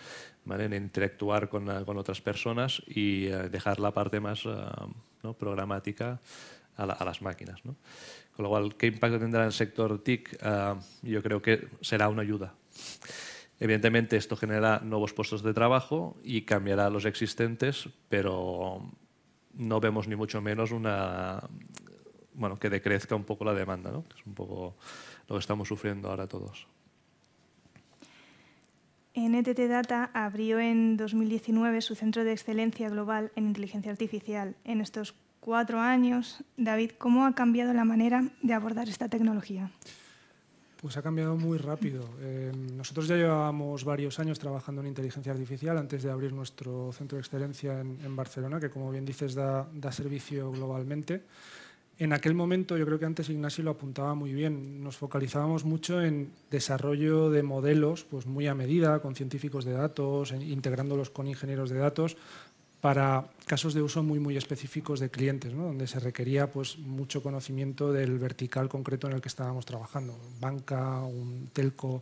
en 0.49 0.73
interactuar 0.73 1.49
con, 1.49 1.85
con, 1.85 1.97
otras 1.97 2.21
personas 2.21 2.81
y 2.87 3.27
eh, 3.27 3.49
dejar 3.49 3.79
la 3.79 3.91
parte 3.91 4.19
más 4.19 4.45
ah, 4.45 4.87
¿no? 5.23 5.33
programática 5.33 6.19
a, 6.75 7.05
las 7.05 7.21
máquinas. 7.21 7.61
Con 7.61 8.43
lo 8.43 8.49
cual, 8.49 8.75
¿qué 8.75 8.87
impacto 8.87 9.19
tendrá 9.19 9.41
en 9.41 9.47
el 9.47 9.53
sector 9.53 10.01
TIC? 10.01 10.37
Ah, 10.41 10.79
yo 11.01 11.21
creo 11.21 11.41
que 11.41 11.67
será 11.81 12.09
una 12.09 12.21
ayuda. 12.21 12.55
Evidentemente, 13.59 14.15
esto 14.15 14.37
genera 14.37 14.79
nuevos 14.79 15.13
puestos 15.13 15.43
de 15.43 15.53
trabajo 15.53 16.17
y 16.23 16.43
cambiará 16.43 16.89
los 16.89 17.03
existentes, 17.03 17.89
pero 18.07 18.89
no 19.53 19.79
vemos 19.81 20.07
ni 20.07 20.15
mucho 20.15 20.41
menos 20.41 20.71
una, 20.71 21.41
bueno, 22.39 22.57
que 22.57 22.69
decrezca 22.69 23.15
un 23.15 23.25
poco 23.25 23.43
la 23.43 23.53
demanda, 23.53 23.91
¿no? 23.91 24.07
que 24.07 24.17
es 24.17 24.25
un 24.25 24.33
poco 24.33 24.75
lo 25.27 25.35
que 25.35 25.39
estamos 25.39 25.67
sufriendo 25.67 26.09
ahora 26.09 26.25
todos. 26.25 26.67
NTT 29.13 29.59
Data 29.67 30.09
abrió 30.13 30.59
en 30.59 30.95
2019 30.95 31.81
su 31.81 31.95
centro 31.95 32.23
de 32.23 32.31
excelencia 32.31 32.89
global 32.89 33.31
en 33.35 33.47
inteligencia 33.47 33.91
artificial. 33.91 34.55
En 34.63 34.79
estos 34.79 35.13
cuatro 35.41 35.79
años, 35.79 36.43
David, 36.55 36.91
¿cómo 36.97 37.25
ha 37.25 37.35
cambiado 37.35 37.73
la 37.73 37.83
manera 37.83 38.23
de 38.41 38.53
abordar 38.53 38.87
esta 38.87 39.09
tecnología? 39.09 39.71
Pues 40.81 40.95
ha 40.95 41.01
cambiado 41.01 41.35
muy 41.35 41.57
rápido. 41.57 42.09
Eh, 42.21 42.53
nosotros 42.77 43.09
ya 43.09 43.17
llevábamos 43.17 43.83
varios 43.83 44.17
años 44.19 44.39
trabajando 44.39 44.79
en 44.79 44.87
inteligencia 44.87 45.33
artificial 45.33 45.77
antes 45.77 46.03
de 46.03 46.11
abrir 46.11 46.31
nuestro 46.31 46.93
centro 46.93 47.17
de 47.17 47.21
excelencia 47.21 47.81
en, 47.81 48.15
Barcelona, 48.15 48.61
que 48.61 48.69
como 48.69 48.89
bien 48.89 49.03
dices 49.03 49.35
da, 49.35 49.67
da 49.73 49.91
servicio 49.91 50.49
globalmente. 50.51 51.25
En 51.99 52.13
aquel 52.13 52.33
momento, 52.33 52.77
yo 52.77 52.85
creo 52.85 52.97
que 52.97 53.05
antes 53.05 53.29
Ignacio 53.29 53.61
lo 53.61 53.71
apuntaba 53.71 54.15
muy 54.15 54.33
bien, 54.33 54.81
nos 54.81 54.95
focalizábamos 54.95 55.65
mucho 55.65 56.01
en 56.01 56.31
desarrollo 56.49 57.29
de 57.29 57.43
modelos 57.43 58.05
pues 58.05 58.25
muy 58.25 58.47
a 58.47 58.55
medida, 58.55 58.99
con 59.01 59.15
científicos 59.15 59.65
de 59.65 59.73
datos, 59.73 60.31
integrándolos 60.31 61.09
con 61.09 61.27
ingenieros 61.27 61.69
de 61.69 61.77
datos, 61.77 62.15
para 62.79 63.25
casos 63.45 63.73
de 63.73 63.81
uso 63.81 64.01
muy, 64.03 64.19
muy 64.19 64.37
específicos 64.37 65.01
de 65.01 65.09
clientes, 65.09 65.53
donde 65.53 65.87
se 65.87 65.99
requería 65.99 66.49
pues, 66.49 66.77
mucho 66.77 67.21
conocimiento 67.21 67.91
del 67.91 68.17
vertical 68.17 68.69
concreto 68.69 69.07
en 69.07 69.13
el 69.13 69.21
que 69.21 69.27
estábamos 69.27 69.65
trabajando, 69.65 70.17
banca, 70.39 71.01
un 71.01 71.49
telco. 71.51 72.01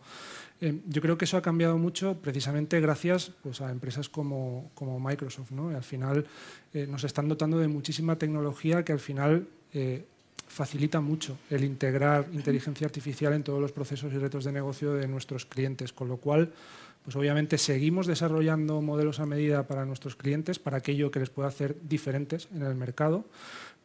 Eh, 0.61 0.79
yo 0.87 1.01
creo 1.01 1.17
que 1.17 1.25
eso 1.25 1.37
ha 1.37 1.41
cambiado 1.41 1.79
mucho 1.79 2.17
precisamente 2.21 2.79
gracias 2.79 3.31
pues, 3.41 3.61
a 3.61 3.71
empresas 3.71 4.09
como, 4.09 4.69
Microsoft. 4.79 5.49
¿no? 5.49 5.69
al 5.69 5.83
final 5.83 6.27
eh, 6.75 6.85
nos 6.85 7.03
están 7.03 7.27
dotando 7.27 7.57
de 7.57 7.67
muchísima 7.67 8.17
tecnología 8.17 8.85
que 8.85 8.91
al 8.91 8.99
final 8.99 9.47
eh, 9.73 10.05
facilita 10.47 11.01
mucho 11.01 11.37
el 11.49 11.63
integrar 11.63 12.25
inteligencia 12.33 12.85
artificial 12.85 13.33
en 13.33 13.43
todos 13.43 13.61
los 13.61 13.71
procesos 13.71 14.11
y 14.13 14.17
retos 14.17 14.45
de 14.45 14.51
negocio 14.51 14.93
de 14.93 15.07
nuestros 15.07 15.45
clientes, 15.45 15.93
con 15.93 16.07
lo 16.07 16.17
cual, 16.17 16.51
pues 17.03 17.15
obviamente 17.15 17.57
seguimos 17.57 18.07
desarrollando 18.07 18.81
modelos 18.81 19.19
a 19.19 19.25
medida 19.25 19.67
para 19.67 19.85
nuestros 19.85 20.15
clientes, 20.15 20.57
para 20.57 20.77
aquello 20.77 21.11
que 21.11 21.19
les 21.19 21.29
pueda 21.29 21.49
hacer 21.49 21.75
diferentes 21.87 22.47
en 22.55 22.63
el 22.63 22.75
mercado, 22.75 23.25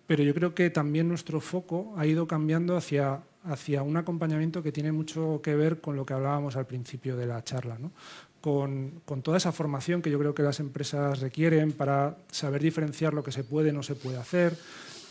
pero 0.06 0.22
yo 0.22 0.34
creo 0.34 0.54
que 0.54 0.70
también 0.70 1.08
nuestro 1.08 1.40
foco 1.40 1.94
ha 1.96 2.06
ido 2.06 2.26
cambiando 2.26 2.76
hacia, 2.76 3.20
hacia 3.44 3.82
un 3.82 3.96
acompañamiento 3.96 4.62
que 4.62 4.72
tiene 4.72 4.92
mucho 4.92 5.40
que 5.42 5.54
ver 5.54 5.80
con 5.80 5.96
lo 5.96 6.06
que 6.06 6.14
hablábamos 6.14 6.56
al 6.56 6.66
principio 6.66 7.16
de 7.16 7.26
la 7.26 7.42
charla, 7.44 7.78
Con, 8.40 9.02
con, 9.04 9.22
toda 9.22 9.36
esa 9.36 9.52
formación 9.52 10.02
que 10.02 10.10
yo 10.10 10.18
creo 10.18 10.34
que 10.34 10.42
las 10.42 10.58
empresas 10.58 11.20
requieren 11.20 11.72
para 11.72 12.16
saber 12.30 12.60
diferenciar 12.60 13.14
lo 13.14 13.22
que 13.22 13.30
se 13.30 13.44
puede 13.44 13.70
y 13.70 13.72
no 13.72 13.82
se 13.82 13.94
puede 13.94 14.18
hacer, 14.18 14.56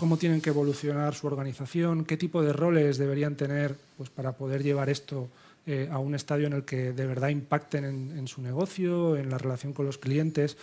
cómo 0.02 0.18
tienen 0.18 0.42
que 0.42 0.50
evolucionar 0.50 1.14
su 1.14 1.28
organización, 1.28 2.06
qué 2.06 2.18
tipo 2.18 2.42
de 2.42 2.54
roles 2.54 2.98
deberían 2.98 3.36
tener 3.36 3.76
pues, 3.98 4.10
para 4.10 4.32
poder 4.32 4.64
llevar 4.64 4.90
esto 4.90 5.30
eh, 5.68 5.90
a 5.92 6.00
un 6.00 6.16
estadio 6.16 6.48
en 6.48 6.54
el 6.54 6.66
que 6.66 6.92
de 6.92 7.06
verdad 7.06 7.30
impacten 7.30 7.86
en, 7.86 8.28
su 8.28 8.42
negocio, 8.42 9.16
en 9.16 9.30
la 9.30 9.38
relación 9.38 9.74
con 9.74 9.86
los 9.86 10.00
clientes. 10.00 10.58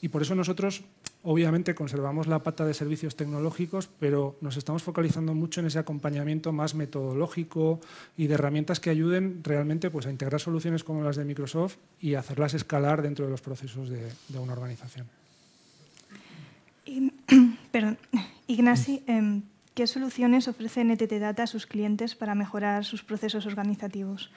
Y 0.00 0.08
por 0.08 0.22
eso 0.22 0.34
nosotros, 0.34 0.84
obviamente, 1.22 1.74
conservamos 1.74 2.28
la 2.28 2.42
pata 2.42 2.64
de 2.64 2.72
servicios 2.72 3.14
tecnológicos, 3.14 3.90
pero 4.00 4.36
nos 4.40 4.56
estamos 4.56 4.82
focalizando 4.82 5.34
mucho 5.34 5.60
en 5.60 5.66
ese 5.66 5.78
acompañamiento 5.78 6.50
más 6.52 6.74
metodológico 6.74 7.80
y 8.16 8.26
de 8.26 8.36
herramientas 8.36 8.80
que 8.80 8.88
ayuden 8.88 9.44
realmente 9.44 9.90
pues, 9.90 10.06
a 10.06 10.10
integrar 10.10 10.40
soluciones 10.40 10.82
como 10.82 11.04
las 11.04 11.16
de 11.16 11.26
Microsoft 11.26 11.76
y 12.00 12.14
hacerlas 12.14 12.54
escalar 12.54 13.02
dentro 13.02 13.26
de 13.26 13.30
los 13.32 13.42
procesos 13.42 13.90
de, 13.90 14.10
de 14.28 14.38
una 14.38 14.54
organización. 14.54 15.06
Perdón. 17.70 17.98
Ignasi, 18.46 19.02
em, 19.06 19.42
¿qué 19.74 19.86
soluciones 19.86 20.48
ofrece 20.48 20.84
NTT 20.84 21.20
Data 21.20 21.42
a 21.42 21.46
sus 21.46 21.66
clientes 21.66 22.14
para 22.14 22.34
mejorar 22.34 22.84
sus 22.84 23.02
procesos 23.04 23.46
organizativos? 23.46 24.30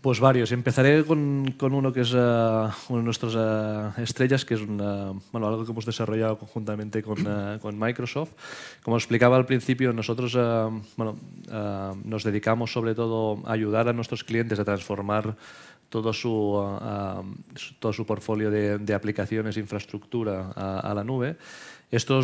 Pues 0.00 0.20
varios. 0.20 0.52
Empezaré 0.52 1.04
con, 1.04 1.56
uno 1.60 1.92
que 1.92 2.02
es 2.02 2.14
uh, 2.14 2.70
uno 2.88 2.98
de 2.98 3.02
nuestras 3.02 3.34
uh, 3.34 4.00
estrellas, 4.00 4.44
que 4.44 4.54
es 4.54 4.64
bueno, 4.64 5.48
algo 5.48 5.64
que 5.64 5.72
hemos 5.72 5.84
desarrollado 5.84 6.38
conjuntamente 6.38 7.02
con, 7.02 7.26
uh, 7.26 7.58
con 7.58 7.76
Microsoft. 7.76 8.30
Como 8.84 8.96
explicaba 8.96 9.36
al 9.36 9.44
principio, 9.44 9.92
nosotros 9.92 10.34
bueno, 10.96 11.16
nos 12.04 12.22
dedicamos 12.22 12.72
sobre 12.72 12.94
todo 12.94 13.42
a 13.44 13.52
ayudar 13.52 13.88
a 13.88 13.92
nuestros 13.92 14.22
clientes 14.22 14.60
a 14.60 14.64
transformar 14.64 15.36
todo 15.88 16.12
su, 16.12 16.62
todo 17.78 17.92
su 17.92 18.06
portfolio 18.06 18.50
de, 18.50 18.78
de 18.78 18.94
aplicaciones, 18.94 19.56
infraestructura 19.56 20.50
a, 20.54 20.92
la 20.94 21.04
nube. 21.04 21.36
Esto 21.90 22.20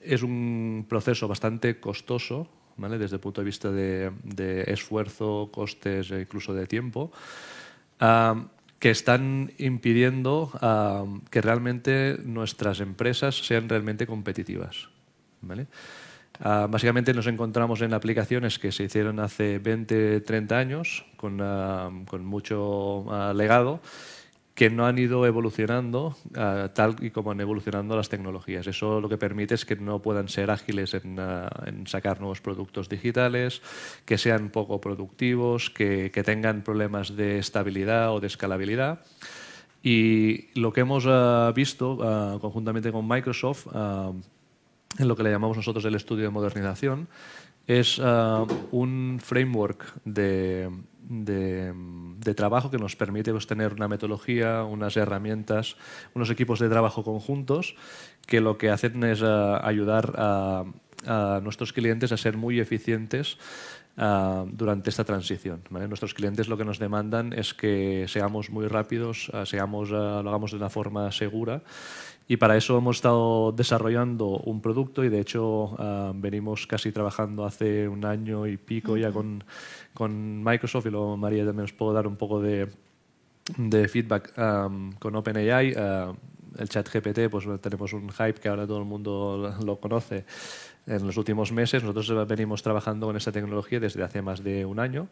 es, 0.00 0.22
un 0.22 0.86
proceso 0.88 1.28
bastante 1.28 1.78
costoso, 1.78 2.48
¿vale? 2.76 2.98
desde 2.98 3.16
el 3.16 3.20
punto 3.20 3.40
de 3.40 3.44
vista 3.44 3.70
de, 3.70 4.10
de 4.24 4.62
esfuerzo, 4.62 5.50
costes 5.52 6.10
e 6.10 6.20
incluso 6.20 6.54
de 6.54 6.66
tiempo, 6.66 7.12
que 8.78 8.90
están 8.90 9.52
impidiendo 9.58 10.50
que 11.30 11.40
realmente 11.40 12.18
nuestras 12.24 12.80
empresas 12.80 13.46
sean 13.46 13.68
realmente 13.68 14.06
competitivas. 14.06 14.88
¿vale? 15.40 15.66
Ah, 16.44 16.66
básicamente 16.68 17.14
nos 17.14 17.28
encontramos 17.28 17.82
en 17.82 17.94
aplicaciones 17.94 18.58
que 18.58 18.72
se 18.72 18.82
hicieron 18.82 19.20
hace 19.20 19.60
20, 19.60 20.22
30 20.22 20.58
años 20.58 21.06
con, 21.16 21.38
ah, 21.40 21.88
mucho 22.18 23.04
ah, 23.12 23.32
legado 23.32 23.80
que 24.52 24.68
no 24.68 24.84
han 24.84 24.98
ido 24.98 25.24
evolucionando 25.24 26.14
tal 26.74 26.96
y 27.00 27.08
como 27.08 27.30
han 27.30 27.40
evolucionado 27.40 27.96
las 27.96 28.10
tecnologías. 28.10 28.66
Eso 28.66 29.00
lo 29.00 29.08
que 29.08 29.16
permite 29.16 29.54
es 29.54 29.64
que 29.64 29.76
no 29.76 30.02
puedan 30.02 30.28
ser 30.28 30.50
ágiles 30.50 30.92
en, 30.92 31.16
sacar 31.86 32.20
nuevos 32.20 32.42
productos 32.42 32.90
digitales, 32.90 33.62
que 34.04 34.18
sean 34.18 34.50
poco 34.50 34.78
productivos, 34.78 35.70
que, 35.70 36.10
tengan 36.22 36.62
problemas 36.64 37.16
de 37.16 37.38
estabilidad 37.38 38.12
o 38.12 38.20
de 38.20 38.26
escalabilidad. 38.26 39.00
Y 39.82 40.50
lo 40.60 40.70
que 40.74 40.82
hemos 40.82 41.08
visto 41.54 41.96
conjuntamente 42.38 42.92
con 42.92 43.08
Microsoft 43.08 43.68
en 44.98 45.08
lo 45.08 45.16
que 45.16 45.22
le 45.22 45.30
llamamos 45.30 45.56
nosotros 45.56 45.84
el 45.84 45.94
estudio 45.94 46.24
de 46.24 46.30
modernización, 46.30 47.08
es 47.66 47.98
uh, 47.98 48.46
un 48.70 49.18
framework 49.22 49.84
de, 50.04 50.70
de, 51.08 52.34
trabajo 52.34 52.70
que 52.70 52.78
nos 52.78 52.96
permite 52.96 53.30
pues, 53.32 53.46
tener 53.46 53.72
una 53.72 53.88
metodología, 53.88 54.64
unas 54.64 54.96
herramientas, 54.96 55.76
unos 56.14 56.30
equipos 56.30 56.58
de 56.58 56.68
trabajo 56.68 57.04
conjuntos 57.04 57.76
que 58.26 58.40
lo 58.40 58.58
que 58.58 58.70
hacen 58.70 59.02
es 59.04 59.22
uh, 59.22 59.58
ayudar 59.62 60.14
a, 60.16 60.64
a, 61.06 61.40
nuestros 61.42 61.72
clientes 61.72 62.10
a 62.12 62.16
ser 62.16 62.36
muy 62.36 62.58
eficientes 62.58 63.36
uh, 63.98 64.46
durante 64.50 64.90
esta 64.90 65.04
transición. 65.04 65.62
¿vale? 65.70 65.86
Nuestros 65.86 66.14
clientes 66.14 66.48
lo 66.48 66.56
que 66.56 66.64
nos 66.64 66.78
demandan 66.78 67.32
es 67.32 67.54
que 67.54 68.06
seamos 68.08 68.50
muy 68.50 68.66
rápidos, 68.66 69.30
seamos, 69.44 69.90
lo 69.90 70.28
hagamos 70.28 70.50
de 70.50 70.56
una 70.56 70.70
forma 70.70 71.12
segura 71.12 71.62
y 72.32 72.38
para 72.38 72.56
eso 72.56 72.78
hemos 72.78 72.96
estado 72.96 73.52
desarrollando 73.52 74.26
un 74.26 74.62
producto 74.62 75.04
y 75.04 75.10
de 75.10 75.20
hecho 75.20 75.76
ah, 75.78 76.12
venimos 76.14 76.66
casi 76.66 76.90
trabajando 76.90 77.44
hace 77.44 77.86
un 77.86 78.06
año 78.06 78.46
y 78.46 78.56
pico 78.56 78.96
ya 78.96 79.12
con, 79.12 79.44
con 79.92 80.42
Microsoft 80.42 80.86
y 80.86 80.90
luego 80.90 81.14
María 81.18 81.44
también 81.44 81.64
os 81.64 81.74
puedo 81.74 81.92
dar 81.92 82.06
un 82.06 82.16
poco 82.16 82.40
de, 82.40 82.70
de 83.58 83.86
feedback 83.86 84.32
con 84.98 85.14
OpenAI. 85.14 85.72
Uh, 85.72 86.16
el 86.58 86.68
chat 86.68 86.88
GPT, 86.88 87.30
pues 87.30 87.46
tenemos 87.60 87.92
un 87.92 88.10
hype 88.10 88.34
que 88.34 88.48
ahora 88.48 88.66
todo 88.66 88.78
el 88.78 88.86
mundo 88.86 89.54
lo 89.62 89.76
conoce 89.78 90.24
en 90.86 91.06
los 91.06 91.18
últimos 91.18 91.52
meses. 91.52 91.82
Nosotros 91.82 92.26
venimos 92.26 92.62
trabajando 92.62 93.06
con 93.06 93.16
esta 93.16 93.32
tecnología 93.32 93.78
desde 93.78 94.02
hace 94.02 94.22
más 94.22 94.42
de 94.42 94.64
un 94.64 94.78
año 94.78 95.08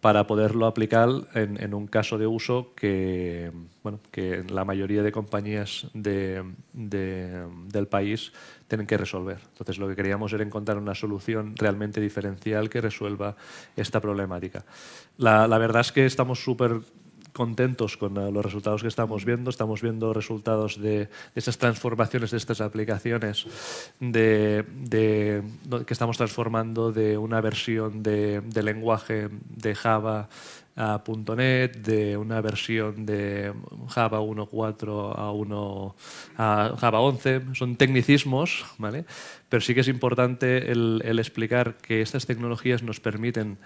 para 0.00 0.28
poderlo 0.28 0.66
aplicar 0.66 1.08
en, 1.34 1.74
un 1.74 1.88
caso 1.88 2.18
de 2.18 2.26
uso 2.26 2.72
que, 2.76 3.50
bueno, 3.82 3.98
que 4.12 4.44
la 4.48 4.64
mayoría 4.64 5.02
de 5.02 5.10
compañías 5.10 5.88
de, 5.92 6.44
del 6.72 7.88
país 7.88 8.32
tienen 8.68 8.86
que 8.86 8.96
resolver. 8.96 9.40
Entonces 9.48 9.78
lo 9.78 9.88
que 9.88 9.96
queríamos 9.96 10.32
era 10.32 10.44
encontrar 10.44 10.78
una 10.78 10.94
solución 10.94 11.56
realmente 11.56 12.00
diferencial 12.00 12.70
que 12.70 12.80
resuelva 12.80 13.34
esta 13.76 14.00
problemática. 14.00 14.64
La, 15.16 15.48
la 15.48 15.58
verdad 15.58 15.80
es 15.80 15.90
que 15.90 16.06
estamos 16.06 16.44
súper 16.44 16.80
contentos 17.38 17.96
con 17.96 18.16
eh, 18.16 18.32
los 18.32 18.44
resultados 18.44 18.82
que 18.82 18.88
estamos 18.88 19.24
viendo. 19.24 19.48
Estamos 19.48 19.80
viendo 19.80 20.12
resultados 20.12 20.80
de, 20.80 21.08
esas 21.36 21.56
transformaciones 21.56 22.32
de 22.32 22.36
estas 22.36 22.60
aplicaciones 22.60 23.46
de, 24.00 24.64
que 24.90 25.94
estamos 25.94 26.16
transformando 26.16 26.90
de 26.90 27.16
una 27.16 27.40
versión 27.40 28.02
de, 28.02 28.42
lenguaje 28.60 29.28
de 29.30 29.74
Java 29.76 30.28
a 30.74 31.02
.NET, 31.36 31.76
de 31.76 32.16
una 32.16 32.40
versión 32.40 33.06
de 33.06 33.52
Java 33.88 34.20
1.4 34.20 35.14
a, 35.16 35.30
1, 35.30 35.96
a 36.38 36.74
Java 36.76 37.00
11. 37.00 37.42
Son 37.54 37.76
tecnicismos, 37.76 38.66
¿vale? 38.78 39.04
pero 39.48 39.60
sí 39.60 39.74
que 39.74 39.80
es 39.82 39.88
importante 39.88 40.72
el, 40.72 41.02
el 41.04 41.20
explicar 41.20 41.76
que 41.76 42.02
estas 42.02 42.26
tecnologías 42.26 42.82
nos 42.82 42.98
permiten 42.98 43.58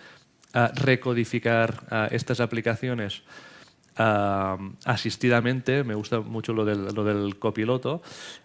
a 0.52 0.68
recodificar 0.68 2.08
estas 2.10 2.40
aplicaciones 2.40 3.22
asistidamente, 3.96 5.84
me 5.84 5.94
gusta 5.94 6.20
mucho 6.20 6.52
lo 6.52 6.64
del, 6.64 6.94
lo 6.94 7.04
del 7.04 7.38
copiloto, 7.38 8.02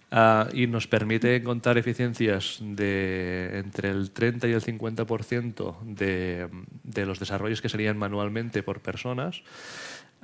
Ah, 0.10 0.48
y 0.54 0.68
nos 0.68 0.88
permite 0.88 1.36
encontrar 1.36 1.78
eficiencias 1.78 2.60
de 2.62 3.60
entre 3.60 3.90
el 3.90 4.12
30 4.12 4.48
y 4.48 4.54
el 4.54 4.62
50% 4.62 5.82
de, 5.82 6.48
de 6.84 7.06
los 7.06 7.20
desarrollos 7.20 7.62
que 7.62 7.68
serían 7.68 7.98
manualmente 7.98 8.64
por 8.64 8.80
personas. 8.80 9.44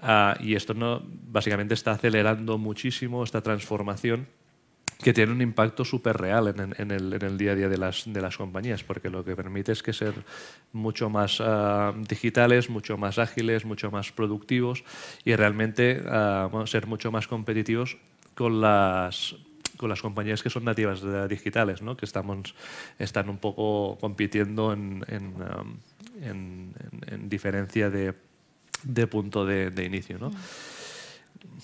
Ah, 0.01 0.37
y 0.39 0.55
esto 0.55 0.73
no, 0.73 1.03
básicamente 1.05 1.73
está 1.73 1.91
acelerando 1.91 2.57
muchísimo 2.57 3.25
esta 3.25 3.41
transformación 3.41 4.27
que 5.01 5.13
tiene 5.13 5.31
un 5.31 5.41
impacto 5.41 5.85
súper 5.85 6.17
real 6.17 6.47
en, 6.47 6.73
en, 6.77 6.91
el, 6.91 7.13
en, 7.13 7.21
el, 7.21 7.37
día 7.37 7.51
a 7.51 7.55
día 7.55 7.69
de 7.69 7.77
las, 7.77 8.03
de 8.05 8.21
las 8.21 8.37
compañías, 8.37 8.83
porque 8.83 9.09
lo 9.09 9.23
que 9.23 9.35
permite 9.35 9.71
es 9.71 9.83
que 9.83 9.93
ser 9.93 10.13
mucho 10.71 11.09
más 11.09 11.39
uh, 11.39 11.93
digitales, 12.07 12.69
mucho 12.69 12.97
más 12.97 13.19
ágiles, 13.19 13.65
mucho 13.65 13.91
más 13.91 14.11
productivos 14.11 14.83
y 15.25 15.35
realmente 15.35 16.01
uh, 16.01 16.65
ser 16.67 16.87
mucho 16.87 17.11
más 17.11 17.27
competitivos 17.27 17.97
con 18.35 18.61
las 18.61 19.35
con 19.77 19.89
las 19.89 20.01
compañías 20.01 20.41
que 20.41 20.49
son 20.49 20.63
nativas 20.63 21.01
digitales, 21.27 21.81
¿no? 21.81 21.97
que 21.97 22.05
estamos, 22.05 22.55
están 22.99 23.27
un 23.27 23.37
poco 23.37 23.97
compitiendo 23.99 24.71
en, 24.71 25.03
en, 25.09 26.73
en 27.07 27.27
diferencia 27.27 27.89
de, 27.89 28.13
de, 28.83 29.07
punto 29.07 29.45
de, 29.45 29.71
de 29.71 29.83
inicio. 29.83 30.19
¿no? 30.19 30.29
Mm. 30.29 30.35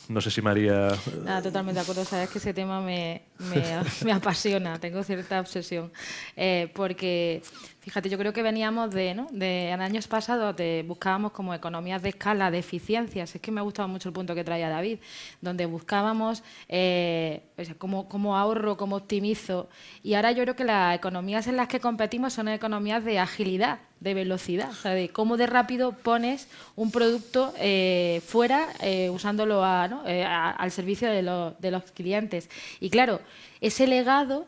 No 0.08 0.22
sé 0.22 0.32
si 0.32 0.42
María... 0.42 0.90
Nada, 1.24 1.42
totalmente 1.42 1.80
de 1.80 1.82
acuerdo. 1.82 2.06
Sabes 2.06 2.30
que 2.30 2.40
ese 2.40 2.54
tema 2.54 2.82
me, 2.82 3.24
me, 3.38 3.64
me 4.06 4.12
apasiona, 4.12 4.80
tengo 4.80 5.04
cierta 5.04 5.40
obsesión. 5.40 5.92
Eh, 6.36 6.72
porque 6.74 7.42
Fíjate, 7.82 8.10
yo 8.10 8.18
creo 8.18 8.34
que 8.34 8.44
veníamos 8.44 8.92
de, 8.92 9.14
¿no? 9.16 9.28
de 9.32 9.70
en 9.70 9.80
años 9.80 10.06
pasados 10.08 10.54
de, 10.58 10.84
buscábamos 10.86 11.32
como 11.32 11.54
economías 11.54 12.02
de 12.02 12.10
escala, 12.10 12.52
de 12.52 12.60
eficiencias. 12.60 13.34
Es 13.34 13.42
que 13.42 13.52
me 13.52 13.62
ha 13.62 13.64
gustado 13.64 13.88
mucho 13.88 14.10
el 14.10 14.14
punto 14.14 14.36
que 14.36 14.44
traía 14.44 14.68
David, 14.68 15.00
donde 15.40 15.66
buscábamos 15.66 16.44
eh, 16.68 17.42
cómo, 17.78 18.38
ahorro, 18.38 18.76
cómo 18.76 18.98
optimizo. 18.98 19.70
Y 20.04 20.16
ahora 20.16 20.34
yo 20.34 20.44
creo 20.44 20.58
que 20.58 20.66
las 20.66 20.94
economías 20.94 21.48
en 21.48 21.56
las 21.56 21.70
que 21.70 21.80
competimos 21.80 22.34
son 22.34 22.50
economías 22.50 23.06
de 23.06 23.18
agilidad, 23.18 23.80
de 24.02 24.14
velocidad, 24.14 24.72
o 24.72 24.76
sea, 24.76 24.92
de 24.92 25.10
cómo 25.10 25.38
de 25.38 25.48
rápido 25.48 25.94
pones 25.94 26.50
un 26.76 26.92
producto 26.92 27.54
eh, 27.58 28.22
fuera 28.26 28.68
eh, 28.82 29.10
usándolo 29.10 29.64
eh, 30.06 30.26
a, 30.26 30.52
al 30.52 30.72
servicio 30.72 31.10
de 31.10 31.72
los 31.72 31.84
clientes. 31.94 32.50
Y 32.82 32.90
claro, 32.90 33.22
ese 33.62 33.88
legado 33.88 34.48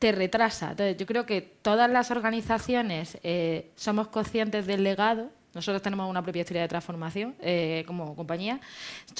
te 0.00 0.10
retrasa. 0.12 0.70
Entonces, 0.72 0.96
yo 0.96 1.06
creo 1.06 1.26
que 1.26 1.42
todas 1.42 1.88
las 1.88 2.10
organizaciones 2.10 3.18
eh, 3.22 3.70
somos 3.76 4.08
conscientes 4.08 4.66
del 4.66 4.82
legado 4.82 5.30
nosotros 5.52 5.82
tenemos 5.82 6.08
una 6.08 6.22
propia 6.22 6.42
historia 6.42 6.62
de 6.62 6.68
transformación 6.68 7.34
eh, 7.40 7.82
como 7.86 8.14
compañía. 8.14 8.60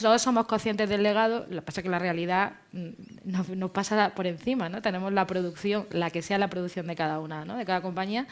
Todos 0.00 0.22
somos 0.22 0.46
conscientes 0.46 0.88
del 0.88 1.02
legado, 1.02 1.46
lo 1.50 1.56
que 1.56 1.62
pasa 1.62 1.80
es 1.80 1.82
que 1.82 1.90
la 1.90 1.98
realidad 1.98 2.52
mm, 2.72 2.88
nos, 3.24 3.70
pasa 3.72 4.12
por 4.14 4.28
encima. 4.28 4.68
¿no? 4.68 4.80
Tenemos 4.80 5.12
la 5.12 5.26
producción, 5.26 5.86
la 5.90 6.10
que 6.10 6.22
sea 6.22 6.38
la 6.38 6.48
producción 6.48 6.86
de 6.86 6.94
cada 6.94 7.18
una, 7.18 7.44
¿no? 7.44 7.56
de 7.56 7.64
cada 7.64 7.82
compañía. 7.82 8.26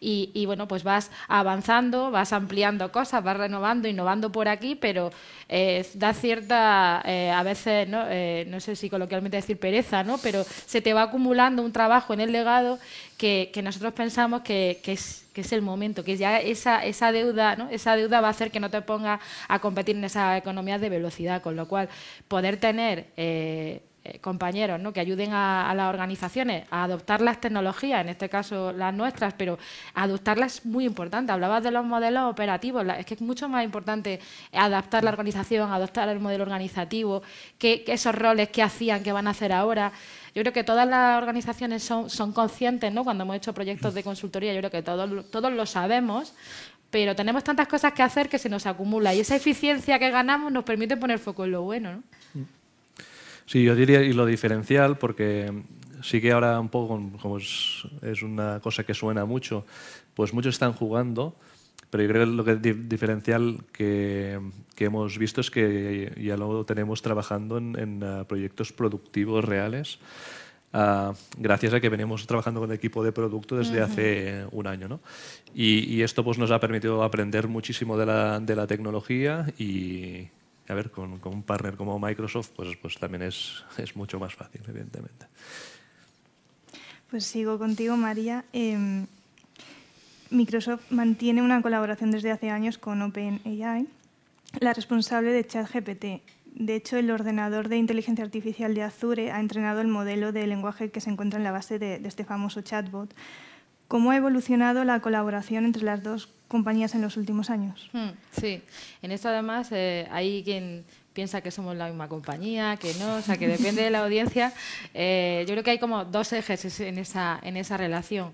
Y, 0.00 0.46
bueno, 0.46 0.66
pues 0.66 0.82
vas 0.82 1.10
avanzando, 1.28 2.10
vas 2.10 2.32
ampliando 2.32 2.90
cosas, 2.90 3.22
vas 3.22 3.36
renovando, 3.36 3.86
innovando 3.86 4.32
por 4.32 4.48
aquí, 4.48 4.74
pero 4.74 5.10
eh, 5.48 5.86
da 5.94 6.14
cierta, 6.14 7.02
eh, 7.04 7.30
a 7.30 7.42
veces, 7.42 7.86
¿no? 7.88 8.04
no 8.46 8.60
sé 8.60 8.76
si 8.76 8.88
coloquialmente 8.88 9.36
decir 9.36 9.58
pereza, 9.58 10.02
¿no? 10.04 10.18
pero 10.18 10.42
se 10.44 10.80
te 10.80 10.94
va 10.94 11.02
acumulando 11.02 11.62
un 11.62 11.72
trabajo 11.72 12.14
en 12.14 12.20
el 12.20 12.32
legado 12.32 12.78
que, 13.22 13.62
nosotros 13.62 13.92
pensamos 13.92 14.42
que, 14.42 14.80
es, 14.84 15.24
que, 15.32 15.40
es, 15.40 15.52
el 15.52 15.62
momento, 15.62 16.04
que 16.04 16.16
ya 16.16 16.38
esa, 16.40 16.84
esa, 16.84 17.12
deuda, 17.12 17.56
¿no? 17.56 17.68
esa 17.70 17.96
deuda 17.96 18.20
va 18.20 18.28
a 18.28 18.30
hacer 18.30 18.50
que 18.50 18.60
no 18.60 18.70
te 18.70 18.82
pongas 18.82 19.20
a 19.48 19.58
competir 19.58 19.96
en 19.96 20.04
esa 20.04 20.36
economía 20.36 20.78
de 20.78 20.88
velocidad, 20.88 21.42
con 21.42 21.56
lo 21.56 21.68
cual 21.68 21.88
poder 22.28 22.56
tener 22.58 23.08
eh, 23.16 23.82
eh, 24.04 24.18
compañeros 24.18 24.80
¿no? 24.80 24.92
que 24.92 24.98
ayuden 24.98 25.30
a, 25.32 25.72
las 25.76 25.88
organizaciones 25.88 26.64
a 26.72 26.82
adoptar 26.82 27.20
las 27.20 27.40
tecnologías, 27.40 28.00
en 28.00 28.08
este 28.08 28.28
caso 28.28 28.72
las 28.72 28.92
nuestras, 28.92 29.32
pero 29.34 29.60
adoptarlas 29.94 30.56
es 30.56 30.66
muy 30.66 30.84
importante. 30.86 31.30
Hablabas 31.30 31.62
de 31.62 31.70
los 31.70 31.84
modelos 31.84 32.28
operativos, 32.28 32.84
es 32.98 33.06
que 33.06 33.14
es 33.14 33.20
mucho 33.20 33.48
más 33.48 33.64
importante 33.64 34.18
adaptar 34.52 35.04
la 35.04 35.10
organización, 35.10 35.70
adoptar 35.70 36.08
el 36.08 36.18
modelo 36.18 36.42
organizativo, 36.42 37.22
que, 37.58 37.84
esos 37.86 38.12
roles 38.12 38.48
que 38.48 38.64
hacían, 38.64 39.04
que 39.04 39.12
van 39.12 39.28
a 39.28 39.30
hacer 39.30 39.52
ahora. 39.52 39.92
Yo 40.34 40.42
creo 40.42 40.52
que 40.52 40.64
todas 40.64 40.88
las 40.88 41.20
organizaciones 41.20 41.82
son, 41.82 42.08
son 42.08 42.32
conscientes, 42.32 42.92
¿no? 42.92 43.04
cuando 43.04 43.24
hemos 43.24 43.36
hecho 43.36 43.52
proyectos 43.52 43.92
de 43.92 44.02
consultoría, 44.02 44.54
yo 44.54 44.60
creo 44.60 44.70
que 44.70 44.82
todos, 44.82 45.30
todos 45.30 45.52
lo 45.52 45.66
sabemos, 45.66 46.32
pero 46.90 47.14
tenemos 47.14 47.44
tantas 47.44 47.68
cosas 47.68 47.92
que 47.92 48.02
hacer 48.02 48.28
que 48.28 48.38
se 48.38 48.48
nos 48.48 48.66
acumula 48.66 49.14
y 49.14 49.20
esa 49.20 49.36
eficiencia 49.36 49.98
que 49.98 50.10
ganamos 50.10 50.50
nos 50.50 50.64
permite 50.64 50.96
poner 50.96 51.18
foco 51.18 51.44
en 51.44 51.52
lo 51.52 51.62
bueno. 51.62 52.02
¿no? 52.34 52.44
Sí, 53.46 53.64
yo 53.64 53.74
diría, 53.74 54.02
y 54.02 54.12
lo 54.12 54.24
diferencial, 54.24 54.96
porque 54.96 55.52
sí 56.02 56.20
que 56.20 56.32
ahora 56.32 56.58
un 56.58 56.68
poco, 56.68 57.00
como 57.20 57.38
es, 57.38 57.86
es 58.02 58.22
una 58.22 58.60
cosa 58.60 58.84
que 58.84 58.94
suena 58.94 59.24
mucho, 59.24 59.66
pues 60.14 60.32
muchos 60.32 60.54
están 60.54 60.72
jugando, 60.72 61.34
pero 61.92 62.04
yo 62.04 62.08
creo 62.08 62.24
que 62.24 62.32
lo 62.32 62.42
que 62.42 62.56
diferencial 62.56 63.64
que, 63.70 64.40
que, 64.74 64.86
hemos 64.86 65.18
visto 65.18 65.42
es 65.42 65.50
que 65.50 66.10
ya 66.16 66.38
lo 66.38 66.64
tenemos 66.64 67.02
trabajando 67.02 67.58
en, 67.58 67.78
en 67.78 68.02
uh, 68.02 68.24
proyectos 68.24 68.72
productivos 68.72 69.44
reales, 69.44 69.98
uh, 70.72 71.12
gracias 71.36 71.74
a 71.74 71.80
que 71.80 71.90
venimos 71.90 72.26
trabajando 72.26 72.60
con 72.60 72.70
el 72.70 72.76
equipo 72.76 73.04
de 73.04 73.12
producto 73.12 73.58
desde 73.58 73.76
uh 73.76 73.80
-huh. 73.80 73.84
hace 73.84 74.46
un 74.52 74.68
año. 74.68 74.88
¿no? 74.88 75.00
Y, 75.54 75.80
y, 75.94 76.00
esto 76.00 76.24
pues, 76.24 76.38
nos 76.38 76.50
ha 76.50 76.58
permitido 76.60 77.02
aprender 77.02 77.46
muchísimo 77.46 77.98
de 77.98 78.06
la, 78.06 78.40
de 78.40 78.56
la 78.56 78.66
tecnología 78.66 79.52
y, 79.58 80.28
a 80.68 80.74
ver, 80.74 80.90
con, 80.90 81.18
con, 81.18 81.34
un 81.34 81.42
partner 81.42 81.76
como 81.76 81.98
Microsoft, 81.98 82.52
pues, 82.56 82.74
pues 82.80 82.96
también 82.96 83.24
es, 83.24 83.64
es, 83.76 83.94
mucho 83.96 84.18
más 84.18 84.34
fácil, 84.34 84.62
evidentemente. 84.66 85.26
Pues 87.10 87.26
sigo 87.26 87.58
contigo, 87.58 87.98
María. 87.98 88.46
Eh, 88.54 89.04
Microsoft 90.32 90.90
mantiene 90.90 91.42
una 91.42 91.62
colaboración 91.62 92.10
desde 92.10 92.30
hace 92.30 92.50
años 92.50 92.78
con 92.78 93.02
OpenAI, 93.02 93.86
la 94.60 94.72
responsable 94.72 95.32
de 95.32 95.46
ChatGPT. 95.46 96.04
De 96.54 96.74
hecho, 96.74 96.96
el 96.96 97.10
ordenador 97.10 97.68
de 97.68 97.76
inteligencia 97.76 98.24
artificial 98.24 98.74
de 98.74 98.82
Azure 98.82 99.30
ha 99.30 99.40
entrenado 99.40 99.80
el 99.80 99.88
modelo 99.88 100.32
de 100.32 100.46
lenguaje 100.46 100.90
que 100.90 101.00
se 101.00 101.10
encuentra 101.10 101.38
en 101.38 101.44
la 101.44 101.52
base 101.52 101.78
de, 101.78 102.00
este 102.04 102.24
famoso 102.24 102.60
chatbot. 102.60 103.14
¿Cómo 103.88 104.10
ha 104.10 104.16
evolucionado 104.16 104.84
la 104.84 105.00
colaboración 105.00 105.64
entre 105.64 105.84
las 105.84 106.02
dos 106.02 106.28
compañías 106.52 106.94
en 106.94 107.00
los 107.00 107.16
últimos 107.16 107.48
años. 107.48 107.88
Hmm, 107.94 108.10
sí, 108.38 108.60
en 109.00 109.10
esto 109.10 109.30
además 109.30 109.68
eh, 109.72 110.06
hay 110.10 110.44
quien 110.44 110.84
piensa 111.14 111.40
que 111.40 111.50
somos 111.50 111.74
la 111.74 111.86
misma 111.86 112.08
compañía, 112.08 112.76
que 112.76 112.92
no, 113.00 113.16
o 113.16 113.22
sea, 113.22 113.38
que 113.38 113.48
depende 113.48 113.82
de 113.82 113.90
la 113.90 114.04
audiencia. 114.04 114.52
Eh, 114.92 115.46
yo 115.48 115.54
creo 115.54 115.64
que 115.64 115.70
hay 115.70 115.78
como 115.78 116.04
dos 116.04 116.30
ejes 116.34 116.80
en 116.80 116.98
esa, 116.98 117.40
en 117.42 117.56
esa 117.56 117.78
relación. 117.78 118.32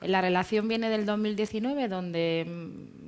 La 0.00 0.20
relación 0.20 0.68
viene 0.68 0.90
del 0.90 1.04
2019, 1.06 1.88
donde 1.88 2.46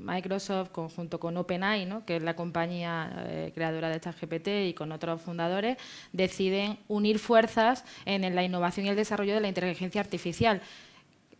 Microsoft, 0.02 0.70
conjunto 0.70 1.20
con 1.20 1.36
OpenAI, 1.36 1.88
que 2.04 2.16
es 2.16 2.22
la 2.22 2.34
compañía 2.34 3.12
eh, 3.26 3.52
creadora 3.54 3.88
de 3.88 4.00
ChatGPT, 4.00 4.48
y 4.66 4.74
con 4.74 4.90
otros 4.90 5.20
fundadores, 5.20 5.76
deciden 6.12 6.78
unir 6.88 7.18
fuerzas 7.18 7.84
en 8.06 8.34
la 8.34 8.42
innovación 8.42 8.86
y 8.86 8.88
el 8.88 8.96
desarrollo 8.96 9.34
de 9.34 9.40
la 9.40 9.48
inteligencia 9.48 10.00
artificial 10.00 10.60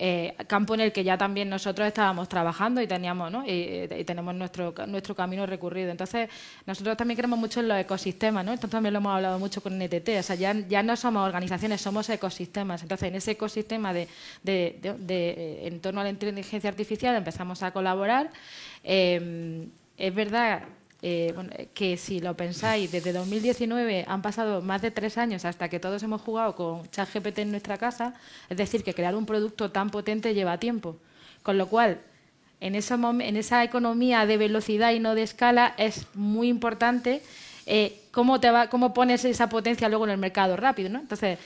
eh, 0.02 0.34
campo 0.46 0.72
en 0.72 0.80
el 0.80 0.92
que 0.92 1.04
ya 1.04 1.18
también 1.18 1.50
nosotros 1.50 1.86
estábamos 1.86 2.26
trabajando 2.26 2.80
y 2.80 2.86
teníamos 2.86 3.30
¿no? 3.30 3.44
y, 3.46 3.86
y, 3.98 4.04
tenemos 4.04 4.34
nuestro, 4.34 4.72
nuestro 4.86 5.14
camino 5.14 5.44
recurrido. 5.44 5.90
Entonces, 5.90 6.30
nosotros 6.64 6.96
también 6.96 7.18
creemos 7.18 7.38
mucho 7.38 7.60
en 7.60 7.68
los 7.68 7.78
ecosistemas, 7.78 8.42
¿no? 8.42 8.54
esto 8.54 8.66
también 8.66 8.94
lo 8.94 9.00
hemos 9.00 9.14
hablado 9.14 9.38
mucho 9.38 9.62
con 9.62 9.78
NTT, 9.78 10.08
o 10.18 10.22
sea, 10.22 10.36
ya, 10.36 10.54
ya 10.54 10.82
no 10.82 10.96
somos 10.96 11.26
organizaciones, 11.26 11.82
somos 11.82 12.08
ecosistemas. 12.08 12.80
Entonces, 12.80 13.08
en 13.08 13.16
ese 13.16 13.32
ecosistema 13.32 13.92
de, 13.92 14.08
de, 14.42 14.78
de, 14.80 14.94
de 14.94 15.66
en 15.66 15.80
torno 15.80 16.00
a 16.00 16.04
la 16.04 16.10
inteligencia 16.10 16.70
artificial 16.70 17.14
empezamos 17.14 17.62
a 17.62 17.70
colaborar. 17.70 18.30
Eh, 18.82 19.68
es 19.98 20.14
verdad 20.14 20.62
eh, 21.02 21.34
eh, 21.52 21.68
que 21.72 21.96
si 21.96 22.20
lo 22.20 22.36
pensáis, 22.36 22.92
desde 22.92 23.14
2019 23.14 24.04
han 24.06 24.20
pasado 24.20 24.60
más 24.60 24.82
de 24.82 24.90
tres 24.90 25.16
años 25.16 25.46
hasta 25.46 25.70
que 25.70 25.80
todos 25.80 26.02
hemos 26.02 26.20
jugado 26.20 26.54
con 26.54 26.90
ChatGPT 26.90 27.38
en 27.38 27.52
nuestra 27.52 27.78
casa, 27.78 28.12
es 28.50 28.56
decir, 28.58 28.84
que 28.84 28.92
crear 28.92 29.16
un 29.16 29.24
producto 29.24 29.70
tan 29.70 29.88
potente 29.88 30.34
lleva 30.34 30.58
tiempo. 30.58 30.96
Con 31.42 31.56
lo 31.56 31.68
cual, 31.68 32.00
en, 32.60 32.74
en 32.74 33.36
esa 33.36 33.64
economía 33.64 34.26
de 34.26 34.36
velocidad 34.36 34.92
y 34.92 35.00
no 35.00 35.14
de 35.14 35.22
escala 35.22 35.74
es 35.78 36.06
muy 36.14 36.48
importante 36.48 37.22
eh, 37.64 37.98
cómo, 38.10 38.38
te 38.38 38.50
va, 38.50 38.68
cómo 38.68 38.92
pones 38.92 39.24
esa 39.24 39.48
potencia 39.48 39.88
luego 39.88 40.04
en 40.04 40.10
el 40.10 40.18
mercado 40.18 40.54
rápido. 40.58 40.90
¿no? 40.90 41.00
Entonces, 41.00 41.38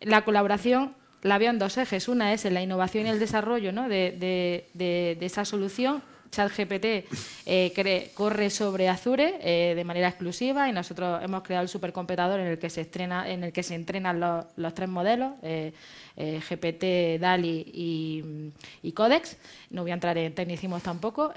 la 0.00 0.24
colaboración 0.24 0.96
la 1.22 1.38
veo 1.38 1.50
en 1.50 1.60
dos 1.60 1.78
ejes. 1.78 2.08
Una 2.08 2.32
es 2.32 2.44
en 2.44 2.54
la 2.54 2.62
innovación 2.62 3.06
y 3.06 3.10
el 3.10 3.20
desarrollo 3.20 3.70
de 3.72 5.18
esa 5.20 5.44
solución 5.44 6.02
ChatGPT 6.30 7.06
eh, 7.46 8.10
corre 8.14 8.50
sobre 8.50 8.88
Azure 8.88 9.38
eh, 9.40 9.74
de 9.74 9.84
manera 9.84 10.08
exclusiva 10.08 10.68
y 10.68 10.72
nosotros 10.72 11.22
hemos 11.22 11.42
creado 11.42 11.64
el 11.64 11.68
supercomputador 11.68 12.40
en 12.40 12.46
el 12.46 12.58
que 12.58 12.70
se 12.70 12.88
en 12.92 13.44
el 13.44 13.52
que 13.52 13.62
se 13.62 13.74
entrenan 13.74 14.20
los, 14.20 14.44
los 14.56 14.74
tres 14.74 14.88
modelos, 14.88 15.32
eh 15.42 15.72
GPT, 16.16 17.18
DALI 17.18 17.64
y, 17.72 18.52
y, 18.82 18.92
Codex. 18.92 19.38
No 19.70 19.82
voy 19.82 19.90
a 19.90 19.94
entrar 19.94 20.18
en 20.18 20.34
tecnicismos 20.34 20.82
tampoco. 20.82 21.32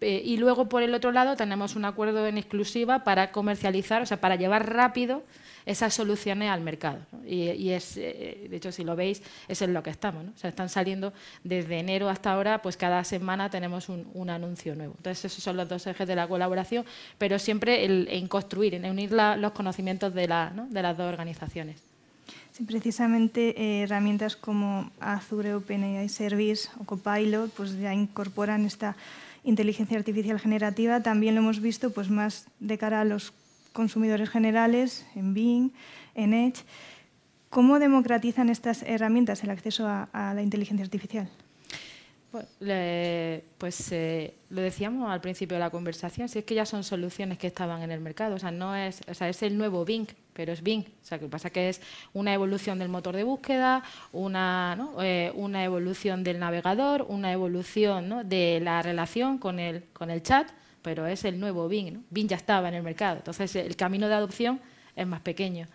Eh, 0.00 0.22
y 0.24 0.36
luego, 0.38 0.68
por 0.68 0.82
el 0.82 0.94
otro 0.94 1.12
lado, 1.12 1.36
tenemos 1.36 1.76
un 1.76 1.84
acuerdo 1.84 2.26
en 2.26 2.38
exclusiva 2.38 3.04
para 3.04 3.32
comercializar, 3.32 4.02
o 4.02 4.06
sea, 4.06 4.20
para 4.20 4.36
llevar 4.36 4.72
rápido 4.72 5.22
esas 5.66 5.92
soluciones 5.92 6.50
al 6.50 6.62
mercado. 6.62 7.00
Y, 7.26 7.70
es, 7.70 7.96
eh, 7.96 8.46
de 8.48 8.56
hecho, 8.56 8.72
si 8.72 8.82
lo 8.82 8.96
veis, 8.96 9.22
es 9.46 9.60
en 9.62 9.74
lo 9.74 9.82
que 9.82 9.90
estamos. 9.90 10.24
O 10.34 10.38
sea, 10.38 10.50
están 10.50 10.68
saliendo 10.68 11.12
desde 11.44 11.78
enero 11.78 12.08
hasta 12.08 12.32
ahora, 12.32 12.62
pues 12.62 12.76
cada 12.76 13.04
semana 13.04 13.50
tenemos 13.50 13.88
un, 13.88 14.30
anuncio 14.30 14.74
nuevo. 14.74 14.94
Entonces, 14.96 15.26
esos 15.26 15.44
son 15.44 15.56
los 15.56 15.68
dos 15.68 15.86
ejes 15.86 16.08
de 16.08 16.16
la 16.16 16.28
colaboración, 16.28 16.84
pero 17.18 17.38
siempre 17.38 17.84
en 17.84 18.28
construir, 18.28 18.74
en 18.74 18.84
unir 18.86 19.12
los 19.12 19.52
conocimientos 19.52 20.14
de, 20.14 20.28
la, 20.28 20.52
de 20.70 20.82
las 20.82 20.96
dos 20.96 21.08
organizaciones. 21.08 21.90
Sí, 22.52 22.64
precisamente 22.64 23.54
eh, 23.56 23.82
herramientas 23.82 24.36
como 24.36 24.90
Azure 24.98 25.54
OpenAI 25.54 26.08
Service 26.08 26.68
o 26.80 26.84
Copilot 26.84 27.50
pues 27.52 27.78
ya 27.78 27.94
incorporan 27.94 28.66
esta 28.66 28.96
inteligencia 29.44 29.98
artificial 29.98 30.38
generativa. 30.38 31.02
También 31.02 31.34
lo 31.34 31.40
hemos 31.40 31.60
visto 31.60 31.92
pues 31.92 32.10
más 32.10 32.46
de 32.58 32.78
cara 32.78 33.00
a 33.00 33.04
los 33.04 33.32
consumidores 33.72 34.28
generales, 34.28 35.06
en 35.14 35.34
Bing, 35.34 35.70
en 36.14 36.34
Edge. 36.34 36.64
¿Cómo 37.48 37.78
democratizan 37.78 38.48
estas 38.48 38.82
herramientas 38.82 39.42
el 39.42 39.50
acceso 39.50 39.86
a, 39.88 40.32
la 40.34 40.42
inteligencia 40.42 40.84
artificial? 40.84 41.28
Pues, 42.30 42.46
pues 43.58 43.90
eh, 43.90 44.34
lo 44.50 44.60
decíamos 44.60 45.10
al 45.10 45.20
principio 45.20 45.56
de 45.56 45.60
la 45.60 45.70
conversación, 45.70 46.28
si 46.28 46.38
es 46.38 46.44
que 46.44 46.54
ya 46.54 46.64
son 46.64 46.84
soluciones 46.84 47.38
que 47.38 47.48
estaban 47.48 47.82
en 47.82 47.90
el 47.90 48.00
mercado, 48.00 48.36
o 48.36 48.38
sea, 48.38 48.52
no 48.52 48.76
es, 48.76 49.00
o 49.08 49.14
sea, 49.14 49.28
es 49.28 49.42
el 49.42 49.58
nuevo 49.58 49.84
Bing, 49.84 50.06
pero 50.40 50.54
es 50.54 50.62
Bing, 50.62 50.86
o 50.86 51.04
sea, 51.04 51.18
que 51.18 51.26
pasa 51.26 51.50
que 51.50 51.68
es 51.68 51.82
una 52.14 52.32
evolución 52.32 52.78
del 52.78 52.88
motor 52.88 53.14
de 53.14 53.24
búsqueda, 53.24 53.82
una, 54.10 54.88
eh, 55.02 55.30
una 55.34 55.62
evolución 55.64 56.24
del 56.24 56.38
navegador, 56.38 57.04
una 57.10 57.30
evolución 57.30 58.26
de 58.26 58.58
la 58.62 58.80
relación 58.80 59.36
con 59.36 59.58
el, 59.58 59.84
con 59.92 60.10
el 60.10 60.22
chat, 60.22 60.48
pero 60.80 61.06
es 61.06 61.26
el 61.26 61.38
nuevo 61.38 61.68
Bing. 61.68 61.92
¿no? 61.92 62.02
Bing 62.08 62.26
ya 62.26 62.38
estaba 62.38 62.68
en 62.68 62.74
el 62.76 62.82
mercado, 62.82 63.18
entonces 63.18 63.54
el 63.54 63.76
camino 63.76 64.08
de 64.08 64.14
adopción 64.14 64.62
es 64.96 65.06
más 65.06 65.20
pequeño. 65.20 65.66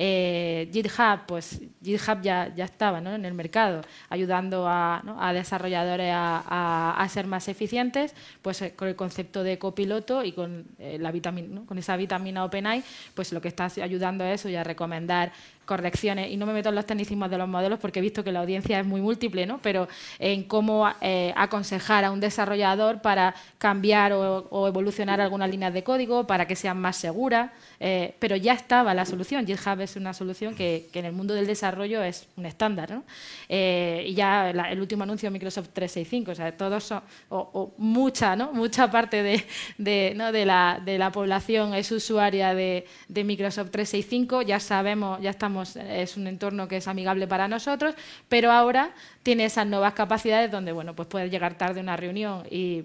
Eh, 0.00 0.70
GitHub, 0.72 1.26
pues 1.26 1.60
GitHub 1.82 2.22
ya, 2.22 2.54
ya 2.54 2.66
estaba 2.66 2.98
en 2.98 3.24
el 3.24 3.34
mercado, 3.34 3.80
ayudando 4.08 4.64
a, 4.68 5.32
desarrolladores 5.34 6.12
a, 6.14 7.08
ser 7.10 7.26
más 7.26 7.48
eficientes, 7.48 8.14
pues 8.40 8.62
eh, 8.62 8.74
con 8.76 8.86
el 8.86 8.94
concepto 8.94 9.42
de 9.42 9.58
copiloto 9.58 10.22
y 10.22 10.30
con, 10.30 10.66
eh, 10.78 10.98
la 11.00 11.12
con 11.66 11.78
esa 11.78 11.96
vitamina 11.96 12.44
OpenAI, 12.44 12.84
pues 13.12 13.32
lo 13.32 13.40
que 13.40 13.48
está 13.48 13.68
ayudando 13.82 14.22
a 14.22 14.30
eso 14.30 14.48
y 14.48 14.54
a 14.54 14.62
recomendar 14.62 15.32
correcciones, 15.68 16.32
y 16.32 16.36
no 16.36 16.46
me 16.46 16.52
meto 16.52 16.70
en 16.70 16.74
los 16.74 16.86
tecnicismos 16.86 17.30
de 17.30 17.38
los 17.38 17.46
modelos 17.46 17.78
porque 17.78 18.00
he 18.00 18.02
visto 18.02 18.24
que 18.24 18.32
la 18.32 18.40
audiencia 18.40 18.80
es 18.80 18.86
muy 18.86 19.00
múltiple, 19.00 19.46
¿no? 19.46 19.60
pero 19.62 19.86
en 20.18 20.44
cómo 20.44 20.86
aconsejar 21.36 22.04
a 22.04 22.10
un 22.10 22.20
desarrollador 22.20 23.02
para 23.02 23.34
cambiar 23.58 24.12
o, 24.12 24.66
evolucionar 24.66 25.20
algunas 25.20 25.50
líneas 25.50 25.72
de 25.74 25.84
código 25.84 26.26
para 26.26 26.46
que 26.46 26.56
sean 26.56 26.80
más 26.80 26.96
seguras, 26.96 27.50
pero 28.18 28.34
ya 28.36 28.54
estaba 28.54 28.94
la 28.94 29.04
solución. 29.04 29.46
GitHub 29.46 29.80
es 29.80 29.96
una 29.96 30.14
solución 30.14 30.54
que, 30.54 30.88
en 30.94 31.04
el 31.04 31.12
mundo 31.12 31.34
del 31.34 31.46
desarrollo 31.46 32.02
es 32.02 32.26
un 32.36 32.46
estándar. 32.46 32.88
Eh, 33.48 34.04
y 34.06 34.14
ya 34.14 34.50
el 34.50 34.80
último 34.80 35.02
anuncio 35.02 35.26
de 35.26 35.32
Microsoft 35.32 35.70
365, 35.72 36.30
o 36.30 36.34
sea, 36.34 36.56
todos 36.56 36.84
son, 36.84 37.02
o, 37.28 37.74
mucha, 37.78 38.36
¿no? 38.36 38.52
mucha 38.52 38.90
parte 38.90 39.22
de, 39.22 39.44
de, 39.78 40.14
la, 40.44 40.80
de, 40.84 40.98
la, 40.98 41.12
población 41.12 41.74
es 41.74 41.90
usuaria 41.90 42.54
de, 42.54 42.86
de, 43.08 43.24
Microsoft 43.24 43.70
365, 43.70 44.42
ya 44.42 44.60
sabemos, 44.60 45.20
ya 45.20 45.30
estamos, 45.30 45.57
es 45.62 46.16
un 46.16 46.26
entorno 46.26 46.68
que 46.68 46.78
es 46.78 46.88
amigable 46.88 47.26
para 47.26 47.48
nosotros, 47.48 47.94
pero 48.28 48.50
ahora 48.50 48.92
tiene 49.22 49.44
esas 49.44 49.66
nuevas 49.66 49.92
capacidades 49.92 50.50
donde 50.50 50.72
bueno, 50.72 50.94
pues 50.94 51.08
puedes 51.08 51.30
llegar 51.30 51.56
tarde 51.56 51.80
a 51.80 51.82
una 51.82 51.96
reunión 51.96 52.44
y, 52.50 52.82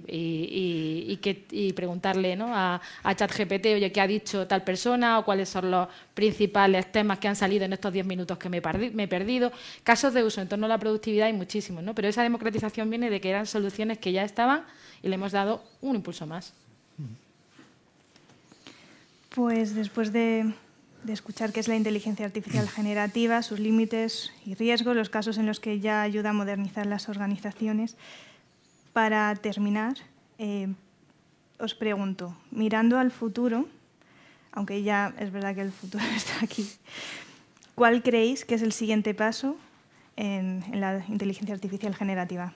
preguntarle 1.76 2.36
¿no? 2.36 2.48
a, 2.54 2.82
ChatGPT, 3.04 3.66
oye, 3.76 3.92
¿qué 3.92 4.02
ha 4.02 4.08
dicho 4.08 4.48
tal 4.48 4.64
persona? 4.64 5.20
o 5.20 5.26
cuáles 5.26 5.50
son 5.50 5.72
los 5.72 5.88
principales 6.14 6.92
temas 6.92 7.20
que 7.20 7.28
han 7.28 7.36
salido 7.36 7.66
en 7.66 7.74
estos 7.74 7.92
10 7.94 8.06
minutos 8.06 8.38
que 8.38 8.50
me, 8.50 8.58
he 8.58 9.08
perdido. 9.08 9.52
Casos 9.84 10.14
de 10.14 10.24
uso 10.24 10.42
en 10.42 10.48
torno 10.48 10.66
a 10.66 10.70
la 10.70 10.78
productividad 10.78 11.28
hay 11.28 11.34
muchísimos, 11.34 11.84
¿no? 11.84 11.96
pero 11.96 12.08
esa 12.08 12.24
democratización 12.24 12.90
viene 12.90 13.10
de 13.10 13.22
que 13.22 13.30
eran 13.30 13.46
soluciones 13.46 13.98
que 13.98 14.12
ya 14.12 14.24
estaban 14.24 14.64
y 15.02 15.10
le 15.10 15.16
hemos 15.16 15.32
dado 15.32 15.64
un 15.82 15.96
impulso 15.96 16.26
más. 16.26 16.54
Pues 19.34 19.74
después 19.74 20.14
de, 20.14 20.54
escuchar 21.12 21.52
qué 21.52 21.60
es 21.60 21.68
la 21.68 21.76
inteligencia 21.76 22.26
artificial 22.26 22.70
generativa, 22.70 23.42
sus 23.42 23.60
límites 23.60 24.32
y 24.46 24.56
riesgos, 24.56 24.96
los 24.96 25.10
casos 25.10 25.38
en 25.38 25.46
los 25.46 25.60
que 25.60 25.80
ya 25.80 26.02
ayuda 26.02 26.30
a 26.30 26.34
modernizar 26.34 26.86
las 26.86 27.10
organizaciones, 27.10 27.98
para 28.94 29.36
terminar, 29.36 29.96
eh, 30.38 30.68
os 31.60 31.74
pregunto, 31.74 32.36
mirando 32.52 32.98
al 32.98 33.12
futuro, 33.12 33.68
aunque 34.52 34.84
ya 34.84 35.14
es 35.20 35.32
verdad 35.32 35.56
que 35.56 35.62
el 35.62 35.72
futuro 35.72 36.04
está 36.16 36.34
aquí. 36.42 36.68
¿Cuál 37.76 38.04
creéis 38.04 38.46
que 38.46 38.56
es 38.56 38.62
el 38.62 38.72
siguiente 38.72 39.14
paso 39.14 39.58
en, 40.16 40.64
la 40.74 41.04
inteligencia 41.10 41.56
artificial 41.56 41.96
generativa? 41.96 42.54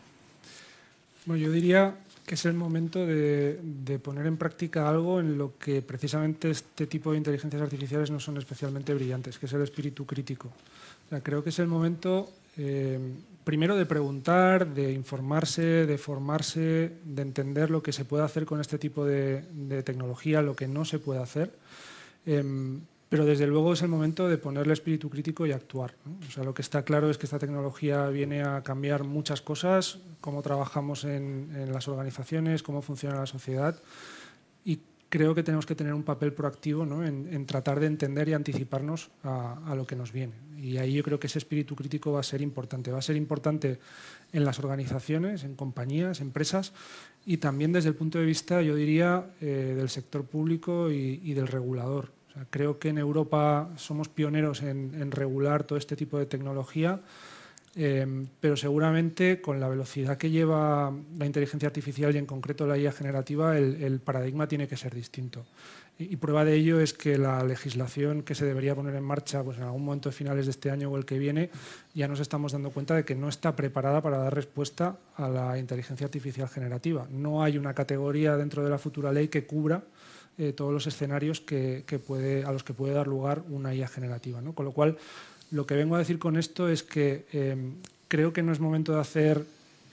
Bueno, 1.25 1.43
yo 1.43 1.51
diría 1.51 1.95
que 2.27 2.35
es 2.35 2.45
el 2.45 2.53
momento 2.53 3.07
de, 3.07 3.99
poner 4.03 4.27
en 4.27 4.37
práctica 4.37 4.87
algo 4.87 5.19
en 5.19 5.37
lo 5.37 5.57
que 5.57 5.81
precisamente 5.81 6.51
este 6.51 6.85
tipo 6.85 7.11
de 7.11 7.17
inteligencias 7.17 7.61
artificiales 7.61 8.11
no 8.11 8.19
son 8.19 8.37
especialmente 8.37 8.93
brillantes, 8.93 9.39
que 9.39 9.47
es 9.47 9.53
el 9.53 9.63
espíritu 9.63 10.05
crítico. 10.05 10.51
creo 11.23 11.41
que 11.41 11.49
es 11.49 11.59
el 11.59 11.67
momento, 11.67 12.29
eh, 12.57 12.99
primero, 13.43 13.75
de 13.75 13.85
preguntar, 13.85 14.67
de 14.67 14.91
informarse, 14.91 15.87
de 15.87 15.97
formarse, 15.97 16.91
de 17.03 17.21
entender 17.21 17.71
lo 17.71 17.81
que 17.81 17.93
se 17.93 18.05
puede 18.05 18.25
hacer 18.25 18.45
con 18.45 18.61
este 18.61 18.77
tipo 18.77 19.05
de 19.05 19.81
tecnología, 19.85 20.41
lo 20.41 20.55
que 20.55 20.67
no 20.67 20.85
se 20.85 20.99
puede 20.99 21.21
hacer 21.21 21.51
Em, 22.27 22.81
pero 23.09 23.25
desde 23.25 23.47
luego 23.47 23.73
es 23.73 23.81
el 23.81 23.87
momento 23.87 24.27
de 24.27 24.37
ponerle 24.37 24.73
espíritu 24.73 25.09
crítico 25.09 25.45
y 25.45 25.51
actuar. 25.51 25.95
O 26.27 26.31
sea, 26.31 26.43
lo 26.43 26.53
que 26.53 26.61
está 26.61 26.83
claro 26.83 27.09
es 27.09 27.17
que 27.17 27.25
esta 27.25 27.39
tecnología 27.39 28.07
viene 28.07 28.43
a 28.43 28.63
cambiar 28.63 29.03
muchas 29.05 29.41
cosas, 29.41 29.99
cómo 30.19 30.41
trabajamos 30.41 31.05
en, 31.05 31.71
las 31.71 31.87
organizaciones, 31.87 32.63
cómo 32.63 32.81
funciona 32.81 33.15
la 33.15 33.25
sociedad. 33.25 33.81
Y 34.65 34.81
creo 35.07 35.33
que 35.33 35.43
tenemos 35.43 35.65
que 35.65 35.75
tener 35.75 35.93
un 35.93 36.03
papel 36.03 36.33
proactivo 36.33 36.83
en, 37.01 37.45
tratar 37.45 37.79
de 37.79 37.87
entender 37.87 38.27
y 38.27 38.33
anticiparnos 38.33 39.09
a, 39.23 39.73
lo 39.73 39.87
que 39.87 39.95
nos 39.95 40.11
viene. 40.11 40.33
Y 40.57 40.77
ahí 40.77 40.93
yo 40.93 41.03
creo 41.03 41.17
que 41.17 41.27
ese 41.27 41.39
espíritu 41.39 41.77
crítico 41.77 42.11
va 42.11 42.19
a 42.19 42.23
ser 42.23 42.41
importante. 42.41 42.91
Va 42.91 42.99
a 42.99 43.01
ser 43.01 43.15
importante 43.15 43.79
en 44.33 44.43
las 44.43 44.59
organizaciones, 44.59 45.45
en 45.45 45.55
compañías, 45.55 46.19
empresas 46.19 46.73
y 47.25 47.37
también 47.37 47.71
desde 47.71 47.87
el 47.87 47.95
punto 47.95 48.19
de 48.19 48.25
vista, 48.25 48.61
yo 48.61 48.75
diría, 48.75 49.31
eh, 49.39 49.75
del 49.77 49.87
sector 49.87 50.25
público 50.25 50.91
y 50.91 51.33
del 51.33 51.47
regulador 51.47 52.16
creo 52.49 52.79
que 52.79 52.89
en 52.89 52.97
Europa 52.97 53.69
somos 53.77 54.09
pioneros 54.09 54.61
en, 54.61 55.11
regular 55.11 55.63
todo 55.63 55.77
este 55.77 55.95
tipo 55.95 56.17
de 56.17 56.25
tecnología, 56.25 56.99
em, 57.75 58.27
pero 58.39 58.57
seguramente 58.57 59.41
con 59.41 59.59
la 59.59 59.69
velocidad 59.69 60.17
que 60.17 60.29
lleva 60.29 60.91
la 61.17 61.25
inteligencia 61.25 61.67
artificial 61.67 62.15
y 62.15 62.17
en 62.17 62.25
concreto 62.25 62.65
la 62.65 62.77
IA 62.77 62.91
generativa, 62.91 63.57
el, 63.57 63.99
paradigma 63.99 64.47
tiene 64.47 64.67
que 64.67 64.77
ser 64.77 64.95
distinto. 64.95 65.45
Y, 65.99 66.15
prueba 66.17 66.45
de 66.45 66.53
ello 66.53 66.79
es 66.79 66.93
que 66.93 67.17
la 67.17 67.43
legislación 67.43 68.21
que 68.21 68.35
se 68.35 68.45
debería 68.45 68.75
poner 68.75 68.93
en 68.93 69.03
marcha 69.03 69.43
pues, 69.43 69.57
en 69.57 69.63
algún 69.63 69.83
momento 69.83 70.09
de 70.09 70.15
finales 70.15 70.45
de 70.45 70.51
este 70.51 70.69
año 70.69 70.91
o 70.91 70.97
el 70.97 71.05
que 71.05 71.17
viene, 71.17 71.49
ya 71.95 72.07
nos 72.07 72.19
estamos 72.19 72.51
dando 72.51 72.69
cuenta 72.69 72.93
de 72.93 73.03
que 73.03 73.15
no 73.15 73.29
está 73.29 73.55
preparada 73.55 73.99
para 73.99 74.19
dar 74.19 74.35
respuesta 74.35 74.97
a 75.15 75.27
la 75.27 75.57
inteligencia 75.57 76.05
artificial 76.05 76.47
generativa. 76.49 77.07
No 77.09 77.41
hay 77.41 77.57
una 77.57 77.73
categoría 77.73 78.37
dentro 78.37 78.63
de 78.63 78.69
la 78.69 78.77
futura 78.77 79.11
ley 79.11 79.27
que 79.27 79.47
cubra 79.47 79.83
eh, 80.37 80.53
todos 80.53 80.71
los 80.71 80.85
escenarios 80.87 81.41
que, 81.41 81.83
a 82.45 82.51
los 82.51 82.63
que 82.63 82.73
puede 82.73 82.93
dar 82.93 83.07
lugar 83.07 83.43
una 83.49 83.73
IA 83.73 83.87
generativa. 83.87 84.41
Con 84.53 84.65
lo 84.65 84.71
cual, 84.71 84.97
lo 85.51 85.65
que 85.65 85.75
vengo 85.75 85.95
a 85.95 85.99
decir 85.99 86.19
con 86.19 86.37
esto 86.37 86.69
es 86.69 86.83
que 86.83 87.25
em, 87.31 87.73
creo 88.07 88.31
que 88.31 88.43
no 88.43 88.51
es 88.51 88.59
momento 88.59 88.93
de 88.93 88.99
hacer 88.99 89.43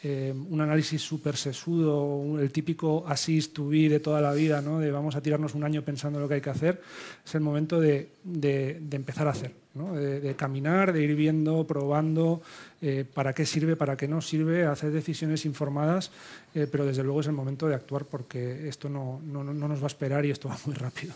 em, 0.03 0.47
un 0.53 0.61
análisis 0.61 1.01
súper 1.01 1.37
sesudo, 1.37 2.39
el 2.39 2.51
típico 2.51 3.05
assist 3.07 3.55
to 3.55 3.69
be 3.69 3.89
de 3.89 4.01
toda 4.01 4.21
la 4.21 4.33
vida, 4.33 4.61
¿no? 4.61 4.81
de 4.81 4.91
vamos 4.91 5.17
a 5.17 5.23
tirarnos 5.23 5.55
un 5.55 5.65
año 5.65 5.83
pensando 5.83 6.21
lo 6.21 6.29
que 6.29 6.35
hay 6.35 6.41
que 6.41 6.51
hacer. 6.51 6.83
Es 7.25 7.35
el 7.35 7.41
momento 7.41 7.81
de, 7.81 8.11
de 8.23 8.97
empezar 8.97 9.27
a 9.27 9.31
hacer 9.31 9.64
de, 9.75 10.37
caminar, 10.37 10.93
de 10.93 11.03
ir 11.03 11.17
viendo, 11.17 11.67
probando 11.67 12.43
eh, 12.81 13.05
para 13.13 13.33
qué 13.33 13.45
sirve, 13.45 13.75
para 13.75 13.97
qué 13.97 14.07
no 14.07 14.21
sirve, 14.21 14.65
hacer 14.65 14.93
decisiones 14.93 15.45
informadas, 15.45 16.13
eh, 16.55 16.69
pero 16.71 16.87
desde 16.87 17.03
luego 17.03 17.21
es 17.21 17.27
el 17.27 17.33
momento 17.33 17.67
de 17.67 17.75
actuar 17.75 18.05
porque 18.05 18.69
esto 18.69 18.89
no, 18.89 19.21
no, 19.25 19.43
no, 19.43 19.69
nos 19.69 19.81
va 19.81 19.85
a 19.85 19.89
esperar 19.89 20.25
y 20.25 20.31
esto 20.31 20.49
va 20.49 20.59
muy 20.67 20.75
rápido. 20.75 21.15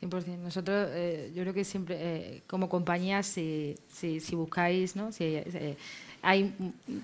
100%. 0.00 0.38
Nosotros, 0.38 0.88
eh, 0.92 1.32
yo 1.34 1.42
creo 1.42 1.52
que 1.52 1.64
siempre, 1.64 2.42
como 2.46 2.68
compañía, 2.68 3.22
si, 3.24 3.76
si, 3.92 4.20
si 4.20 4.36
buscáis, 4.36 4.94
¿no? 4.94 5.10
Si, 5.10 5.42
hay, 6.22 6.54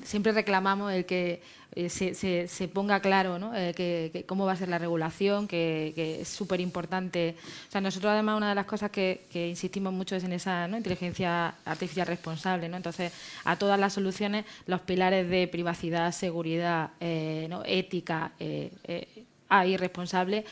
siempre 0.05 0.33
reclamamos 0.33 0.93
el 0.93 1.05
que 1.05 1.43
eh, 1.77 1.89
se, 1.89 2.47
se, 2.47 2.68
ponga 2.68 3.01
claro 3.01 3.39
¿no? 3.39 3.53
eh, 3.55 3.75
que, 3.75 4.25
cómo 4.27 4.47
va 4.47 4.53
a 4.53 4.57
ser 4.57 4.68
la 4.68 4.79
regulación, 4.79 5.49
que, 5.49 6.18
es 6.20 6.29
súper 6.29 6.61
importante. 6.61 7.35
O 7.68 7.72
sea, 7.72 7.81
nosotros 7.81 8.12
además 8.12 8.37
una 8.37 8.51
de 8.51 8.55
las 8.55 8.66
cosas 8.66 8.91
que, 8.91 9.27
insistimos 9.33 9.93
mucho 9.93 10.14
es 10.14 10.22
en 10.22 10.33
esa 10.33 10.68
¿no? 10.68 10.77
inteligencia 10.77 11.55
artificial 11.64 12.07
responsable. 12.07 12.68
¿no? 12.68 12.77
Entonces, 12.77 13.12
a 13.45 13.57
todas 13.57 13.79
las 13.79 13.93
soluciones, 13.93 14.45
los 14.66 14.83
pilares 14.83 15.29
de 15.29 15.49
privacidad, 15.49 16.12
seguridad, 16.12 16.91
eh, 17.01 17.49
ética 17.66 18.33
y 18.39 19.77
responsable 19.77 20.45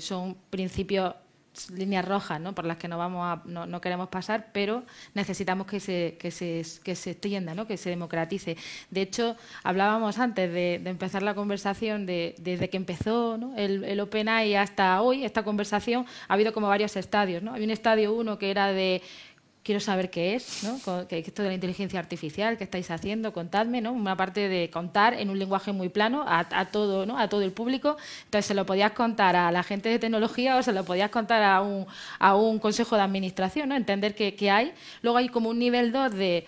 son 0.00 0.36
principios 0.48 1.14
líneas 1.68 2.06
rojas 2.06 2.40
¿no? 2.40 2.54
por 2.54 2.64
las 2.64 2.78
que 2.78 2.88
no, 2.88 2.96
vamos 2.96 3.24
a, 3.24 3.42
no, 3.44 3.66
no, 3.66 3.80
queremos 3.80 4.08
pasar, 4.08 4.48
pero 4.52 4.84
necesitamos 5.14 5.66
que 5.66 5.80
se, 5.80 6.16
que 6.18 6.30
se, 6.30 6.64
que 6.82 6.94
se 6.94 7.10
extienda, 7.10 7.54
¿no? 7.54 7.66
que 7.66 7.76
se 7.76 7.90
democratice. 7.90 8.56
De 8.90 9.02
hecho, 9.02 9.36
hablábamos 9.62 10.18
antes 10.18 10.52
de, 10.52 10.80
de 10.82 10.90
empezar 10.90 11.22
la 11.22 11.34
conversación, 11.34 12.06
de, 12.06 12.34
desde 12.38 12.70
que 12.70 12.76
empezó 12.76 13.36
¿no? 13.36 13.54
el, 13.56 13.84
el 13.84 14.00
OpenAI 14.00 14.54
hasta 14.54 15.02
hoy, 15.02 15.24
esta 15.24 15.42
conversación, 15.42 16.06
ha 16.28 16.34
habido 16.34 16.52
como 16.52 16.68
varios 16.68 16.96
estadios. 16.96 17.42
¿no? 17.42 17.52
Había 17.52 17.64
un 17.64 17.70
estadio 17.70 18.14
uno 18.14 18.38
que 18.38 18.50
era 18.50 18.72
de 18.72 19.02
quiero 19.62 19.80
saber 19.80 20.10
qué 20.10 20.34
es, 20.34 20.64
¿no? 20.64 21.06
¿Qué, 21.06 21.18
esto 21.18 21.42
de 21.42 21.48
la 21.48 21.54
inteligencia 21.54 21.98
artificial, 21.98 22.56
qué 22.56 22.64
estáis 22.64 22.90
haciendo, 22.90 23.32
contadme, 23.32 23.80
¿no? 23.80 23.92
Una 23.92 24.16
parte 24.16 24.48
de 24.48 24.70
contar 24.70 25.14
en 25.14 25.30
un 25.30 25.38
lenguaje 25.38 25.72
muy 25.72 25.88
plano 25.88 26.24
a, 26.26 26.46
a, 26.50 26.66
todo, 26.66 27.06
¿no? 27.06 27.18
A 27.18 27.28
todo 27.28 27.42
el 27.42 27.52
público. 27.52 27.96
Entonces 28.24 28.46
se 28.46 28.54
lo 28.54 28.66
podías 28.66 28.92
contar 28.92 29.36
a 29.36 29.50
la 29.50 29.62
gente 29.62 29.88
de 29.88 29.98
tecnología 29.98 30.56
o 30.56 30.62
se 30.62 30.72
lo 30.72 30.84
podías 30.84 31.10
contar 31.10 31.42
a 31.42 31.60
un, 31.60 31.86
a 32.18 32.36
un 32.36 32.58
consejo 32.58 32.96
de 32.96 33.02
administración, 33.02 33.68
¿no? 33.68 33.76
Entender 33.76 34.14
qué, 34.14 34.34
qué 34.34 34.50
hay. 34.50 34.72
Luego 35.02 35.18
hay 35.18 35.28
como 35.28 35.50
un 35.50 35.58
nivel 35.58 35.92
2 35.92 36.14
de 36.14 36.46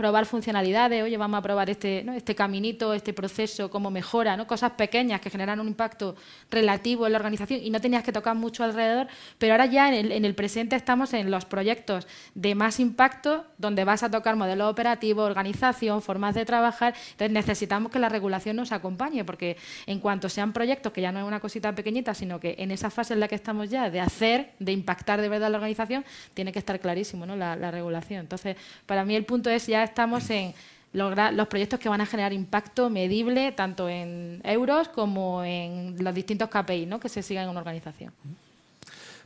probar 0.00 0.24
funcionalidades, 0.24 1.04
oye, 1.04 1.18
vamos 1.18 1.36
a 1.36 1.42
probar 1.42 1.68
este, 1.68 2.02
¿no? 2.02 2.14
este 2.14 2.34
caminito, 2.34 2.94
este 2.94 3.12
proceso, 3.12 3.68
cómo 3.68 3.90
mejora, 3.90 4.34
¿no? 4.34 4.46
cosas 4.46 4.72
pequeñas 4.72 5.20
que 5.20 5.28
generan 5.28 5.60
un 5.60 5.68
impacto 5.68 6.16
relativo 6.50 7.04
en 7.04 7.12
la 7.12 7.18
organización 7.18 7.60
y 7.62 7.68
no 7.68 7.82
tenías 7.82 8.02
que 8.02 8.10
tocar 8.10 8.34
mucho 8.34 8.64
alrededor, 8.64 9.08
pero 9.36 9.52
ahora 9.52 9.66
ya 9.66 9.88
en 9.88 10.06
el, 10.06 10.12
en 10.12 10.24
el 10.24 10.34
presente 10.34 10.74
estamos 10.74 11.12
en 11.12 11.30
los 11.30 11.44
proyectos 11.44 12.08
de 12.34 12.54
más 12.54 12.80
impacto, 12.80 13.44
donde 13.58 13.84
vas 13.84 14.02
a 14.02 14.10
tocar 14.10 14.36
modelos 14.36 14.70
operativos, 14.70 15.28
organización, 15.28 16.00
formas 16.00 16.34
de 16.34 16.46
trabajar, 16.46 16.94
entonces 17.10 17.30
necesitamos 17.30 17.92
que 17.92 17.98
la 17.98 18.08
regulación 18.08 18.56
nos 18.56 18.72
acompañe, 18.72 19.22
porque 19.26 19.58
en 19.84 20.00
cuanto 20.00 20.30
sean 20.30 20.54
proyectos, 20.54 20.94
que 20.94 21.02
ya 21.02 21.12
no 21.12 21.18
es 21.18 21.26
una 21.26 21.40
cosita 21.40 21.74
pequeñita, 21.74 22.14
sino 22.14 22.40
que 22.40 22.54
en 22.56 22.70
esa 22.70 22.88
fase 22.88 23.12
en 23.12 23.20
la 23.20 23.28
que 23.28 23.34
estamos 23.34 23.68
ya, 23.68 23.90
de 23.90 24.00
hacer, 24.00 24.52
de 24.60 24.72
impactar 24.72 25.20
de 25.20 25.28
verdad 25.28 25.50
la 25.50 25.58
organización, 25.58 26.06
tiene 26.32 26.52
que 26.52 26.58
estar 26.58 26.80
clarísimo 26.80 27.26
¿no? 27.26 27.36
la, 27.36 27.54
la 27.54 27.70
regulación. 27.70 28.20
Entonces, 28.20 28.56
para 28.86 29.04
mí 29.04 29.14
el 29.14 29.26
punto 29.26 29.50
es 29.50 29.66
ya 29.66 29.89
estamos 29.90 30.30
en 30.30 30.54
lograr 30.92 31.32
los 31.34 31.46
proyectos 31.46 31.78
que 31.78 31.88
van 31.88 32.00
a 32.00 32.06
generar 32.06 32.32
impacto 32.32 32.90
medible 32.90 33.52
tanto 33.52 33.88
en 33.88 34.40
euros 34.44 34.88
como 34.88 35.44
en 35.44 36.02
los 36.02 36.14
distintos 36.14 36.48
KPI 36.48 36.86
¿no? 36.86 36.98
que 36.98 37.08
se 37.08 37.22
sigan 37.22 37.44
en 37.44 37.50
una 37.50 37.60
organización. 37.60 38.12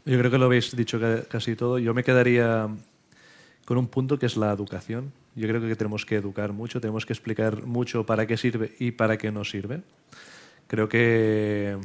Yo 0.04 0.18
creo 0.18 0.30
que 0.30 0.38
lo 0.38 0.44
habéis 0.46 0.76
dicho 0.76 1.00
casi 1.28 1.56
todo. 1.56 1.78
Yo 1.78 1.94
me 1.94 2.04
quedaría 2.04 2.68
con 3.64 3.78
un 3.78 3.88
punto 3.88 4.18
que 4.18 4.26
es 4.26 4.36
la 4.36 4.52
educación. 4.52 5.12
Yo 5.34 5.48
creo 5.48 5.60
que 5.60 5.74
tenemos 5.76 6.04
que 6.04 6.16
educar 6.16 6.52
mucho, 6.52 6.80
tenemos 6.80 7.06
que 7.06 7.14
explicar 7.14 7.64
mucho 7.64 8.04
para 8.04 8.26
qué 8.26 8.36
sirve 8.36 8.74
y 8.78 8.90
para 8.90 9.16
qué 9.16 9.32
no 9.32 9.44
sirve. 9.44 9.80
Creo 10.66 10.88
que 10.88 11.78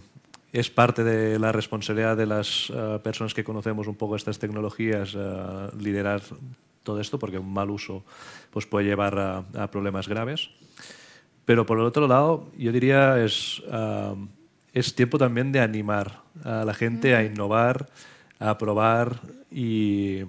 es 0.51 0.69
parte 0.69 1.03
de 1.03 1.39
la 1.39 1.51
responsabilidad 1.51 2.17
de 2.17 2.25
las 2.25 2.69
uh, 2.69 2.99
personas 3.01 3.33
que 3.33 3.43
conocemos 3.43 3.87
un 3.87 3.95
poco 3.95 4.15
estas 4.15 4.37
tecnologías 4.37 5.15
uh, 5.15 5.69
liderar 5.79 6.21
todo 6.89 6.99
esto, 6.99 7.19
porque 7.19 7.37
un 7.37 7.53
mal 7.53 7.69
uso 7.69 8.03
pues, 8.49 8.65
puede 8.65 8.87
llevar 8.87 9.19
a, 9.19 9.37
a 9.53 9.69
problemas 9.69 10.07
graves. 10.07 10.49
Pero 11.45 11.65
por 11.65 11.77
el 11.77 11.85
otro 11.85 12.07
lado, 12.07 12.49
yo 12.57 12.71
diría 12.71 13.23
es, 13.23 13.59
uh, 13.59 14.17
es 14.73 14.95
tiempo 14.95 15.19
también 15.19 15.51
de 15.51 15.59
animar 15.59 16.23
a 16.43 16.65
la 16.65 16.73
gente 16.73 17.15
a 17.15 17.23
innovar, 17.23 17.89
a 18.39 18.57
probar 18.57 19.21
y, 19.51 20.21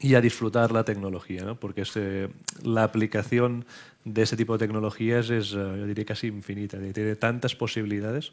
y 0.00 0.14
a 0.14 0.20
disfrutar 0.22 0.72
la 0.72 0.84
tecnología, 0.84 1.44
¿no? 1.44 1.60
porque 1.60 1.82
ese, 1.82 2.30
la 2.62 2.84
aplicación 2.84 3.66
de 4.04 4.22
ese 4.22 4.36
tipo 4.36 4.56
de 4.56 4.66
tecnologías 4.66 5.28
es, 5.28 5.52
uh, 5.52 5.76
yo 5.76 5.86
diría, 5.86 6.06
casi 6.06 6.28
infinita, 6.28 6.78
tiene 6.92 7.16
tantas 7.16 7.54
posibilidades 7.54 8.32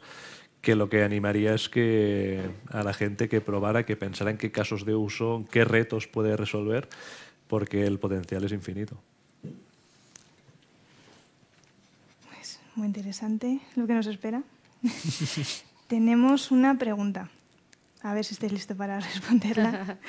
que 0.64 0.74
lo 0.74 0.88
que 0.88 1.04
animaría 1.04 1.54
es 1.54 1.68
que 1.68 2.40
a 2.70 2.82
la 2.82 2.94
gente 2.94 3.28
que 3.28 3.42
probara, 3.42 3.84
que 3.84 3.96
pensara 3.96 4.30
en 4.30 4.38
qué 4.38 4.50
casos 4.50 4.84
de 4.84 4.94
uso, 4.94 5.44
qué 5.52 5.62
retos 5.64 6.08
puede 6.08 6.36
resolver, 6.36 6.88
porque 7.48 7.86
el 7.86 7.98
potencial 7.98 8.44
es 8.44 8.52
infinito. 8.52 8.96
Pues 12.28 12.60
muy 12.74 12.86
interesante 12.86 13.60
lo 13.76 13.86
que 13.86 13.94
nos 13.94 14.06
espera. 14.06 14.42
Tenemos 15.88 16.50
una 16.50 16.78
pregunta. 16.78 17.30
A 18.02 18.14
ver 18.14 18.24
si 18.24 18.34
estáis 18.34 18.52
listos 18.52 18.76
para 18.76 19.00
responderla. 19.00 19.98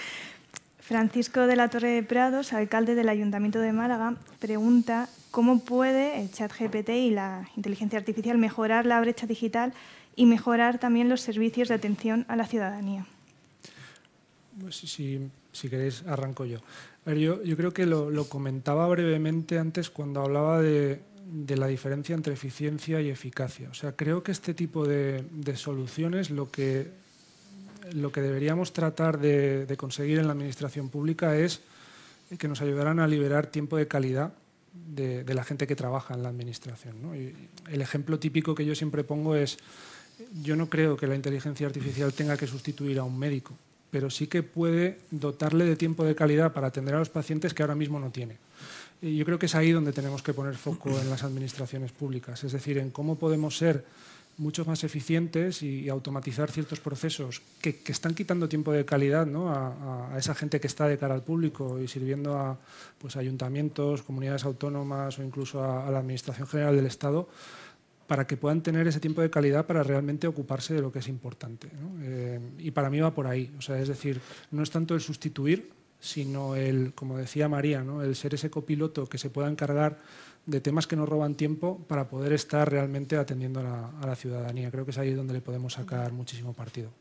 Francisco 0.80 1.48
de 1.48 1.56
la 1.56 1.70
Torre 1.70 1.90
de 1.90 2.04
Prados, 2.04 2.54
alcalde 2.54 2.94
del 2.94 3.10
Ayuntamiento 3.10 3.60
de 3.60 3.74
Málaga, 3.74 4.18
pregunta 4.40 5.10
cómo 5.32 5.66
puede 5.66 6.22
el 6.22 6.32
chat 6.32 6.52
GPT 6.54 6.90
y 6.90 7.10
la 7.10 7.50
inteligencia 7.56 7.98
artificial 7.98 8.38
mejorar 8.38 8.86
la 8.86 9.02
brecha 9.02 9.26
digital 9.26 9.74
y 10.16 10.28
mejorar 10.28 10.78
también 10.78 11.10
los 11.10 11.22
servicios 11.22 11.70
de 11.70 11.74
atención 11.74 12.24
a 12.28 12.36
la 12.36 12.46
ciudadanía. 12.46 13.08
Pues 14.62 14.78
si, 14.78 15.28
si 15.52 15.70
queréis, 15.70 16.04
arranco 16.06 16.46
yo. 16.46 16.60
Ver, 17.06 17.18
yo, 17.20 17.40
creo 17.56 17.72
que 17.72 17.86
lo, 17.86 18.26
comentaba 18.26 18.88
brevemente 18.88 19.60
antes 19.60 19.90
cuando 19.90 20.22
hablaba 20.22 20.62
de, 20.62 21.02
la 21.48 21.68
diferencia 21.68 22.16
entre 22.16 22.34
eficiencia 22.34 23.00
y 23.02 23.10
eficacia. 23.10 23.70
O 23.70 23.74
sea, 23.74 23.92
creo 23.92 24.24
que 24.24 24.32
este 24.32 24.54
tipo 24.54 24.88
de, 24.88 25.24
soluciones 25.56 26.32
lo 26.32 26.50
que, 26.50 26.92
lo 27.94 28.12
que 28.12 28.22
deberíamos 28.22 28.74
tratar 28.74 29.20
de, 29.20 29.72
conseguir 29.78 30.18
en 30.18 30.26
la 30.26 30.34
administración 30.34 30.90
pública 30.90 31.38
es 31.38 31.62
que 32.40 32.48
nos 32.48 32.62
ayudaran 32.62 33.00
a 33.00 33.08
liberar 33.08 33.48
tiempo 33.48 33.78
de 33.78 33.88
calidad 33.88 34.34
de, 34.74 35.24
la 35.32 35.44
gente 35.44 35.68
que 35.68 35.76
trabaja 35.76 36.16
en 36.16 36.24
la 36.24 36.30
administración. 36.30 36.96
Y 37.16 37.34
el 37.72 37.82
ejemplo 37.82 38.18
típico 38.18 38.56
que 38.56 38.66
yo 38.66 38.74
siempre 38.74 39.04
pongo 39.04 39.36
es 39.36 39.60
yo 40.42 40.56
no 40.56 40.70
creo 40.70 40.98
que 40.98 41.08
la 41.08 41.16
inteligencia 41.16 41.68
artificial 41.68 42.14
tenga 42.14 42.38
que 42.38 42.48
sustituir 42.48 43.00
a 43.00 43.04
un 43.04 43.20
médico, 43.20 43.54
pero 43.92 44.10
sí 44.10 44.28
que 44.28 44.44
puede 44.44 45.00
dotarle 45.12 45.66
de 45.66 45.76
tiempo 45.76 46.04
de 46.04 46.16
calidad 46.16 46.54
para 46.54 46.68
atender 46.68 46.96
a 46.96 47.00
los 47.00 47.10
pacientes 47.10 47.54
que 47.54 47.64
ahora 47.64 47.76
mismo 47.76 48.00
no 48.00 48.12
tiene. 48.12 48.38
Y 49.02 49.18
yo 49.18 49.26
creo 49.26 49.40
que 49.40 49.46
es 49.46 49.56
ahí 49.56 49.72
donde 49.72 49.94
tenemos 49.94 50.22
que 50.24 50.34
poner 50.34 50.56
foco 50.56 50.90
en 51.00 51.10
las 51.10 51.24
administraciones 51.24 51.92
públicas, 51.92 52.44
es 52.44 52.52
decir, 52.52 52.78
en 52.78 52.92
cómo 52.92 53.18
podemos 53.18 53.58
ser 53.58 53.86
mucho 54.38 54.66
más 54.66 54.84
eficientes 54.84 55.64
y, 55.64 55.88
automatizar 55.90 56.52
ciertos 56.52 56.80
procesos 56.80 57.42
que, 57.62 57.82
están 57.88 58.14
quitando 58.14 58.50
tiempo 58.50 58.72
de 58.72 58.84
calidad 58.84 59.26
¿no? 59.26 59.50
a, 59.50 60.14
esa 60.18 60.36
gente 60.36 60.60
que 60.60 60.68
está 60.68 60.88
de 60.88 60.98
cara 60.98 61.14
al 61.14 61.24
público 61.24 61.80
y 61.80 61.88
sirviendo 61.88 62.38
a 62.38 62.58
pues, 63.00 63.16
ayuntamientos, 63.16 64.04
comunidades 64.04 64.44
autónomas 64.44 65.20
o 65.20 65.24
incluso 65.24 65.64
a 65.64 65.90
la 65.90 66.00
Administración 66.00 66.48
General 66.48 66.76
del 66.76 66.88
Estado 66.88 67.30
para 68.08 68.28
que 68.28 68.38
puedan 68.38 68.62
tener 68.62 68.88
ese 68.88 69.00
tiempo 69.00 69.22
de 69.22 69.30
calidad 69.30 69.66
para 69.66 69.84
realmente 69.84 70.28
ocuparse 70.28 70.74
de 70.74 70.82
lo 70.82 70.92
que 70.92 71.00
es 71.00 71.08
importante. 71.08 71.70
Eh, 72.02 72.40
y 72.60 72.72
para 72.72 72.90
mí 72.90 73.00
va 73.00 73.14
por 73.14 73.28
ahí. 73.28 73.54
O 73.58 73.62
sea, 73.62 73.80
es 73.80 73.88
decir, 73.88 74.22
no 74.52 74.64
es 74.64 74.70
tanto 74.70 74.94
el 74.94 75.02
sustituir, 75.02 75.72
sino 76.00 76.56
el, 76.56 76.94
como 76.94 77.18
decía 77.18 77.50
María, 77.50 77.84
el 78.04 78.16
ser 78.16 78.36
ese 78.36 78.50
copiloto 78.50 79.08
que 79.08 79.18
se 79.18 79.30
pueda 79.30 79.50
encargar 79.50 80.00
de 80.46 80.62
temas 80.62 80.86
que 80.86 80.96
nos 80.96 81.10
roban 81.10 81.34
tiempo 81.34 81.80
para 81.88 82.08
poder 82.08 82.34
estar 82.34 82.70
realmente 82.70 83.18
atendiendo 83.18 83.62
a 83.62 83.64
la, 83.64 83.90
a 84.02 84.06
la 84.06 84.16
ciudadanía. 84.16 84.70
Creo 84.70 84.86
que 84.86 84.92
es 84.92 84.98
ahí 85.00 85.14
donde 85.14 85.34
le 85.34 85.42
podemos 85.42 85.74
sacar 85.74 86.12
muchísimo 86.12 86.54
partido. 86.54 86.92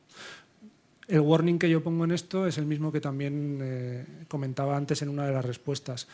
El 1.06 1.20
warning 1.20 1.58
que 1.58 1.68
yo 1.68 1.82
pongo 1.82 2.04
en 2.04 2.12
esto 2.12 2.46
es 2.46 2.56
el 2.56 2.64
mismo 2.64 2.90
que 2.90 3.00
también 3.00 3.58
eh, 3.62 4.06
comentaba 4.28 4.76
antes 4.76 5.02
en 5.02 5.10
una 5.10 5.26
de 5.26 5.32
las 5.32 5.44
respuestas. 5.44 6.08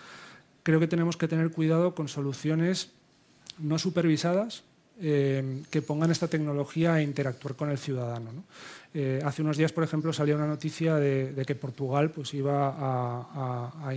Creo 0.64 0.80
que 0.80 0.88
tenemos 0.88 1.16
que 1.16 1.28
tener 1.28 1.51
cuidado 1.53 1.95
con 1.95 2.09
soluciones 2.09 2.91
no 3.59 3.78
supervisadas, 3.78 4.64
eh, 5.01 5.63
que 5.71 5.83
pongan 5.83 6.11
esta 6.11 6.29
tecnología 6.29 6.95
a 6.95 7.03
interactuar 7.03 7.57
con 7.57 7.71
el 7.71 7.79
ciudadano. 7.79 8.33
¿no? 8.33 8.45
Eh, 8.93 9.23
hace 9.25 9.43
unos 9.43 9.57
días, 9.57 9.73
por 9.73 9.85
ejemplo, 9.85 10.13
salía 10.13 10.35
una 10.35 10.47
noticia 10.47 10.97
de, 10.97 11.45
que 11.47 11.55
Portugal 11.55 12.11
pues, 12.11 12.35
iba 12.35 12.75
a, 12.77 13.95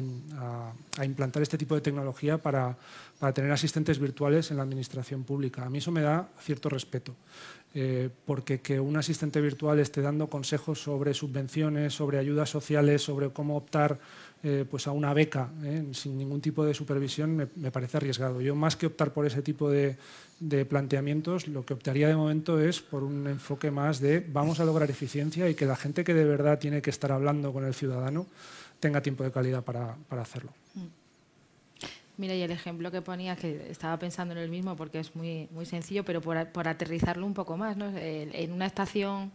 implantar 1.03 1.41
este 1.41 1.57
tipo 1.57 1.75
de 1.75 1.81
tecnología 1.81 2.37
para, 2.37 2.77
para 3.19 3.33
tener 3.33 3.51
asistentes 3.51 3.99
virtuales 3.99 4.51
en 4.51 4.57
la 4.57 4.63
administración 4.63 5.23
pública. 5.23 5.65
A 5.65 5.69
mí 5.69 5.79
eso 5.79 5.91
me 5.91 6.01
da 6.01 6.29
cierto 6.39 6.69
respeto. 6.69 7.15
Eh, 7.75 8.09
porque 8.25 8.61
que 8.61 8.79
un 8.79 8.95
asistente 8.97 9.41
virtual 9.41 9.79
esté 9.79 10.01
dando 10.01 10.27
consejos 10.27 10.79
sobre 10.79 11.15
subvenciones, 11.15 11.95
sobre 11.95 12.19
ayudas 12.19 12.47
sociales, 12.51 13.01
sobre 13.01 13.31
cómo 13.31 13.57
optar 13.57 13.97
eh, 14.45 14.65
pues 14.69 14.87
a 14.87 14.91
una 14.91 15.13
beca 15.13 15.49
eh, 15.63 15.85
sin 15.93 16.17
ningún 16.17 16.41
tipo 16.41 16.65
de 16.65 16.73
supervisión 16.73 17.33
me, 17.33 17.47
me, 17.55 17.71
parece 17.71 17.95
arriesgado. 17.95 18.41
Yo 18.41 18.55
más 18.55 18.75
que 18.75 18.87
optar 18.87 19.13
por 19.13 19.25
ese 19.25 19.41
tipo 19.41 19.69
de, 19.69 19.95
de, 20.41 20.65
planteamientos, 20.65 21.47
lo 21.47 21.65
que 21.65 21.73
optaría 21.73 22.09
de 22.09 22.15
momento 22.17 22.59
es 22.59 22.81
por 22.81 23.03
un 23.03 23.25
enfoque 23.27 23.71
más 23.71 24.01
de 24.01 24.19
vamos 24.19 24.59
a 24.59 24.65
lograr 24.65 24.89
eficiencia 24.91 25.49
y 25.49 25.55
que 25.55 25.65
la 25.65 25.77
gente 25.77 26.03
que 26.03 26.13
de 26.13 26.25
verdad 26.25 26.59
tiene 26.59 26.81
que 26.81 26.89
estar 26.89 27.13
hablando 27.13 27.53
con 27.53 27.63
el 27.63 27.73
ciudadano 27.73 28.27
tenga 28.81 29.01
tiempo 29.01 29.23
de 29.23 29.31
calidad 29.31 29.63
para, 29.63 29.95
hacerlo. 30.09 30.51
Mm. 30.75 30.87
Mira, 32.17 32.35
y 32.35 32.41
el 32.41 32.51
ejemplo 32.51 32.91
que 32.91 33.01
ponía, 33.01 33.37
que 33.37 33.71
estaba 33.71 33.97
pensando 33.97 34.33
en 34.33 34.41
el 34.41 34.49
mismo 34.49 34.75
porque 34.75 34.99
es 34.99 35.15
muy, 35.15 35.47
muy 35.51 35.65
sencillo, 35.65 36.03
pero 36.03 36.19
por, 36.19 36.47
por 36.49 36.67
aterrizarlo 36.67 37.25
un 37.25 37.33
poco 37.33 37.55
más, 37.55 37.77
¿no? 37.77 37.89
en 37.95 38.51
una 38.51 38.65
estación 38.65 39.31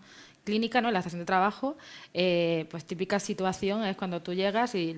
clínica, 0.49 0.81
¿no? 0.81 0.91
la 0.91 1.01
estación 1.01 1.21
de 1.21 1.27
trabajo, 1.27 1.77
eh, 2.15 2.65
pues 2.71 2.87
típica 2.87 3.21
situación 3.21 3.85
es 3.85 3.99
cuando 3.99 4.23
tú 4.23 4.33
llegas 4.33 4.75
y, 4.75 4.97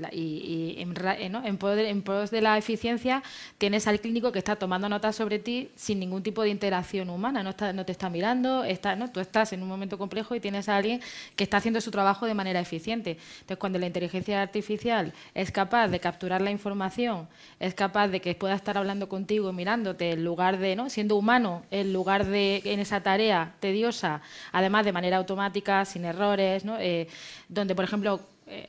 en, 0.78 0.94
en, 0.96 1.59
pos 1.59 2.30
de, 2.30 2.40
la 2.40 2.57
eficiencia 2.57 3.20
tienes 3.59 3.88
al 3.88 3.98
clínico 3.98 4.30
que 4.30 4.38
está 4.38 4.55
tomando 4.55 4.88
notas 4.88 5.16
sobre 5.16 5.40
ti 5.40 5.72
sin 5.74 5.98
ningún 5.98 6.22
tipo 6.22 6.42
de 6.42 6.51
interacción 6.51 7.11
humana, 7.11 7.42
no, 7.42 7.51
está, 7.51 7.72
no 7.72 7.84
te 7.84 7.90
está 7.90 8.09
mirando, 8.09 8.62
está, 8.62 8.94
¿no? 8.94 9.11
tú 9.11 9.18
estás 9.18 9.53
en 9.53 9.61
un 9.64 9.68
momento 9.68 9.98
complejo 9.98 10.36
y 10.36 10.40
tienes 10.40 10.68
a 10.68 10.76
alguien 10.76 11.01
que 11.34 11.42
está 11.42 11.57
haciendo 11.57 11.80
su 11.80 11.90
trabajo 11.90 12.26
de 12.26 12.34
manera 12.34 12.61
eficiente. 12.61 13.18
Entonces, 13.40 13.59
cuando 13.59 13.80
la 13.80 13.86
inteligencia 13.86 14.40
artificial 14.40 15.12
es 15.34 15.51
capaz 15.51 15.88
de 15.88 15.98
capturar 15.98 16.42
la 16.42 16.53
información, 16.53 17.26
es 17.59 17.74
capaz 17.74 18.07
de 18.07 18.20
que 18.20 18.36
pueda 18.36 18.55
estar 18.55 18.78
hablando 18.78 19.09
contigo, 19.09 19.53
mirándote, 19.53 20.12
en 20.12 20.24
lugar 20.24 20.59
de, 20.59 20.76
¿no? 20.76 20.90
siendo 20.90 21.16
humano, 21.16 21.62
en 21.72 21.92
lugar 21.92 22.24
de 22.26 22.62
en 22.64 22.78
esa 22.78 23.03
tarea 23.03 23.55
tediosa, 23.59 24.20
además 24.53 24.84
de 24.84 24.92
manera 24.92 25.16
automática, 25.16 25.39
sin 25.84 26.05
errores, 26.05 26.62
eh, 26.78 27.07
donde, 27.49 27.74
por 27.74 27.84
ejemplo, 27.84 28.20
eh, 28.47 28.66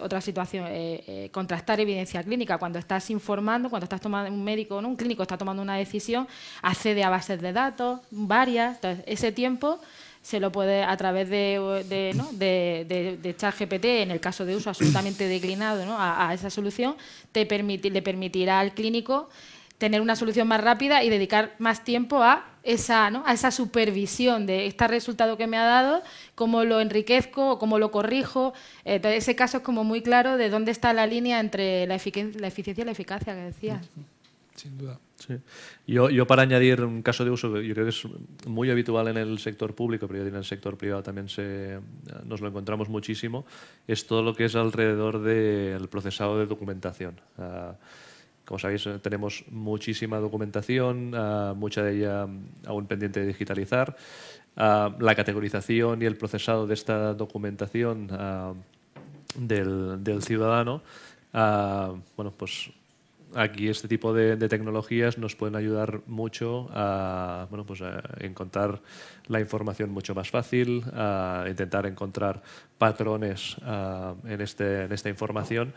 otra 0.00 0.20
situación, 0.20 0.66
eh, 0.68 1.28
contrastar 1.32 1.80
evidencia 1.80 2.22
clínica. 2.22 2.58
Cuando 2.58 2.78
estás 2.78 3.10
informando, 3.10 3.68
cuando 3.68 3.84
estás 3.84 4.00
tomando 4.00 4.32
un 4.32 4.42
médico, 4.42 4.80
¿no? 4.80 4.88
un 4.88 4.96
clínico 4.96 5.22
está 5.22 5.36
tomando 5.36 5.62
una 5.62 5.76
decisión, 5.76 6.26
accede 6.62 7.04
a 7.04 7.10
bases 7.10 7.40
de 7.40 7.52
datos, 7.52 8.00
varias. 8.10 8.76
Entonces, 8.76 9.04
ese 9.06 9.32
tiempo 9.32 9.80
se 10.22 10.40
lo 10.40 10.50
puede, 10.50 10.82
a 10.82 10.96
través 10.96 11.28
de, 11.30 11.84
de, 11.88 12.12
¿no? 12.14 12.28
de, 12.32 13.18
de, 13.22 13.36
ChatGPT, 13.36 13.84
en 13.84 14.10
el 14.10 14.20
caso 14.20 14.44
de 14.44 14.56
uso 14.56 14.68
absolutamente 14.68 15.28
declinado 15.28 15.84
a, 15.98 16.32
esa 16.34 16.50
solución, 16.50 16.96
te 17.32 17.46
le 17.46 18.02
permitirá 18.02 18.60
al 18.60 18.72
clínico 18.72 19.28
tener 19.78 20.00
una 20.00 20.16
solución 20.16 20.48
más 20.48 20.62
rápida 20.62 21.04
y 21.04 21.08
dedicar 21.08 21.54
más 21.58 21.84
tiempo 21.84 22.22
a 22.22 22.44
esa, 22.64 23.06
a 23.06 23.32
esa 23.32 23.50
supervisión 23.50 24.44
de 24.44 24.66
este 24.66 24.86
resultado 24.88 25.36
que 25.36 25.46
me 25.46 25.56
ha 25.56 25.64
dado, 25.64 26.02
cómo 26.34 26.64
lo 26.64 26.80
enriquezco, 26.80 27.58
cómo 27.58 27.78
lo 27.78 27.90
corrijo. 27.90 28.52
Entonces, 28.84 29.22
ese 29.22 29.36
caso 29.36 29.58
es 29.58 29.62
como 29.62 29.84
muy 29.84 30.02
claro 30.02 30.36
de 30.36 30.50
dónde 30.50 30.72
está 30.72 30.92
la 30.92 31.06
línea 31.06 31.40
entre 31.40 31.86
la, 31.86 31.96
la 31.96 32.46
eficiencia 32.46 32.82
y 32.82 32.84
la 32.84 32.92
eficacia 32.92 33.34
que 33.34 33.40
decías. 33.40 33.88
Sin 34.54 34.76
duda. 34.76 34.98
Yo, 35.86 36.10
yo, 36.10 36.26
para 36.26 36.42
añadir 36.42 36.82
un 36.82 37.02
caso 37.02 37.24
de 37.24 37.30
uso 37.30 37.52
que 37.52 37.66
yo 37.66 37.74
creo 37.74 37.86
que 37.86 37.90
es 37.90 38.02
muy 38.46 38.70
habitual 38.70 39.08
en 39.08 39.16
el 39.16 39.38
sector 39.38 39.74
público, 39.74 40.06
pero 40.06 40.26
en 40.26 40.34
el 40.34 40.44
sector 40.44 40.76
privado 40.76 41.02
también 41.02 41.28
se, 41.28 41.80
nos 42.24 42.40
lo 42.40 42.48
encontramos 42.48 42.88
muchísimo, 42.88 43.46
es 43.86 44.06
todo 44.06 44.22
lo 44.22 44.34
que 44.34 44.44
es 44.44 44.54
alrededor 44.54 45.20
del 45.22 45.88
procesado 45.88 46.38
de 46.38 46.46
documentación. 46.46 47.20
Ah, 47.36 47.74
como 48.48 48.58
sabéis, 48.58 48.86
eh, 48.86 48.98
tenemos 48.98 49.44
muchísima 49.50 50.16
documentación, 50.16 51.12
ah, 51.14 51.52
mucha 51.54 51.82
de 51.82 51.98
ella 51.98 52.26
aún 52.64 52.86
pendiente 52.86 53.20
de 53.20 53.26
digitalizar. 53.26 53.94
Ah, 54.56 54.96
la 54.98 55.14
categorización 55.14 56.00
y 56.00 56.06
el 56.06 56.16
procesado 56.16 56.66
de 56.66 56.72
esta 56.72 57.12
documentación 57.12 58.08
ah, 58.10 58.54
del, 59.36 60.22
ciudadano, 60.22 60.80
bueno, 62.16 62.32
pues 62.38 62.70
aquí 63.34 63.68
este 63.68 63.86
tipo 63.86 64.14
de, 64.14 64.38
tecnologías 64.48 65.18
nos 65.18 65.36
pueden 65.36 65.54
ayudar 65.54 66.00
mucho 66.06 66.70
a, 66.72 67.46
bueno, 67.50 67.66
pues 67.66 67.82
a 67.82 68.02
encontrar 68.20 68.80
la 69.26 69.40
información 69.40 69.90
mucho 69.90 70.14
más 70.14 70.30
fácil, 70.30 70.84
a 70.94 71.44
intentar 71.46 71.84
encontrar 71.84 72.42
patrones 72.78 73.58
en, 74.24 74.40
este, 74.40 74.84
en 74.84 74.92
esta 74.92 75.10
información 75.10 75.74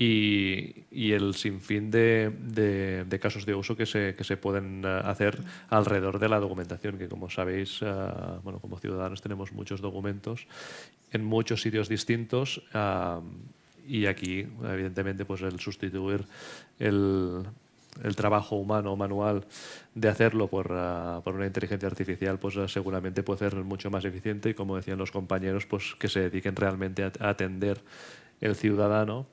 y, 0.00 1.12
el 1.12 1.34
sinfín 1.34 1.90
de, 1.90 3.18
casos 3.20 3.44
de 3.44 3.54
uso 3.54 3.76
que 3.76 3.84
se, 3.84 4.36
pueden 4.38 4.82
eh, 4.82 5.00
hacer 5.04 5.38
alrededor 5.68 6.18
de 6.18 6.28
la 6.30 6.40
documentación, 6.40 6.96
que 6.96 7.06
como 7.06 7.28
sabéis, 7.28 7.80
eh, 7.82 7.86
bueno, 8.42 8.60
como 8.60 8.78
ciudadanos 8.78 9.20
tenemos 9.20 9.52
muchos 9.52 9.82
documentos 9.82 10.46
en 11.12 11.22
muchos 11.22 11.60
sitios 11.60 11.90
distintos 11.90 12.62
eh, 12.72 13.20
y 13.86 14.06
aquí, 14.06 14.46
evidentemente, 14.64 15.26
pues 15.26 15.42
el 15.42 15.60
sustituir 15.60 16.24
el, 16.78 17.44
trabajo 18.16 18.56
humano 18.56 18.96
manual 18.96 19.44
de 19.94 20.08
hacerlo 20.08 20.48
por, 20.48 20.68
por, 21.24 21.34
una 21.34 21.44
inteligencia 21.44 21.88
artificial, 21.88 22.38
pues 22.38 22.54
seguramente 22.72 23.22
puede 23.22 23.40
ser 23.40 23.56
mucho 23.56 23.90
más 23.90 24.06
eficiente 24.06 24.48
y 24.48 24.54
como 24.54 24.76
decían 24.76 24.96
los 24.96 25.10
compañeros, 25.10 25.66
pues 25.66 25.94
que 25.98 26.08
se 26.08 26.20
dediquen 26.20 26.56
realmente 26.56 27.04
a 27.04 27.28
atender 27.28 27.82
el 28.40 28.54
ciudadano 28.54 29.26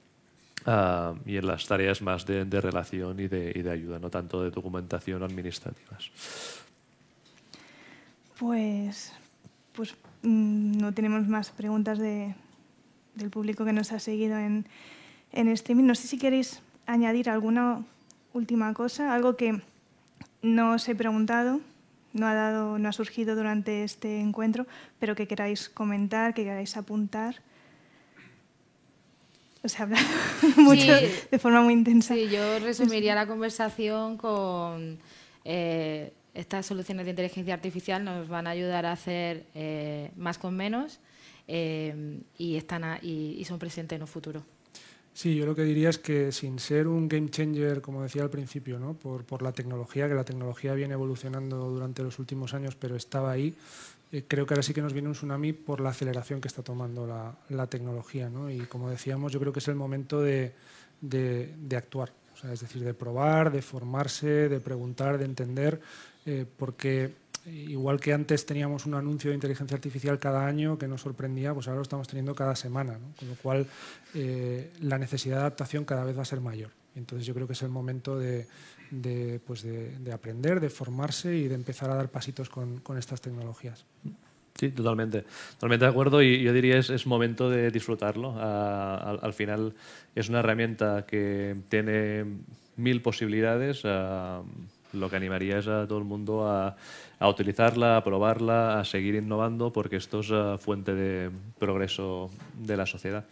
Ah, 0.69 1.15
y 1.25 1.37
en 1.37 1.47
las 1.47 1.65
tareas 1.65 2.01
más 2.01 2.25
de, 2.25 2.43
relación 2.43 3.17
y 3.21 3.29
de, 3.29 3.53
y 3.55 3.61
de, 3.61 3.71
ayuda, 3.71 3.99
no 3.99 4.09
tanto 4.09 4.43
de 4.43 4.51
documentación 4.51 5.23
administrativas. 5.23 6.11
Pues, 8.37 9.13
pues 9.71 9.95
mm, 10.23 10.77
no 10.77 10.93
tenemos 10.93 11.25
más 11.25 11.51
preguntas 11.51 11.99
de, 11.99 12.35
del 13.15 13.29
público 13.29 13.63
que 13.63 13.71
nos 13.71 13.93
ha 13.93 13.99
seguido 13.99 14.37
en, 14.37 14.65
en 15.31 15.47
streaming. 15.47 15.85
No 15.85 15.95
sé 15.95 16.05
si 16.05 16.17
queréis 16.17 16.61
añadir 16.85 17.29
alguna 17.29 17.85
última 18.33 18.73
cosa, 18.73 19.13
algo 19.13 19.37
que 19.37 19.61
no 20.41 20.73
os 20.73 20.89
he 20.89 20.95
preguntado, 20.95 21.61
no 22.11 22.27
ha, 22.27 22.33
dado, 22.33 22.77
no 22.77 22.89
ha 22.89 22.91
surgido 22.91 23.37
durante 23.37 23.85
este 23.85 24.19
encuentro, 24.19 24.67
pero 24.99 25.15
que 25.15 25.29
queráis 25.29 25.69
comentar, 25.69 26.33
que 26.33 26.43
queráis 26.43 26.75
apuntar 26.75 27.35
se 29.63 29.77
ha 29.77 29.83
hablado 29.83 30.05
mucho 30.57 30.93
de 31.31 31.39
forma 31.39 31.61
muy 31.61 31.73
intensa. 31.73 32.13
Sí, 32.13 32.27
yo 32.29 32.59
resumiría 32.59 33.15
la 33.15 33.27
conversación 33.27 34.17
con 34.17 34.99
eh, 35.43 36.13
estas 36.33 36.65
soluciones 36.65 37.05
de 37.05 37.11
inteligencia 37.11 37.53
artificial 37.53 38.03
nos 38.03 38.27
van 38.27 38.47
a 38.47 38.51
ayudar 38.51 38.85
a 38.85 38.91
hacer 38.91 39.45
eh, 39.55 40.11
más 40.15 40.37
con 40.37 40.55
menos 40.55 40.99
eh, 41.47 42.21
y, 42.37 42.55
están 42.55 42.99
y, 43.01 43.43
son 43.45 43.57
presentes 43.57 43.95
en 43.95 44.03
un 44.03 44.07
futuro. 44.07 44.43
Sí, 45.13 45.35
yo 45.35 45.47
lo 45.47 45.55
que 45.55 45.63
diría 45.63 45.89
es 45.89 45.97
que 45.97 46.31
sin 46.31 46.59
ser 46.59 46.87
un 46.87 47.07
game 47.07 47.29
changer, 47.29 47.81
como 47.81 48.03
decía 48.03 48.21
al 48.21 48.29
principio, 48.29 48.77
¿no? 48.77 48.93
por, 48.93 49.25
por 49.25 49.41
la 49.41 49.51
tecnología, 49.51 50.07
que 50.07 50.13
la 50.13 50.23
tecnología 50.23 50.75
viene 50.75 50.93
evolucionando 50.93 51.57
durante 51.69 52.03
los 52.03 52.19
últimos 52.19 52.53
años, 52.53 52.75
pero 52.75 52.95
estaba 52.95 53.31
ahí, 53.31 53.55
creo 54.27 54.45
que 54.45 54.53
ahora 54.53 54.63
sí 54.63 54.73
que 54.73 54.81
nos 54.81 54.93
viene 54.93 55.07
un 55.07 55.13
tsunami 55.13 55.53
por 55.53 55.81
la 55.81 55.89
aceleración 55.89 56.39
que 56.39 56.47
está 56.47 56.63
tomando 56.63 57.07
la, 57.49 57.67
tecnología. 57.67 58.29
¿no? 58.29 58.49
Y 58.49 58.59
como 58.61 58.89
decíamos, 58.89 59.31
yo 59.31 59.39
creo 59.39 59.53
que 59.53 59.59
es 59.59 59.67
el 59.67 59.75
momento 59.75 60.21
de, 60.21 60.53
actuar, 61.75 62.11
es 62.51 62.61
decir, 62.61 62.83
de 62.83 62.93
probar, 62.93 63.51
de 63.51 63.61
formarse, 63.61 64.49
de 64.49 64.59
preguntar, 64.59 65.17
de 65.17 65.25
entender, 65.25 65.81
eh, 66.25 66.45
porque 66.57 67.13
igual 67.45 67.99
que 67.99 68.13
antes 68.13 68.45
teníamos 68.45 68.85
un 68.85 68.95
anuncio 68.95 69.31
de 69.31 69.35
inteligencia 69.35 69.75
artificial 69.75 70.19
cada 70.19 70.45
año 70.45 70.77
que 70.77 70.87
nos 70.87 71.01
sorprendía, 71.01 71.53
pues 71.53 71.67
ahora 71.67 71.77
lo 71.77 71.83
estamos 71.83 72.07
teniendo 72.07 72.35
cada 72.35 72.55
semana, 72.55 72.99
con 73.17 73.27
lo 73.27 73.35
cual 73.35 73.65
eh, 74.13 74.71
la 74.81 74.97
necesidad 74.97 75.37
de 75.37 75.41
adaptación 75.41 75.85
cada 75.85 76.03
vez 76.03 76.17
va 76.17 76.23
a 76.23 76.25
ser 76.25 76.41
mayor. 76.41 76.71
Entonces 76.97 77.25
yo 77.25 77.33
creo 77.33 77.47
que 77.47 77.53
es 77.53 77.61
el 77.61 77.69
momento 77.69 78.17
de, 78.17 78.47
de, 78.91 79.39
pues 79.45 79.63
de, 79.63 80.11
aprender, 80.11 80.59
de 80.59 80.69
formarse 80.69 81.35
y 81.35 81.47
de 81.47 81.55
empezar 81.55 81.89
a 81.89 81.95
dar 81.95 82.09
pasitos 82.09 82.49
con, 82.49 82.79
con 82.79 82.97
estas 82.97 83.21
tecnologías. 83.21 83.85
Sí, 84.55 84.71
totalmente. 84.71 85.23
Totalmente 85.53 85.85
de 85.85 85.91
acuerdo 85.91 86.21
y 86.23 86.41
yo 86.41 86.51
diría 86.51 86.79
es, 86.79 86.89
es 86.89 87.05
momento 87.05 87.49
de 87.49 87.69
disfrutarlo. 87.69 88.33
Ah, 88.37 89.17
al, 89.21 89.33
final 89.33 89.73
es 90.15 90.29
una 90.29 90.39
herramienta 90.39 91.05
que 91.05 91.55
tiene 91.69 92.25
mil 92.75 93.01
posibilidades. 93.01 93.81
Ah, 93.85 94.41
lo 94.93 95.09
que 95.09 95.15
animaría 95.15 95.59
es 95.59 95.67
a 95.67 95.85
todo 95.87 95.99
el 95.99 96.05
mundo 96.05 96.47
a, 96.47 96.75
a, 97.19 97.29
utilizarla, 97.29 97.97
a 97.97 98.03
probarla, 98.03 98.79
a 98.79 98.85
seguir 98.85 99.13
innovando 99.15 99.71
porque 99.71 99.97
esto 99.97 100.21
es 100.21 100.31
ah, 100.31 100.57
fuente 100.57 100.95
de 100.95 101.29
progreso 101.59 102.31
de 102.55 102.77
la 102.77 102.87
sociedad. 102.87 103.25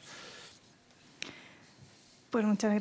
Pues 2.30 2.46
muchas 2.46 2.74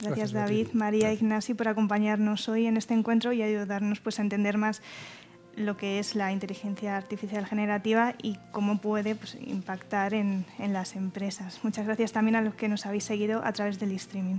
gracias. 0.00 0.32
Gracias, 0.32 0.32
David, 0.32 0.68
María, 0.72 1.12
Ignasi 1.12 1.54
por 1.54 1.68
acompañarnos 1.68 2.48
hoy 2.48 2.66
en 2.66 2.76
este 2.76 2.94
encuentro 2.94 3.32
y 3.32 3.42
ayudarnos 3.42 4.00
pues, 4.00 4.18
a 4.18 4.22
entender 4.22 4.58
más 4.58 4.82
lo 5.56 5.76
que 5.76 5.98
es 5.98 6.14
la 6.14 6.32
inteligencia 6.32 6.96
artificial 6.96 7.46
generativa 7.46 8.14
y 8.22 8.38
cómo 8.52 8.80
puede 8.80 9.14
pues, 9.14 9.36
impactar 9.40 10.14
en, 10.14 10.46
en 10.58 10.72
las 10.72 10.96
empresas. 10.96 11.60
Muchas 11.62 11.86
gracias 11.86 12.12
también 12.12 12.36
a 12.36 12.40
los 12.40 12.54
que 12.54 12.68
nos 12.68 12.86
habéis 12.86 13.04
seguido 13.04 13.44
a 13.44 13.52
través 13.52 13.78
del 13.78 13.92
streaming. 13.92 14.38